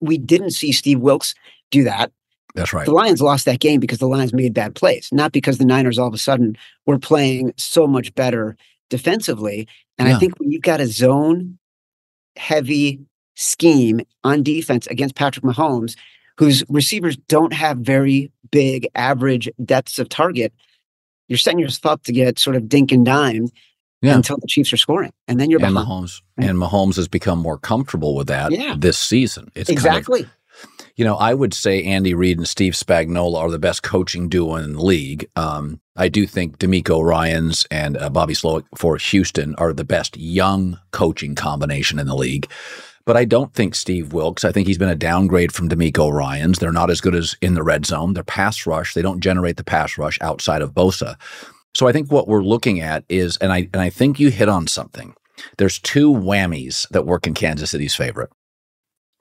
we 0.00 0.18
didn't 0.18 0.50
see 0.50 0.72
Steve 0.72 1.00
Wilks 1.00 1.34
do 1.70 1.84
that. 1.84 2.12
That's 2.54 2.72
right. 2.72 2.86
The 2.86 2.92
Lions 2.92 3.20
lost 3.20 3.44
that 3.44 3.60
game 3.60 3.80
because 3.80 3.98
the 3.98 4.08
Lions 4.08 4.32
made 4.32 4.54
bad 4.54 4.74
plays, 4.74 5.08
not 5.12 5.32
because 5.32 5.58
the 5.58 5.64
Niners 5.64 5.98
all 5.98 6.08
of 6.08 6.14
a 6.14 6.18
sudden 6.18 6.56
were 6.86 6.98
playing 6.98 7.52
so 7.56 7.86
much 7.86 8.14
better 8.14 8.56
defensively. 8.90 9.68
And 9.98 10.08
yeah. 10.08 10.16
I 10.16 10.18
think 10.18 10.38
when 10.38 10.50
you've 10.50 10.62
got 10.62 10.80
a 10.80 10.86
zone 10.86 11.58
heavy 12.36 13.00
scheme 13.34 14.00
on 14.24 14.42
defense 14.42 14.86
against 14.86 15.14
Patrick 15.14 15.44
Mahomes, 15.44 15.96
whose 16.38 16.64
receivers 16.68 17.16
don't 17.28 17.52
have 17.52 17.78
very 17.78 18.30
big 18.50 18.88
average 18.94 19.48
depths 19.64 19.98
of 19.98 20.08
target, 20.08 20.52
you're 21.28 21.38
setting 21.38 21.58
yourself 21.58 21.94
up 21.94 22.02
to 22.04 22.12
get 22.12 22.38
sort 22.38 22.56
of 22.56 22.68
dink 22.68 22.92
and 22.92 23.04
dime 23.04 23.48
yeah. 24.02 24.14
until 24.14 24.36
the 24.36 24.46
Chiefs 24.46 24.72
are 24.72 24.76
scoring, 24.76 25.12
and 25.26 25.40
then 25.40 25.50
you're 25.50 25.64
and 25.64 25.74
behind. 25.74 25.88
Mahomes 25.88 26.22
and 26.36 26.58
Mahomes 26.58 26.96
has 26.96 27.08
become 27.08 27.38
more 27.38 27.58
comfortable 27.58 28.14
with 28.14 28.28
that 28.28 28.52
yeah. 28.52 28.76
this 28.78 28.98
season. 28.98 29.50
It's 29.54 29.70
exactly. 29.70 30.22
Kind 30.22 30.30
of, 30.30 30.35
you 30.96 31.04
know, 31.04 31.16
I 31.16 31.34
would 31.34 31.52
say 31.52 31.82
Andy 31.82 32.14
Reid 32.14 32.38
and 32.38 32.48
Steve 32.48 32.72
Spagnuolo 32.72 33.36
are 33.36 33.50
the 33.50 33.58
best 33.58 33.82
coaching 33.82 34.28
duo 34.28 34.56
in 34.56 34.72
the 34.74 34.82
league. 34.82 35.28
Um, 35.36 35.80
I 35.96 36.08
do 36.08 36.26
think 36.26 36.58
DeMeco 36.58 37.02
Ryans 37.02 37.66
and 37.70 37.96
uh, 37.96 38.08
Bobby 38.10 38.34
Slowik 38.34 38.64
for 38.76 38.96
Houston 38.96 39.54
are 39.56 39.72
the 39.72 39.84
best 39.84 40.16
young 40.16 40.78
coaching 40.92 41.34
combination 41.34 41.98
in 41.98 42.06
the 42.06 42.14
league. 42.14 42.50
But 43.04 43.16
I 43.16 43.24
don't 43.24 43.54
think 43.54 43.74
Steve 43.74 44.12
Wilks. 44.12 44.44
I 44.44 44.50
think 44.50 44.66
he's 44.66 44.78
been 44.78 44.88
a 44.88 44.96
downgrade 44.96 45.52
from 45.52 45.68
DeMeco 45.68 46.12
Ryans. 46.12 46.58
They're 46.58 46.72
not 46.72 46.90
as 46.90 47.00
good 47.00 47.14
as 47.14 47.36
in 47.40 47.54
the 47.54 47.62
red 47.62 47.86
zone. 47.86 48.14
They're 48.14 48.24
pass 48.24 48.66
rush. 48.66 48.94
They 48.94 49.02
don't 49.02 49.20
generate 49.20 49.58
the 49.58 49.64
pass 49.64 49.96
rush 49.96 50.18
outside 50.20 50.60
of 50.60 50.74
Bosa. 50.74 51.16
So 51.74 51.86
I 51.86 51.92
think 51.92 52.10
what 52.10 52.26
we're 52.26 52.42
looking 52.42 52.80
at 52.80 53.04
is, 53.08 53.36
and 53.36 53.52
I 53.52 53.68
and 53.72 53.82
I 53.82 53.90
think 53.90 54.18
you 54.18 54.30
hit 54.30 54.48
on 54.48 54.66
something. 54.66 55.14
There's 55.58 55.78
two 55.78 56.10
whammies 56.10 56.88
that 56.88 57.06
work 57.06 57.26
in 57.26 57.34
Kansas 57.34 57.70
City's 57.70 57.94
favor. 57.94 58.30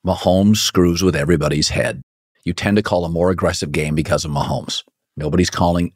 Mahomes 0.05 0.57
screws 0.57 1.01
with 1.01 1.15
everybody's 1.15 1.69
head. 1.69 2.01
You 2.43 2.53
tend 2.53 2.77
to 2.77 2.83
call 2.83 3.05
a 3.05 3.09
more 3.09 3.31
aggressive 3.31 3.71
game 3.71 3.95
because 3.95 4.23
of 4.23 4.31
Mahomes. 4.31 4.83
Nobody's 5.17 5.49
calling 5.49 5.93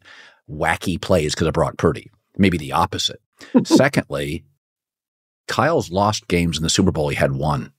wacky 0.49 0.99
plays 0.99 1.35
because 1.35 1.47
of 1.47 1.53
Brock 1.53 1.77
Purdy. 1.77 2.09
Maybe 2.37 2.57
the 2.57 2.71
opposite. 2.71 3.21
Secondly, 3.63 4.43
Kyle's 5.47 5.91
lost 5.91 6.27
games 6.27 6.57
in 6.57 6.63
the 6.63 6.69
Super 6.69 6.91
Bowl. 6.91 7.09
He 7.09 7.15
had 7.15 7.33
one. 7.33 7.71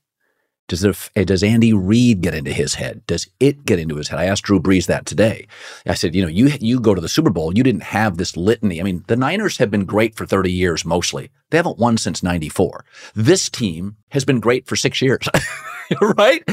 Does, 0.71 0.83
there, 0.83 0.95
eh, 1.17 1.25
does 1.25 1.43
Andy 1.43 1.73
Reid 1.73 2.21
get 2.21 2.33
into 2.33 2.53
his 2.53 2.75
head? 2.75 3.05
Does 3.09 3.27
it 3.41 3.65
get 3.65 3.81
into 3.81 3.97
his 3.97 4.07
head? 4.07 4.21
I 4.21 4.27
asked 4.27 4.45
Drew 4.45 4.61
Brees 4.61 4.87
that 4.87 5.05
today. 5.05 5.49
I 5.85 5.95
said, 5.95 6.15
you 6.15 6.23
know, 6.23 6.29
you 6.29 6.53
you 6.61 6.79
go 6.79 6.95
to 6.95 7.01
the 7.01 7.09
Super 7.09 7.31
Bowl, 7.31 7.53
you 7.53 7.65
didn't 7.65 7.83
have 7.83 8.19
this 8.19 8.37
litany. 8.37 8.81
I 8.81 8.85
mean, 8.85 9.03
the 9.09 9.17
Niners 9.17 9.59
have 9.59 9.69
been 9.69 9.85
great 9.85 10.15
for 10.15 10.27
30 10.27 10.53
years 10.53 10.85
mostly. 10.85 11.29
They 11.51 11.57
haven't 11.57 11.79
won 11.79 11.97
since 11.97 12.23
94. 12.23 12.85
This 13.17 13.51
team 13.51 13.97
has 14.11 14.25
been 14.25 14.39
great 14.39 14.69
for 14.69 14.77
6 14.77 15.03
years. 15.03 15.29
right? 16.17 16.45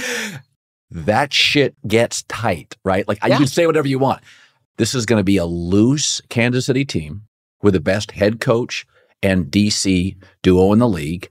That 0.89 1.32
shit 1.32 1.75
gets 1.88 2.23
tight, 2.23 2.75
right? 2.84 3.08
Like 3.08 3.19
yeah. 3.21 3.34
you 3.34 3.38
can 3.38 3.47
say 3.47 3.67
whatever 3.67 3.88
you 3.88 3.99
want. 3.99 4.23
This 4.77 4.95
is 4.95 5.06
going 5.06 5.19
to 5.19 5.23
be 5.23 5.38
a 5.38 5.45
loose 5.45 6.21
Kansas 6.30 6.65
City 6.65 6.86
team 6.86 7.27
with 7.62 7.75
the 7.75 7.80
best 7.80 8.13
head 8.13 8.39
coach 8.39 8.88
and 9.21 9.45
DC 9.45 10.17
duo 10.41 10.73
in 10.73 10.80
the 10.80 10.89
league, 10.89 11.30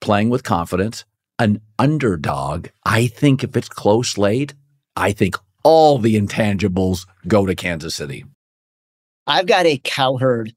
playing 0.00 0.30
with 0.30 0.44
confidence, 0.44 1.04
an 1.42 1.60
underdog. 1.78 2.68
I 2.84 3.08
think 3.08 3.42
if 3.42 3.56
it's 3.56 3.68
close 3.68 4.16
late, 4.16 4.54
I 4.96 5.12
think 5.12 5.36
all 5.64 5.98
the 5.98 6.18
intangibles 6.18 7.06
go 7.26 7.46
to 7.46 7.54
Kansas 7.54 7.94
City. 7.94 8.24
I've 9.26 9.46
got 9.46 9.66
a 9.66 9.80
cowherd 9.82 10.54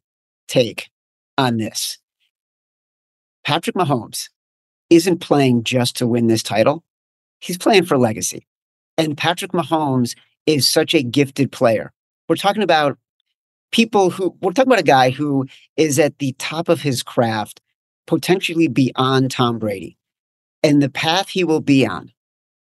take 0.47 0.89
on 1.37 1.57
this. 1.57 1.97
Patrick 3.43 3.75
Mahomes 3.75 4.29
isn't 4.89 5.19
playing 5.19 5.63
just 5.63 5.97
to 5.97 6.07
win 6.07 6.27
this 6.27 6.43
title. 6.43 6.83
He's 7.39 7.57
playing 7.57 7.85
for 7.85 7.97
legacy. 7.97 8.47
And 8.97 9.17
Patrick 9.17 9.51
Mahomes 9.51 10.15
is 10.45 10.67
such 10.67 10.93
a 10.93 11.03
gifted 11.03 11.51
player. 11.51 11.91
We're 12.29 12.35
talking 12.35 12.63
about 12.63 12.97
people 13.71 14.09
who, 14.09 14.35
we're 14.41 14.51
talking 14.51 14.71
about 14.71 14.79
a 14.79 14.83
guy 14.83 15.09
who 15.09 15.47
is 15.77 15.99
at 15.99 16.17
the 16.19 16.33
top 16.39 16.69
of 16.69 16.81
his 16.81 17.03
craft, 17.03 17.61
potentially 18.07 18.67
beyond 18.67 19.31
Tom 19.31 19.59
Brady. 19.59 19.97
And 20.65 20.81
the 20.81 20.89
path 20.89 21.29
he 21.29 21.43
will 21.43 21.61
be 21.61 21.85
on, 21.85 22.11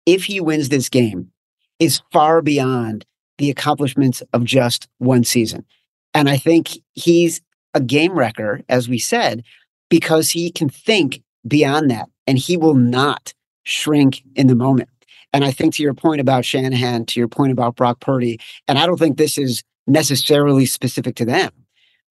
if 0.06 0.26
he 0.26 0.40
wins 0.40 0.70
this 0.70 0.90
game, 0.90 1.32
is 1.80 2.04
far 2.12 2.40
beyond 2.44 3.04
the 3.40 3.50
accomplishments 3.50 4.22
of 4.32 4.44
just 4.44 4.88
one 5.00 5.24
season. 5.24 5.66
And 6.14 6.30
I 6.30 6.38
think 6.38 6.78
he's 6.94 7.42
a 7.74 7.82
game 7.82 8.12
wrecker, 8.12 8.62
as 8.70 8.88
we 8.88 9.00
said, 9.00 9.44
because 9.90 10.30
he 10.30 10.52
can 10.52 10.70
think 10.70 11.24
beyond 11.48 11.90
that 11.90 12.08
and 12.28 12.38
he 12.38 12.58
will 12.58 12.76
not 12.76 13.34
shrink 13.64 14.22
in 14.36 14.46
the 14.46 14.56
moment. 14.56 14.90
And 15.34 15.44
I 15.44 15.50
think 15.50 15.74
to 15.76 15.84
your 15.84 15.96
point 15.96 16.22
about 16.22 16.46
Shanahan, 16.46 17.06
to 17.06 17.20
your 17.20 17.28
point 17.28 17.52
about 17.52 17.76
Brock 17.76 18.02
Purdy, 18.02 18.40
and 18.68 18.78
I 18.78 18.86
don't 18.86 19.00
think 19.00 19.18
this 19.18 19.40
is 19.40 19.64
necessarily 19.88 20.68
specific 20.68 21.16
to 21.16 21.26
them, 21.26 21.50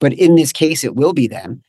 but 0.00 0.12
in 0.12 0.34
this 0.34 0.52
case, 0.52 0.82
it 0.82 0.96
will 0.96 1.12
be 1.12 1.28
them. 1.28 1.62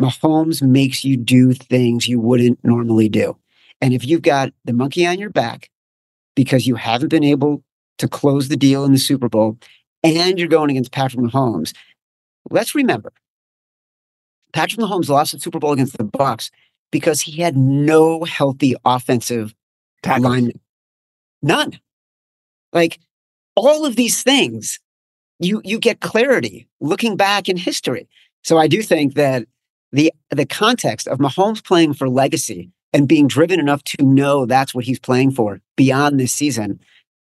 Mahomes 0.00 0.62
makes 0.62 1.04
you 1.04 1.16
do 1.16 1.52
things 1.52 2.08
you 2.08 2.20
wouldn't 2.20 2.62
normally 2.64 3.08
do. 3.08 3.36
And 3.80 3.94
if 3.94 4.06
you've 4.06 4.22
got 4.22 4.52
the 4.64 4.72
monkey 4.72 5.06
on 5.06 5.18
your 5.18 5.30
back 5.30 5.70
because 6.34 6.66
you 6.66 6.74
haven't 6.74 7.08
been 7.08 7.24
able 7.24 7.62
to 7.98 8.08
close 8.08 8.48
the 8.48 8.56
deal 8.56 8.84
in 8.84 8.92
the 8.92 8.98
Super 8.98 9.28
Bowl 9.28 9.58
and 10.02 10.38
you're 10.38 10.48
going 10.48 10.70
against 10.70 10.92
Patrick 10.92 11.22
Mahomes, 11.24 11.74
let's 12.50 12.74
remember 12.74 13.12
Patrick 14.52 14.80
Mahomes 14.80 15.08
lost 15.08 15.32
the 15.32 15.40
Super 15.40 15.58
Bowl 15.58 15.72
against 15.72 15.96
the 15.96 16.04
Bucs 16.04 16.50
because 16.90 17.20
he 17.20 17.40
had 17.40 17.56
no 17.56 18.24
healthy 18.24 18.74
offensive 18.84 19.54
line. 20.04 20.52
None. 21.42 21.78
Like 22.72 22.98
all 23.56 23.84
of 23.84 23.96
these 23.96 24.22
things, 24.22 24.80
you 25.38 25.60
you 25.64 25.78
get 25.78 26.00
clarity 26.00 26.68
looking 26.80 27.16
back 27.16 27.48
in 27.48 27.56
history. 27.56 28.08
So 28.42 28.58
I 28.58 28.68
do 28.68 28.82
think 28.82 29.14
that 29.14 29.46
the 29.92 30.12
the 30.30 30.46
context 30.46 31.08
of 31.08 31.18
Mahomes 31.18 31.64
playing 31.64 31.94
for 31.94 32.08
legacy 32.08 32.70
and 32.92 33.08
being 33.08 33.28
driven 33.28 33.60
enough 33.60 33.82
to 33.84 34.02
know 34.02 34.46
that's 34.46 34.74
what 34.74 34.84
he's 34.84 34.98
playing 34.98 35.30
for 35.32 35.60
beyond 35.76 36.18
this 36.18 36.32
season, 36.32 36.80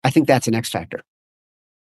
I 0.04 0.10
think 0.10 0.26
that's 0.26 0.48
an 0.48 0.54
X 0.54 0.70
factor. 0.70 1.02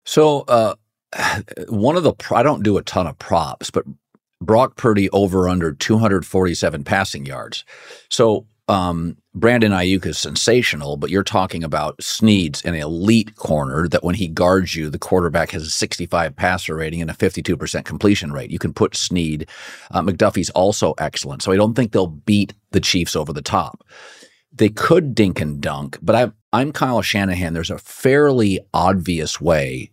So 0.06 0.42
uh, 0.42 0.76
one 1.70 1.96
of 1.96 2.04
the 2.04 2.14
I 2.32 2.44
don't 2.44 2.64
do 2.64 2.78
a 2.78 2.84
ton 2.84 3.08
of 3.08 3.18
props, 3.20 3.70
but 3.70 3.86
Brock 4.42 4.76
Purdy 4.76 5.10
over 5.10 5.50
under 5.50 5.74
247 5.74 6.84
passing 6.84 7.26
yards. 7.26 7.66
So 8.10 8.46
um, 8.68 9.18
Brandon 9.34 9.72
Aiyuk 9.72 10.06
is 10.06 10.18
sensational, 10.18 10.98
but 10.98 11.10
you're 11.10 11.24
talking 11.24 11.64
about 11.64 12.02
Sneed's 12.04 12.62
an 12.64 12.76
elite 12.76 13.36
corner 13.36 13.88
that 13.88 14.04
when 14.04 14.16
he 14.16 14.28
guards 14.28 14.76
you, 14.76 14.90
the 14.90 15.00
quarterback 15.00 15.52
has 15.52 15.64
a 15.64 15.70
65 15.70 16.36
passer 16.36 16.76
rating 16.76 17.02
and 17.02 17.10
a 17.10 17.14
52% 17.14 17.86
completion 17.86 18.34
rate. 18.34 18.52
You 18.52 18.60
can 18.60 18.74
put 18.74 18.96
Sneed. 18.96 19.48
Uh, 19.92 20.02
McDuffie's 20.02 20.50
also 20.50 20.94
excellent. 20.98 21.44
So 21.44 21.52
I 21.52 21.56
don't 21.56 21.76
think 21.76 21.92
they'll 21.92 22.08
beat 22.08 22.54
the 22.72 22.82
Chiefs 22.82 23.16
over 23.16 23.32
the 23.32 23.42
top. 23.42 23.86
They 24.52 24.70
could 24.70 25.16
dink 25.16 25.40
and 25.40 25.62
dunk, 25.62 26.00
but 26.02 26.16
I, 26.16 26.32
I'm 26.52 26.72
Kyle 26.72 27.02
Shanahan. 27.02 27.54
There's 27.54 27.70
a 27.70 27.78
fairly 27.78 28.60
obvious 28.74 29.40
way 29.40 29.92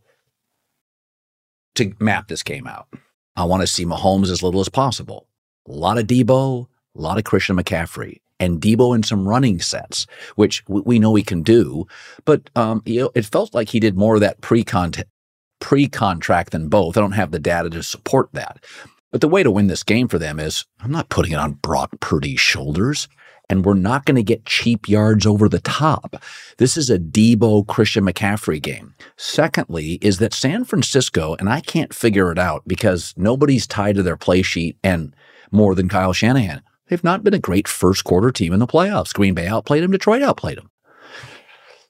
to 1.75 1.93
map 2.01 2.29
this 2.29 2.43
game 2.43 2.67
out. 2.67 2.89
I 3.37 3.45
want 3.45 3.61
to 3.61 3.67
see 3.67 3.85
Mahomes 3.85 4.31
as 4.31 4.43
little 4.43 4.61
as 4.61 4.69
possible. 4.69 5.29
A 5.69 5.73
lot 5.73 5.99
of 5.99 6.07
Deebo, 6.07 6.67
a 6.97 7.01
lot 7.01 7.19
of 7.19 7.25
Christian 7.25 7.57
McCaffrey, 7.57 8.21
and 8.45 8.61
Deebo 8.61 8.95
in 8.95 9.03
some 9.03 9.27
running 9.27 9.61
sets, 9.61 10.07
which 10.37 10.63
we 10.69 10.99
know 10.99 11.15
he 11.15 11.23
can 11.23 11.43
do. 11.43 11.87
But 12.25 12.51
um, 12.55 12.83
you 12.85 13.01
know, 13.01 13.11
it 13.15 13.25
felt 13.25 13.55
like 13.55 13.71
he 13.71 13.81
did 13.81 13.97
more 13.97 14.15
of 14.15 14.21
that 14.21 14.41
pre-contract 14.41 16.51
than 16.51 16.69
both. 16.69 16.97
I 16.97 17.01
don't 17.01 17.13
have 17.13 17.31
the 17.31 17.39
data 17.39 17.71
to 17.71 17.83
support 17.83 18.29
that. 18.33 18.65
But 19.11 19.21
the 19.21 19.29
way 19.29 19.43
to 19.43 19.51
win 19.51 19.69
this 19.69 19.83
game 19.83 20.09
for 20.09 20.19
them 20.19 20.41
is 20.41 20.67
I'm 20.81 20.91
not 20.91 21.09
putting 21.09 21.33
it 21.33 21.39
on 21.39 21.53
Brock 21.53 21.91
Purdy's 22.01 22.41
shoulders 22.41 23.09
and 23.49 23.65
we're 23.65 23.75
not 23.75 24.05
going 24.05 24.17
to 24.17 24.23
get 24.23 24.47
cheap 24.47 24.89
yards 24.89 25.27
over 25.27 25.49
the 25.49 25.61
top. 25.61 26.17
This 26.59 26.77
is 26.77 26.91
a 26.91 26.99
Deebo 26.99 27.67
Christian 27.67 28.05
McCaffrey 28.05 28.61
game. 28.61 28.95
Secondly, 29.17 29.99
is 30.01 30.19
that 30.19 30.33
San 30.33 30.65
Francisco, 30.65 31.37
and 31.39 31.49
I 31.49 31.61
can't 31.61 31.95
figure 31.95 32.33
it 32.33 32.39
out 32.39 32.63
because 32.67 33.15
nobody's 33.17 33.67
tied 33.67 33.97
to 33.97 34.03
their 34.03 34.17
play 34.17 34.43
sheet 34.43 34.79
and 34.83 35.15
more 35.51 35.75
than 35.75 35.89
Kyle 35.89 36.13
Shanahan. 36.13 36.63
They've 36.89 37.05
not 37.05 37.25
been 37.25 37.35
a 37.35 37.39
great 37.39 37.67
first 37.67 38.05
quarter 38.05 38.31
team 38.31 38.53
in 38.53 38.61
the 38.61 38.67
playoffs. 38.67 39.15
Green 39.15 39.35
Bay 39.35 39.47
outplayed 39.47 39.83
them, 39.83 39.93
Detroit 39.93 40.23
outplayed 40.23 40.59
them. 40.59 40.71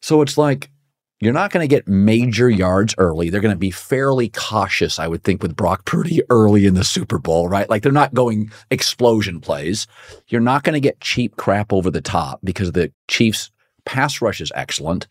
So 0.01 0.22
it's 0.22 0.38
like 0.38 0.70
you're 1.20 1.32
not 1.32 1.51
going 1.51 1.64
to 1.64 1.74
get 1.74 1.88
major 1.88 2.51
yards 2.51 2.95
early. 2.99 3.30
They're 3.30 3.40
going 3.40 3.55
to 3.55 3.59
be 3.59 3.70
fairly 3.70 4.28
cautious, 4.28 4.99
I 4.99 5.09
would 5.09 5.24
think, 5.24 5.42
with 5.42 5.57
Brock 5.57 5.84
Purdy 5.86 6.22
early 6.28 6.66
in 6.66 6.74
the 6.74 6.84
Super 6.84 7.18
Bowl, 7.18 7.49
right? 7.49 7.70
Like 7.70 7.82
they're 7.82 7.92
not 7.92 8.14
going 8.14 8.53
explosion 8.70 9.40
plays. 9.40 9.86
You're 10.28 10.40
not 10.40 10.64
going 10.64 10.74
to 10.74 10.80
get 10.80 11.01
cheap 11.01 11.36
crap 11.36 11.72
over 11.72 11.90
the 11.90 12.03
top 12.03 12.40
because 12.45 12.72
the 12.72 12.92
Chiefs' 13.09 13.51
pass 13.86 14.20
rush 14.20 14.40
is 14.40 14.53
excellent. 14.55 15.07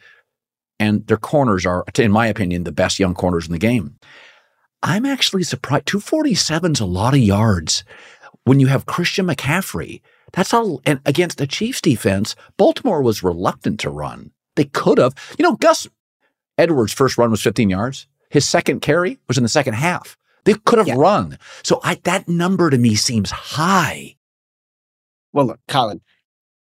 And 0.80 1.08
their 1.08 1.18
corners 1.18 1.66
are, 1.66 1.84
in 1.98 2.12
my 2.12 2.28
opinion, 2.28 2.64
the 2.64 2.72
best 2.72 3.00
young 3.00 3.14
corners 3.14 3.48
in 3.48 3.54
the 3.54 3.60
game. 3.60 3.96
I'm 4.84 5.06
actually 5.06 5.44
surprised. 5.44 5.86
247 5.86 6.74
is 6.74 6.80
a 6.82 6.86
lot 6.86 7.14
of 7.14 7.22
yards 7.22 7.84
when 8.46 8.60
you 8.60 8.68
have 8.68 8.86
Christian 8.86 9.28
McCaffrey. 9.28 10.02
That's 10.34 10.54
all. 10.54 10.82
And 10.86 11.00
against 11.06 11.38
the 11.38 11.48
Chiefs 11.48 11.82
defense, 11.82 12.36
Baltimore 12.58 13.02
was 13.02 13.24
reluctant 13.24 13.80
to 13.82 13.90
run. 13.90 14.32
They 14.56 14.66
could 14.66 14.98
have. 14.98 15.16
You 15.38 15.44
know, 15.44 15.56
Gus 15.56 15.88
Edwards' 16.58 16.94
first 16.94 17.18
run 17.18 17.32
was 17.32 17.42
15 17.42 17.70
yards. 17.70 18.08
His 18.30 18.48
second 18.48 18.82
carry 18.82 19.20
was 19.28 19.38
in 19.38 19.44
the 19.44 19.50
second 19.50 19.76
half. 19.76 20.18
They 20.46 20.56
could 20.66 20.80
have 20.80 20.88
yeah. 20.88 20.96
run. 20.98 21.38
So 21.62 21.80
I, 21.84 21.96
that 22.04 22.28
number 22.28 22.70
to 22.70 22.78
me 22.78 22.96
seems 22.96 23.32
high. 23.32 24.16
Well, 25.32 25.46
look, 25.46 25.60
Colin, 25.68 26.02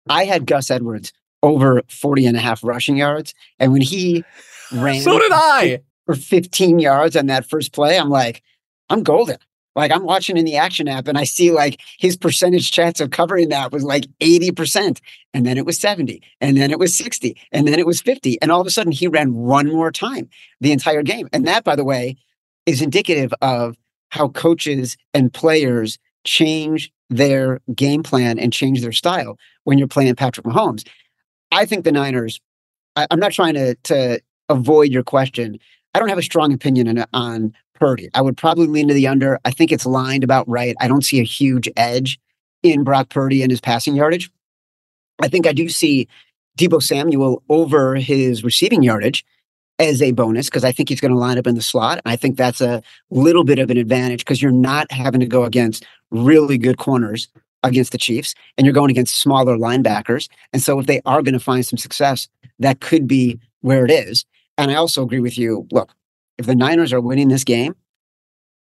I 0.07 0.25
had 0.25 0.45
Gus 0.45 0.71
Edwards 0.71 1.13
over 1.41 1.81
40 1.89 2.27
and 2.27 2.37
a 2.37 2.39
half 2.39 2.63
rushing 2.63 2.97
yards. 2.97 3.33
And 3.59 3.71
when 3.71 3.81
he 3.81 4.23
ran 4.73 5.01
so 5.01 5.19
did 5.19 5.31
I 5.33 5.81
for 6.05 6.15
15 6.15 6.79
yards 6.79 7.15
on 7.15 7.27
that 7.27 7.45
first 7.45 7.73
play, 7.73 7.97
I'm 7.97 8.09
like, 8.09 8.41
I'm 8.89 9.03
golden. 9.03 9.37
Like 9.75 9.91
I'm 9.91 10.03
watching 10.03 10.37
in 10.37 10.45
the 10.45 10.55
action 10.55 10.87
app 10.87 11.07
and 11.07 11.17
I 11.17 11.23
see 11.23 11.51
like 11.51 11.81
his 11.97 12.15
percentage 12.15 12.71
chance 12.71 12.99
of 12.99 13.09
covering 13.09 13.49
that 13.49 13.71
was 13.71 13.83
like 13.83 14.05
80%. 14.19 14.99
And 15.33 15.45
then 15.45 15.57
it 15.57 15.65
was 15.65 15.79
70. 15.79 16.21
And 16.41 16.57
then 16.57 16.69
it 16.69 16.79
was 16.79 16.95
60. 16.95 17.35
And 17.51 17.67
then 17.67 17.79
it 17.79 17.87
was 17.87 18.01
50. 18.01 18.39
And 18.41 18.51
all 18.51 18.61
of 18.61 18.67
a 18.67 18.71
sudden 18.71 18.91
he 18.91 19.07
ran 19.07 19.33
one 19.33 19.67
more 19.67 19.91
time 19.91 20.29
the 20.61 20.71
entire 20.71 21.01
game. 21.01 21.27
And 21.33 21.47
that, 21.47 21.63
by 21.63 21.75
the 21.75 21.83
way, 21.83 22.17
is 22.65 22.81
indicative 22.81 23.33
of 23.41 23.75
how 24.09 24.29
coaches 24.29 24.95
and 25.13 25.33
players 25.33 25.97
change 26.23 26.91
their 27.09 27.59
game 27.75 28.03
plan 28.03 28.39
and 28.39 28.53
change 28.53 28.81
their 28.81 28.91
style 28.91 29.37
when 29.63 29.77
you're 29.77 29.87
playing 29.87 30.15
Patrick 30.15 30.45
Mahomes. 30.45 30.87
I 31.51 31.65
think 31.65 31.83
the 31.83 31.91
Niners, 31.91 32.39
I, 32.95 33.07
am 33.11 33.19
not 33.19 33.31
trying 33.31 33.55
to, 33.55 33.75
to 33.75 34.19
avoid 34.49 34.91
your 34.91 35.03
question. 35.03 35.59
I 35.93 35.99
don't 35.99 36.09
have 36.09 36.17
a 36.17 36.23
strong 36.23 36.53
opinion 36.53 36.99
on, 36.99 37.05
on 37.13 37.53
Purdy. 37.75 38.09
I 38.13 38.21
would 38.21 38.37
probably 38.37 38.67
lean 38.67 38.87
to 38.87 38.93
the 38.93 39.07
under. 39.07 39.39
I 39.45 39.51
think 39.51 39.71
it's 39.71 39.85
lined 39.85 40.23
about 40.23 40.47
right. 40.47 40.75
I 40.79 40.87
don't 40.87 41.03
see 41.03 41.19
a 41.19 41.23
huge 41.23 41.69
edge 41.75 42.19
in 42.61 42.83
Brock 42.83 43.09
Purdy 43.09 43.41
and 43.41 43.51
his 43.51 43.61
passing 43.61 43.95
yardage. 43.95 44.31
I 45.21 45.27
think 45.27 45.45
I 45.45 45.53
do 45.53 45.69
see 45.69 46.07
Deebo 46.57 46.81
Samuel 46.81 47.43
over 47.49 47.95
his 47.95 48.43
receiving 48.43 48.83
yardage 48.83 49.25
as 49.79 50.01
a 50.01 50.11
bonus 50.11 50.47
because 50.47 50.63
I 50.63 50.71
think 50.71 50.89
he's 50.89 51.01
going 51.01 51.11
to 51.11 51.17
line 51.17 51.37
up 51.37 51.47
in 51.47 51.55
the 51.55 51.61
slot. 51.61 51.99
I 52.05 52.15
think 52.15 52.37
that's 52.37 52.61
a 52.61 52.81
little 53.09 53.43
bit 53.43 53.59
of 53.59 53.69
an 53.69 53.77
advantage 53.77 54.19
because 54.19 54.41
you're 54.41 54.51
not 54.51 54.91
having 54.91 55.19
to 55.19 55.25
go 55.25 55.43
against 55.43 55.85
really 56.11 56.57
good 56.57 56.77
corners 56.77 57.27
against 57.63 57.91
the 57.91 57.97
Chiefs 57.97 58.35
and 58.57 58.65
you're 58.65 58.73
going 58.73 58.91
against 58.91 59.19
smaller 59.19 59.57
linebackers. 59.57 60.29
And 60.51 60.61
so 60.61 60.79
if 60.79 60.85
they 60.85 61.01
are 61.05 61.21
going 61.21 61.33
to 61.33 61.39
find 61.39 61.65
some 61.65 61.77
success, 61.77 62.27
that 62.59 62.81
could 62.81 63.07
be 63.07 63.39
where 63.61 63.85
it 63.85 63.91
is. 63.91 64.25
And 64.57 64.69
I 64.69 64.75
also 64.75 65.01
agree 65.01 65.19
with 65.19 65.37
you. 65.37 65.67
Look, 65.71 65.91
if 66.43 66.47
the 66.47 66.55
Niners 66.55 66.91
are 66.91 66.99
winning 66.99 67.29
this 67.29 67.45
game, 67.45 67.73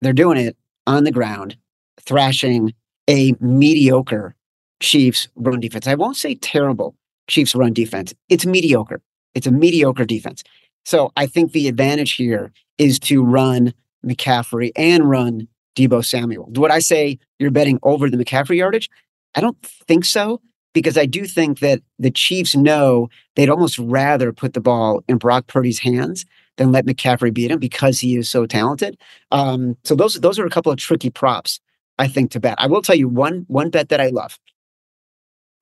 they're 0.02 0.12
doing 0.12 0.38
it 0.38 0.56
on 0.88 1.04
the 1.04 1.12
ground, 1.12 1.56
thrashing 2.00 2.74
a 3.08 3.32
mediocre 3.38 4.34
Chiefs 4.80 5.28
run 5.36 5.60
defense. 5.60 5.86
I 5.86 5.94
won't 5.94 6.16
say 6.16 6.34
terrible 6.34 6.96
Chiefs 7.28 7.54
run 7.54 7.72
defense. 7.72 8.12
It's 8.28 8.44
mediocre. 8.44 9.00
It's 9.36 9.46
a 9.46 9.52
mediocre 9.52 10.04
defense. 10.04 10.42
So 10.84 11.12
I 11.16 11.26
think 11.26 11.52
the 11.52 11.68
advantage 11.68 12.14
here 12.14 12.50
is 12.76 12.98
to 13.00 13.22
run 13.22 13.72
McCaffrey 14.04 14.72
and 14.74 15.08
run 15.08 15.46
Deebo 15.76 16.04
Samuel. 16.04 16.50
Would 16.56 16.72
I 16.72 16.80
say 16.80 17.20
you're 17.38 17.52
betting 17.52 17.78
over 17.84 18.10
the 18.10 18.16
McCaffrey 18.16 18.56
yardage? 18.56 18.90
I 19.36 19.40
don't 19.40 19.60
think 19.62 20.04
so 20.04 20.40
because 20.72 20.98
I 20.98 21.06
do 21.06 21.24
think 21.24 21.60
that 21.60 21.82
the 22.00 22.10
Chiefs 22.10 22.56
know 22.56 23.10
they'd 23.36 23.48
almost 23.48 23.78
rather 23.78 24.32
put 24.32 24.54
the 24.54 24.60
ball 24.60 25.04
in 25.06 25.18
Brock 25.18 25.46
Purdy's 25.46 25.78
hands 25.78 26.24
than 26.57 26.72
let 26.72 26.86
McCaffrey 26.86 27.32
beat 27.32 27.51
him 27.51 27.59
because 27.59 28.01
he 28.01 28.16
is 28.16 28.28
so 28.28 28.46
talented. 28.46 28.98
Um, 29.30 29.76
so 29.84 29.94
those 29.94 30.14
those 30.14 30.38
are 30.38 30.46
a 30.46 30.51
couple 30.51 30.72
of 30.72 30.78
tricky 30.78 31.11
props 31.11 31.61
I 31.98 32.09
think 32.09 32.30
to 32.32 32.40
bet. 32.40 32.57
I 32.59 32.66
will 32.66 32.82
tell 32.82 32.96
you 32.96 33.09
one 33.09 33.44
one 33.48 33.70
bet 33.70 33.88
that 33.90 34.01
I 34.01 34.09
love 34.09 34.38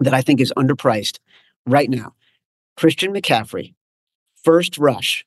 that 0.01 0.15
I 0.15 0.23
think 0.23 0.41
is 0.41 0.53
underpriced 0.57 1.19
right 1.67 1.91
now. 1.91 2.15
Christian 2.77 3.13
McCaffrey, 3.13 3.75
first 4.43 4.79
rush 4.79 5.25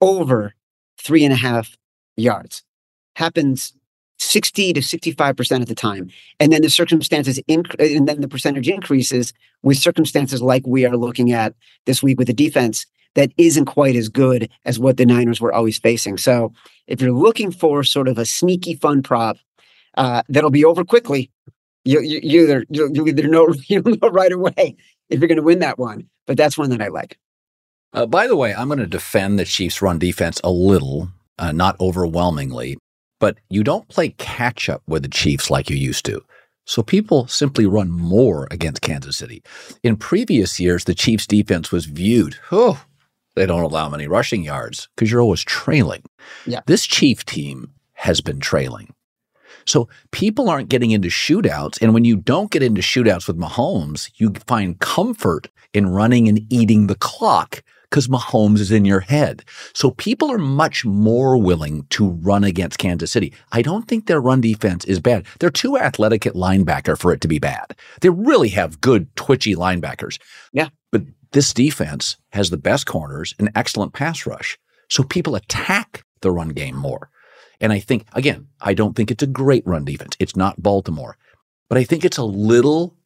over 0.00 0.54
three 0.98 1.24
and 1.24 1.32
a 1.32 1.36
half 1.36 1.76
yards 2.16 2.64
happens 3.16 3.72
60 4.18 4.72
to 4.72 4.80
65% 4.80 5.60
of 5.60 5.66
the 5.66 5.74
time. 5.74 6.10
And 6.40 6.52
then 6.52 6.62
the 6.62 6.70
circumstances, 6.70 7.40
inc- 7.48 7.74
and 7.78 8.08
then 8.08 8.20
the 8.20 8.28
percentage 8.28 8.68
increases 8.68 9.32
with 9.62 9.78
circumstances 9.78 10.42
like 10.42 10.66
we 10.66 10.84
are 10.84 10.96
looking 10.96 11.32
at 11.32 11.54
this 11.86 12.02
week 12.02 12.18
with 12.18 12.26
the 12.26 12.32
defense 12.32 12.86
that 13.14 13.32
isn't 13.36 13.66
quite 13.66 13.96
as 13.96 14.08
good 14.08 14.48
as 14.64 14.78
what 14.78 14.96
the 14.96 15.06
Niners 15.06 15.40
were 15.40 15.52
always 15.52 15.78
facing. 15.78 16.18
So 16.18 16.52
if 16.86 17.00
you're 17.00 17.12
looking 17.12 17.50
for 17.50 17.82
sort 17.82 18.08
of 18.08 18.18
a 18.18 18.24
sneaky 18.24 18.74
fun 18.74 19.02
prop 19.02 19.38
uh, 19.96 20.22
that'll 20.28 20.50
be 20.50 20.64
over 20.64 20.84
quickly, 20.84 21.30
you, 21.84 22.00
you, 22.00 22.20
you 22.22 22.42
either 22.42 22.64
you, 22.68 23.06
either 23.06 23.28
know 23.28 23.54
you 23.68 23.82
know 23.82 24.08
right 24.10 24.32
away 24.32 24.76
if 25.08 25.20
you're 25.20 25.28
going 25.28 25.36
to 25.36 25.42
win 25.42 25.60
that 25.60 25.78
one. 25.78 26.08
But 26.26 26.36
that's 26.36 26.58
one 26.58 26.70
that 26.70 26.82
I 26.82 26.88
like. 26.88 27.18
Uh, 27.94 28.06
by 28.06 28.26
the 28.26 28.36
way, 28.36 28.54
I'm 28.54 28.68
going 28.68 28.78
to 28.80 28.86
defend 28.86 29.38
the 29.38 29.46
Chiefs' 29.46 29.80
run 29.80 29.98
defense 29.98 30.40
a 30.44 30.50
little, 30.50 31.08
uh, 31.38 31.52
not 31.52 31.80
overwhelmingly, 31.80 32.76
but 33.18 33.38
you 33.48 33.64
don't 33.64 33.88
play 33.88 34.10
catch 34.10 34.68
up 34.68 34.82
with 34.86 35.02
the 35.02 35.08
Chiefs 35.08 35.50
like 35.50 35.70
you 35.70 35.76
used 35.76 36.04
to. 36.04 36.22
So 36.66 36.82
people 36.82 37.26
simply 37.28 37.64
run 37.64 37.90
more 37.90 38.46
against 38.50 38.82
Kansas 38.82 39.16
City. 39.16 39.42
In 39.82 39.96
previous 39.96 40.60
years, 40.60 40.84
the 40.84 40.94
Chiefs' 40.94 41.26
defense 41.26 41.72
was 41.72 41.86
viewed, 41.86 42.36
oh, 42.52 42.84
they 43.38 43.46
don't 43.46 43.62
allow 43.62 43.88
many 43.88 44.06
rushing 44.06 44.42
yards 44.42 44.88
because 44.94 45.10
you're 45.10 45.22
always 45.22 45.42
trailing. 45.42 46.02
Yeah. 46.46 46.60
This 46.66 46.86
Chief 46.86 47.24
team 47.24 47.72
has 47.94 48.20
been 48.20 48.40
trailing. 48.40 48.94
So 49.66 49.88
people 50.12 50.48
aren't 50.48 50.70
getting 50.70 50.92
into 50.92 51.08
shootouts. 51.08 51.80
And 51.82 51.92
when 51.92 52.04
you 52.04 52.16
don't 52.16 52.50
get 52.50 52.62
into 52.62 52.80
shootouts 52.80 53.26
with 53.26 53.38
Mahomes, 53.38 54.10
you 54.16 54.32
find 54.46 54.78
comfort 54.78 55.48
in 55.74 55.88
running 55.88 56.28
and 56.28 56.40
eating 56.50 56.86
the 56.86 56.94
clock 56.94 57.62
because 57.90 58.08
Mahomes 58.08 58.60
is 58.60 58.70
in 58.70 58.84
your 58.84 59.00
head. 59.00 59.44
So 59.74 59.90
people 59.92 60.30
are 60.30 60.38
much 60.38 60.84
more 60.84 61.36
willing 61.36 61.86
to 61.90 62.10
run 62.10 62.44
against 62.44 62.78
Kansas 62.78 63.10
City. 63.10 63.32
I 63.52 63.62
don't 63.62 63.88
think 63.88 64.06
their 64.06 64.20
run 64.20 64.40
defense 64.40 64.84
is 64.84 65.00
bad. 65.00 65.26
They're 65.38 65.50
too 65.50 65.78
athletic 65.78 66.26
at 66.26 66.34
linebacker 66.34 66.98
for 66.98 67.12
it 67.12 67.20
to 67.22 67.28
be 67.28 67.38
bad. 67.38 67.76
They 68.00 68.10
really 68.10 68.50
have 68.50 68.80
good, 68.80 69.14
twitchy 69.16 69.54
linebackers. 69.54 70.18
Yeah. 70.52 70.68
This 71.32 71.52
defense 71.52 72.16
has 72.30 72.50
the 72.50 72.56
best 72.56 72.86
corners 72.86 73.34
and 73.38 73.50
excellent 73.54 73.92
pass 73.92 74.26
rush. 74.26 74.58
So 74.88 75.02
people 75.02 75.34
attack 75.34 76.04
the 76.20 76.30
run 76.30 76.50
game 76.50 76.76
more. 76.76 77.10
And 77.60 77.72
I 77.72 77.80
think, 77.80 78.06
again, 78.12 78.48
I 78.60 78.74
don't 78.74 78.94
think 78.94 79.10
it's 79.10 79.22
a 79.22 79.26
great 79.26 79.66
run 79.66 79.84
defense. 79.84 80.16
It's 80.18 80.36
not 80.36 80.62
Baltimore, 80.62 81.16
but 81.68 81.78
I 81.78 81.84
think 81.84 82.04
it's 82.04 82.18
a 82.18 82.24
little 82.24 82.96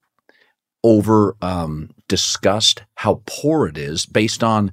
over 0.84 1.36
um, 1.40 1.90
discussed 2.08 2.82
how 2.96 3.22
poor 3.26 3.66
it 3.66 3.78
is 3.78 4.04
based 4.04 4.44
on 4.44 4.72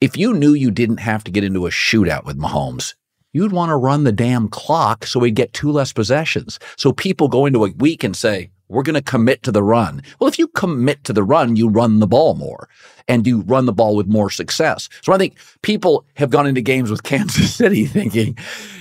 if 0.00 0.16
you 0.16 0.34
knew 0.34 0.52
you 0.52 0.70
didn't 0.70 0.98
have 0.98 1.24
to 1.24 1.30
get 1.30 1.44
into 1.44 1.66
a 1.66 1.70
shootout 1.70 2.24
with 2.24 2.38
Mahomes, 2.38 2.94
you'd 3.32 3.52
want 3.52 3.70
to 3.70 3.76
run 3.76 4.04
the 4.04 4.12
damn 4.12 4.48
clock 4.48 5.06
so 5.06 5.18
we'd 5.18 5.34
get 5.34 5.52
two 5.52 5.70
less 5.70 5.92
possessions. 5.92 6.58
So 6.76 6.92
people 6.92 7.28
go 7.28 7.46
into 7.46 7.64
a 7.64 7.72
week 7.72 8.04
and 8.04 8.14
say, 8.14 8.50
we're 8.68 8.82
going 8.82 8.94
to 8.94 9.02
commit 9.02 9.42
to 9.42 9.52
the 9.52 9.62
run. 9.62 10.02
Well, 10.18 10.28
if 10.28 10.38
you 10.38 10.48
commit 10.48 11.04
to 11.04 11.12
the 11.12 11.22
run, 11.22 11.56
you 11.56 11.68
run 11.68 12.00
the 12.00 12.06
ball 12.06 12.34
more 12.34 12.68
and 13.08 13.26
you 13.26 13.42
run 13.42 13.66
the 13.66 13.72
ball 13.72 13.96
with 13.96 14.06
more 14.06 14.30
success. 14.30 14.88
So 15.02 15.12
I 15.12 15.18
think 15.18 15.36
people 15.62 16.06
have 16.14 16.30
gone 16.30 16.46
into 16.46 16.60
games 16.60 16.90
with 16.90 17.02
Kansas 17.04 17.54
City 17.54 17.86
thinking, 17.86 18.38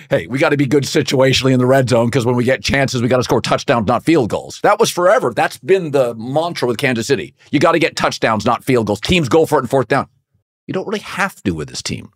hey, 0.09 0.27
we 0.27 0.39
got 0.39 0.49
to 0.49 0.57
be 0.57 0.65
good 0.65 0.84
situationally 0.84 1.51
in 1.53 1.59
the 1.59 1.65
red 1.65 1.89
zone 1.89 2.07
because 2.07 2.25
when 2.25 2.36
we 2.36 2.43
get 2.43 2.63
chances, 2.63 3.01
we 3.01 3.07
got 3.07 3.17
to 3.17 3.23
score 3.23 3.41
touchdowns, 3.41 3.88
not 3.88 4.03
field 4.03 4.29
goals. 4.29 4.59
That 4.63 4.79
was 4.79 4.89
forever. 4.89 5.34
That's 5.34 5.59
been 5.59 5.91
the 5.91 6.15
mantra 6.15 6.67
with 6.67 6.77
Kansas 6.77 7.07
City. 7.07 7.36
You 7.51 7.59
got 7.59 7.73
to 7.73 7.79
get 7.79 7.95
touchdowns, 7.95 8.45
not 8.45 8.63
field 8.63 8.88
goals. 8.88 9.01
Teams 9.01 9.29
go 9.29 9.45
for 9.45 9.59
it 9.59 9.63
in 9.63 9.67
fourth 9.67 9.88
down. 9.88 10.07
You 10.67 10.73
don't 10.73 10.88
really 10.88 10.99
have 10.99 11.41
to 11.43 11.51
with 11.51 11.67
this 11.67 11.84
team. 11.84 12.09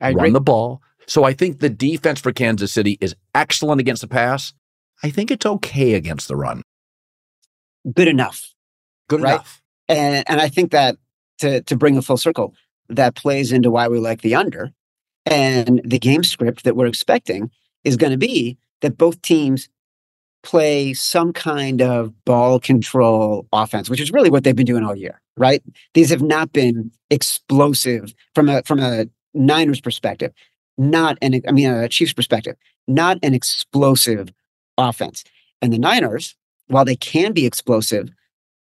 I 0.00 0.12
run 0.12 0.32
the 0.32 0.40
ball. 0.40 0.80
So 1.06 1.24
I 1.24 1.32
think 1.32 1.58
the 1.58 1.68
defense 1.68 2.20
for 2.20 2.32
Kansas 2.32 2.72
City 2.72 2.96
is 3.00 3.14
excellent 3.34 3.80
against 3.80 4.00
the 4.00 4.08
pass. 4.08 4.54
I 5.02 5.10
think 5.10 5.30
it's 5.30 5.44
okay 5.44 5.94
against 5.94 6.28
the 6.28 6.36
run. 6.36 6.62
Good 7.92 8.08
enough. 8.08 8.54
Good 9.08 9.22
right? 9.22 9.34
enough. 9.34 9.62
And 9.88 10.24
and 10.28 10.40
I 10.40 10.48
think 10.48 10.70
that 10.70 10.96
to 11.38 11.62
to 11.62 11.76
bring 11.76 11.96
a 11.96 12.02
full 12.02 12.16
circle, 12.16 12.54
that 12.88 13.14
plays 13.14 13.52
into 13.52 13.70
why 13.70 13.88
we 13.88 13.98
like 13.98 14.22
the 14.22 14.34
under. 14.34 14.70
And 15.26 15.80
the 15.84 15.98
game 15.98 16.24
script 16.24 16.64
that 16.64 16.76
we're 16.76 16.86
expecting 16.86 17.50
is 17.84 17.96
going 17.96 18.12
to 18.12 18.18
be 18.18 18.58
that 18.80 18.98
both 18.98 19.20
teams 19.22 19.68
play 20.42 20.94
some 20.94 21.32
kind 21.32 21.82
of 21.82 22.12
ball 22.24 22.58
control 22.58 23.46
offense, 23.52 23.90
which 23.90 24.00
is 24.00 24.10
really 24.10 24.30
what 24.30 24.44
they've 24.44 24.56
been 24.56 24.66
doing 24.66 24.84
all 24.84 24.96
year, 24.96 25.20
right? 25.36 25.62
These 25.94 26.10
have 26.10 26.22
not 26.22 26.52
been 26.52 26.90
explosive 27.10 28.14
from 28.34 28.48
a 28.48 28.62
from 28.62 28.80
a 28.80 29.06
Niners 29.34 29.80
perspective, 29.80 30.32
not 30.78 31.18
an 31.22 31.40
I 31.46 31.52
mean 31.52 31.70
a 31.70 31.88
Chiefs 31.88 32.12
perspective, 32.12 32.56
not 32.88 33.18
an 33.22 33.34
explosive 33.34 34.32
offense. 34.78 35.24
And 35.62 35.72
the 35.72 35.78
Niners, 35.78 36.34
while 36.70 36.84
they 36.84 36.96
can 36.96 37.32
be 37.32 37.46
explosive, 37.46 38.10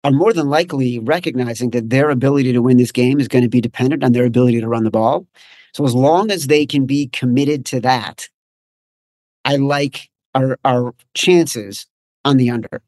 are 0.03 0.11
more 0.11 0.31
than 0.31 0.49
likely 0.49 0.99
recognizing 0.99 1.71
that 1.71 1.89
their 1.89 2.09
ability 2.09 2.53
to 2.53 2.61
win 2.61 2.77
this 2.77 2.91
game 2.91 3.19
is 3.19 3.27
going 3.27 3.43
to 3.43 3.49
be 3.49 3.61
dependent 3.61 4.03
on 4.03 4.13
their 4.13 4.25
ability 4.25 4.61
to 4.61 4.67
run 4.67 4.85
the 4.85 4.91
ball. 4.91 5.27
So 5.73 5.85
as 5.85 5.93
long 5.93 6.31
as 6.31 6.47
they 6.47 6.65
can 6.65 6.85
be 6.85 7.07
committed 7.07 7.65
to 7.67 7.81
that, 7.81 8.29
I 9.45 9.57
like 9.57 10.09
our 10.35 10.57
our 10.63 10.93
chances 11.13 11.85
on 12.23 12.37
the 12.37 12.49
under. 12.49 12.81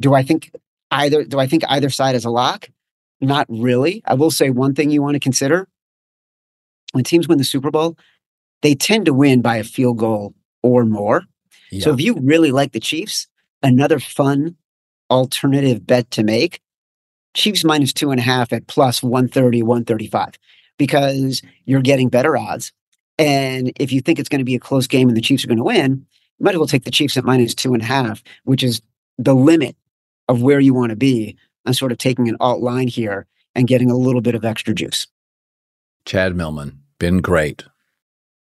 Do 0.00 0.14
I 0.14 0.22
think 0.22 0.52
either 0.90 1.24
do 1.24 1.38
I 1.38 1.46
think 1.46 1.64
either 1.68 1.90
side 1.90 2.14
is 2.14 2.24
a 2.24 2.30
lock? 2.30 2.68
Not 3.20 3.46
really. 3.48 4.02
I 4.06 4.14
will 4.14 4.30
say 4.30 4.50
one 4.50 4.74
thing 4.74 4.90
you 4.90 5.02
want 5.02 5.14
to 5.14 5.20
consider. 5.20 5.68
When 6.92 7.04
teams 7.04 7.28
win 7.28 7.38
the 7.38 7.44
Super 7.44 7.70
Bowl, 7.70 7.96
they 8.62 8.74
tend 8.74 9.06
to 9.06 9.14
win 9.14 9.42
by 9.42 9.56
a 9.56 9.64
field 9.64 9.98
goal 9.98 10.34
or 10.62 10.84
more. 10.84 11.24
Yeah. 11.70 11.84
So 11.84 11.92
if 11.92 12.00
you 12.00 12.14
really 12.20 12.52
like 12.52 12.72
the 12.72 12.80
Chiefs, 12.80 13.26
another 13.62 13.98
fun 13.98 14.56
alternative 15.10 15.86
bet 15.86 16.10
to 16.12 16.22
make, 16.22 16.60
Chiefs 17.34 17.64
minus 17.64 17.92
two 17.92 18.10
and 18.10 18.18
a 18.20 18.22
half 18.22 18.52
at 18.52 18.66
plus 18.66 19.02
130, 19.02 19.62
135, 19.62 20.38
because 20.78 21.42
you're 21.66 21.82
getting 21.82 22.08
better 22.08 22.36
odds. 22.36 22.72
And 23.18 23.72
if 23.78 23.92
you 23.92 24.00
think 24.00 24.18
it's 24.18 24.28
going 24.28 24.40
to 24.40 24.44
be 24.44 24.54
a 24.54 24.60
close 24.60 24.86
game 24.86 25.08
and 25.08 25.16
the 25.16 25.22
Chiefs 25.22 25.44
are 25.44 25.48
going 25.48 25.58
to 25.58 25.64
win, 25.64 26.06
you 26.38 26.44
might 26.44 26.54
as 26.54 26.58
well 26.58 26.66
take 26.66 26.84
the 26.84 26.90
Chiefs 26.90 27.16
at 27.16 27.24
minus 27.24 27.54
two 27.54 27.74
and 27.74 27.82
a 27.82 27.86
half, 27.86 28.22
which 28.44 28.62
is 28.62 28.80
the 29.18 29.34
limit 29.34 29.76
of 30.28 30.42
where 30.42 30.60
you 30.60 30.74
want 30.74 30.90
to 30.90 30.96
be. 30.96 31.36
I'm 31.64 31.74
sort 31.74 31.92
of 31.92 31.98
taking 31.98 32.28
an 32.28 32.36
alt 32.40 32.62
line 32.62 32.88
here 32.88 33.26
and 33.54 33.68
getting 33.68 33.90
a 33.90 33.96
little 33.96 34.20
bit 34.20 34.34
of 34.34 34.44
extra 34.44 34.74
juice. 34.74 35.06
Chad 36.04 36.36
Millman, 36.36 36.80
been 36.98 37.20
great. 37.20 37.64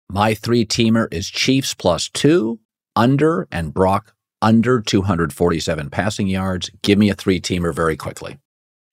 My 0.09 0.33
three 0.33 0.65
teamer 0.65 1.11
is 1.13 1.29
Chiefs 1.29 1.73
plus 1.73 2.09
two, 2.09 2.59
under, 2.95 3.47
and 3.51 3.73
Brock 3.73 4.15
under 4.41 4.81
247 4.81 5.89
passing 5.89 6.27
yards. 6.27 6.69
Give 6.81 6.97
me 6.97 7.09
a 7.09 7.15
three 7.15 7.39
teamer 7.41 7.73
very 7.73 7.97
quickly. 7.97 8.37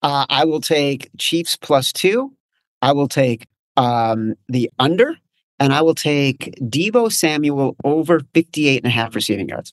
Uh, 0.02 0.26
I 0.28 0.44
will 0.44 0.60
take 0.60 1.10
Chiefs 1.18 1.56
plus 1.56 1.92
two. 1.92 2.32
I 2.82 2.92
will 2.92 3.08
take 3.08 3.46
um, 3.76 4.34
the 4.48 4.70
under 4.78 5.16
and 5.58 5.72
I 5.72 5.82
will 5.82 5.94
take 5.94 6.54
Deebo 6.60 7.12
Samuel 7.12 7.76
over 7.84 8.20
58 8.34 8.76
and 8.78 8.86
a 8.86 8.90
half 8.90 9.14
receiving 9.14 9.48
yards. 9.48 9.72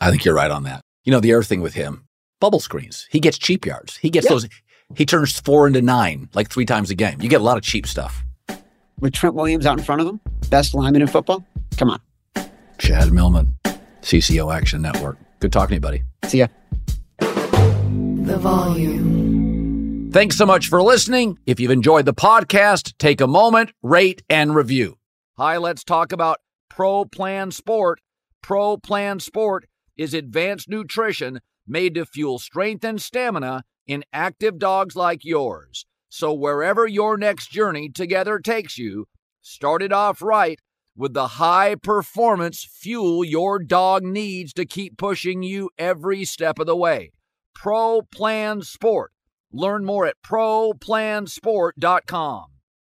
I 0.00 0.10
think 0.10 0.24
you're 0.24 0.34
right 0.34 0.50
on 0.50 0.64
that. 0.64 0.82
You 1.04 1.12
know, 1.12 1.20
the 1.20 1.32
other 1.32 1.42
thing 1.42 1.60
with 1.60 1.74
him, 1.74 2.06
bubble 2.40 2.60
screens. 2.60 3.06
He 3.10 3.20
gets 3.20 3.38
cheap 3.38 3.64
yards. 3.64 3.96
He 3.96 4.10
gets 4.10 4.26
yeah. 4.26 4.32
those, 4.32 4.48
he 4.96 5.06
turns 5.06 5.38
four 5.38 5.66
into 5.66 5.82
nine 5.82 6.28
like 6.34 6.50
three 6.50 6.66
times 6.66 6.90
a 6.90 6.94
game. 6.94 7.20
You 7.20 7.28
get 7.28 7.40
a 7.40 7.44
lot 7.44 7.56
of 7.56 7.62
cheap 7.62 7.86
stuff. 7.86 8.24
With 9.00 9.12
Trent 9.12 9.34
Williams 9.34 9.66
out 9.66 9.78
in 9.78 9.84
front 9.84 10.00
of 10.00 10.06
him, 10.06 10.20
best 10.48 10.74
lineman 10.74 11.02
in 11.02 11.08
football. 11.08 11.44
Come 11.76 11.90
on. 11.90 12.00
Chad 12.78 13.12
Millman, 13.12 13.56
CCO 14.02 14.54
Action 14.54 14.82
Network. 14.82 15.16
Good 15.40 15.52
talking 15.52 15.70
to 15.70 15.74
you, 15.74 15.80
buddy. 15.80 16.02
See 16.24 16.38
ya. 16.38 16.48
The 17.18 18.38
volume. 18.38 20.10
Thanks 20.12 20.36
so 20.36 20.44
much 20.44 20.68
for 20.68 20.82
listening. 20.82 21.38
If 21.46 21.58
you've 21.58 21.70
enjoyed 21.70 22.04
the 22.04 22.14
podcast, 22.14 22.92
take 22.98 23.20
a 23.20 23.26
moment, 23.26 23.72
rate, 23.82 24.22
and 24.28 24.54
review. 24.54 24.98
Hi, 25.38 25.56
let's 25.56 25.84
talk 25.84 26.12
about 26.12 26.38
Pro 26.68 27.04
Plan 27.06 27.50
Sport. 27.50 28.00
Pro 28.42 28.76
Plan 28.76 29.20
Sport 29.20 29.66
is 29.96 30.14
advanced 30.14 30.68
nutrition 30.68 31.40
made 31.66 31.94
to 31.94 32.04
fuel 32.04 32.38
strength 32.38 32.84
and 32.84 33.00
stamina 33.00 33.64
in 33.86 34.04
active 34.12 34.58
dogs 34.58 34.94
like 34.96 35.24
yours. 35.24 35.86
So, 36.08 36.32
wherever 36.32 36.86
your 36.86 37.16
next 37.16 37.50
journey 37.50 37.88
together 37.88 38.38
takes 38.38 38.76
you, 38.76 39.06
start 39.40 39.82
it 39.82 39.92
off 39.92 40.20
right 40.20 40.60
with 40.96 41.14
the 41.14 41.28
high 41.28 41.74
performance 41.74 42.64
fuel 42.64 43.24
your 43.24 43.58
dog 43.58 44.02
needs 44.02 44.52
to 44.52 44.64
keep 44.64 44.98
pushing 44.98 45.42
you 45.42 45.70
every 45.78 46.24
step 46.24 46.58
of 46.58 46.66
the 46.66 46.76
way. 46.76 47.12
Pro 47.54 48.02
Plan 48.02 48.62
Sport 48.62 49.12
Learn 49.52 49.84
more 49.84 50.06
at 50.06 50.22
ProPlansport.com. 50.22 52.51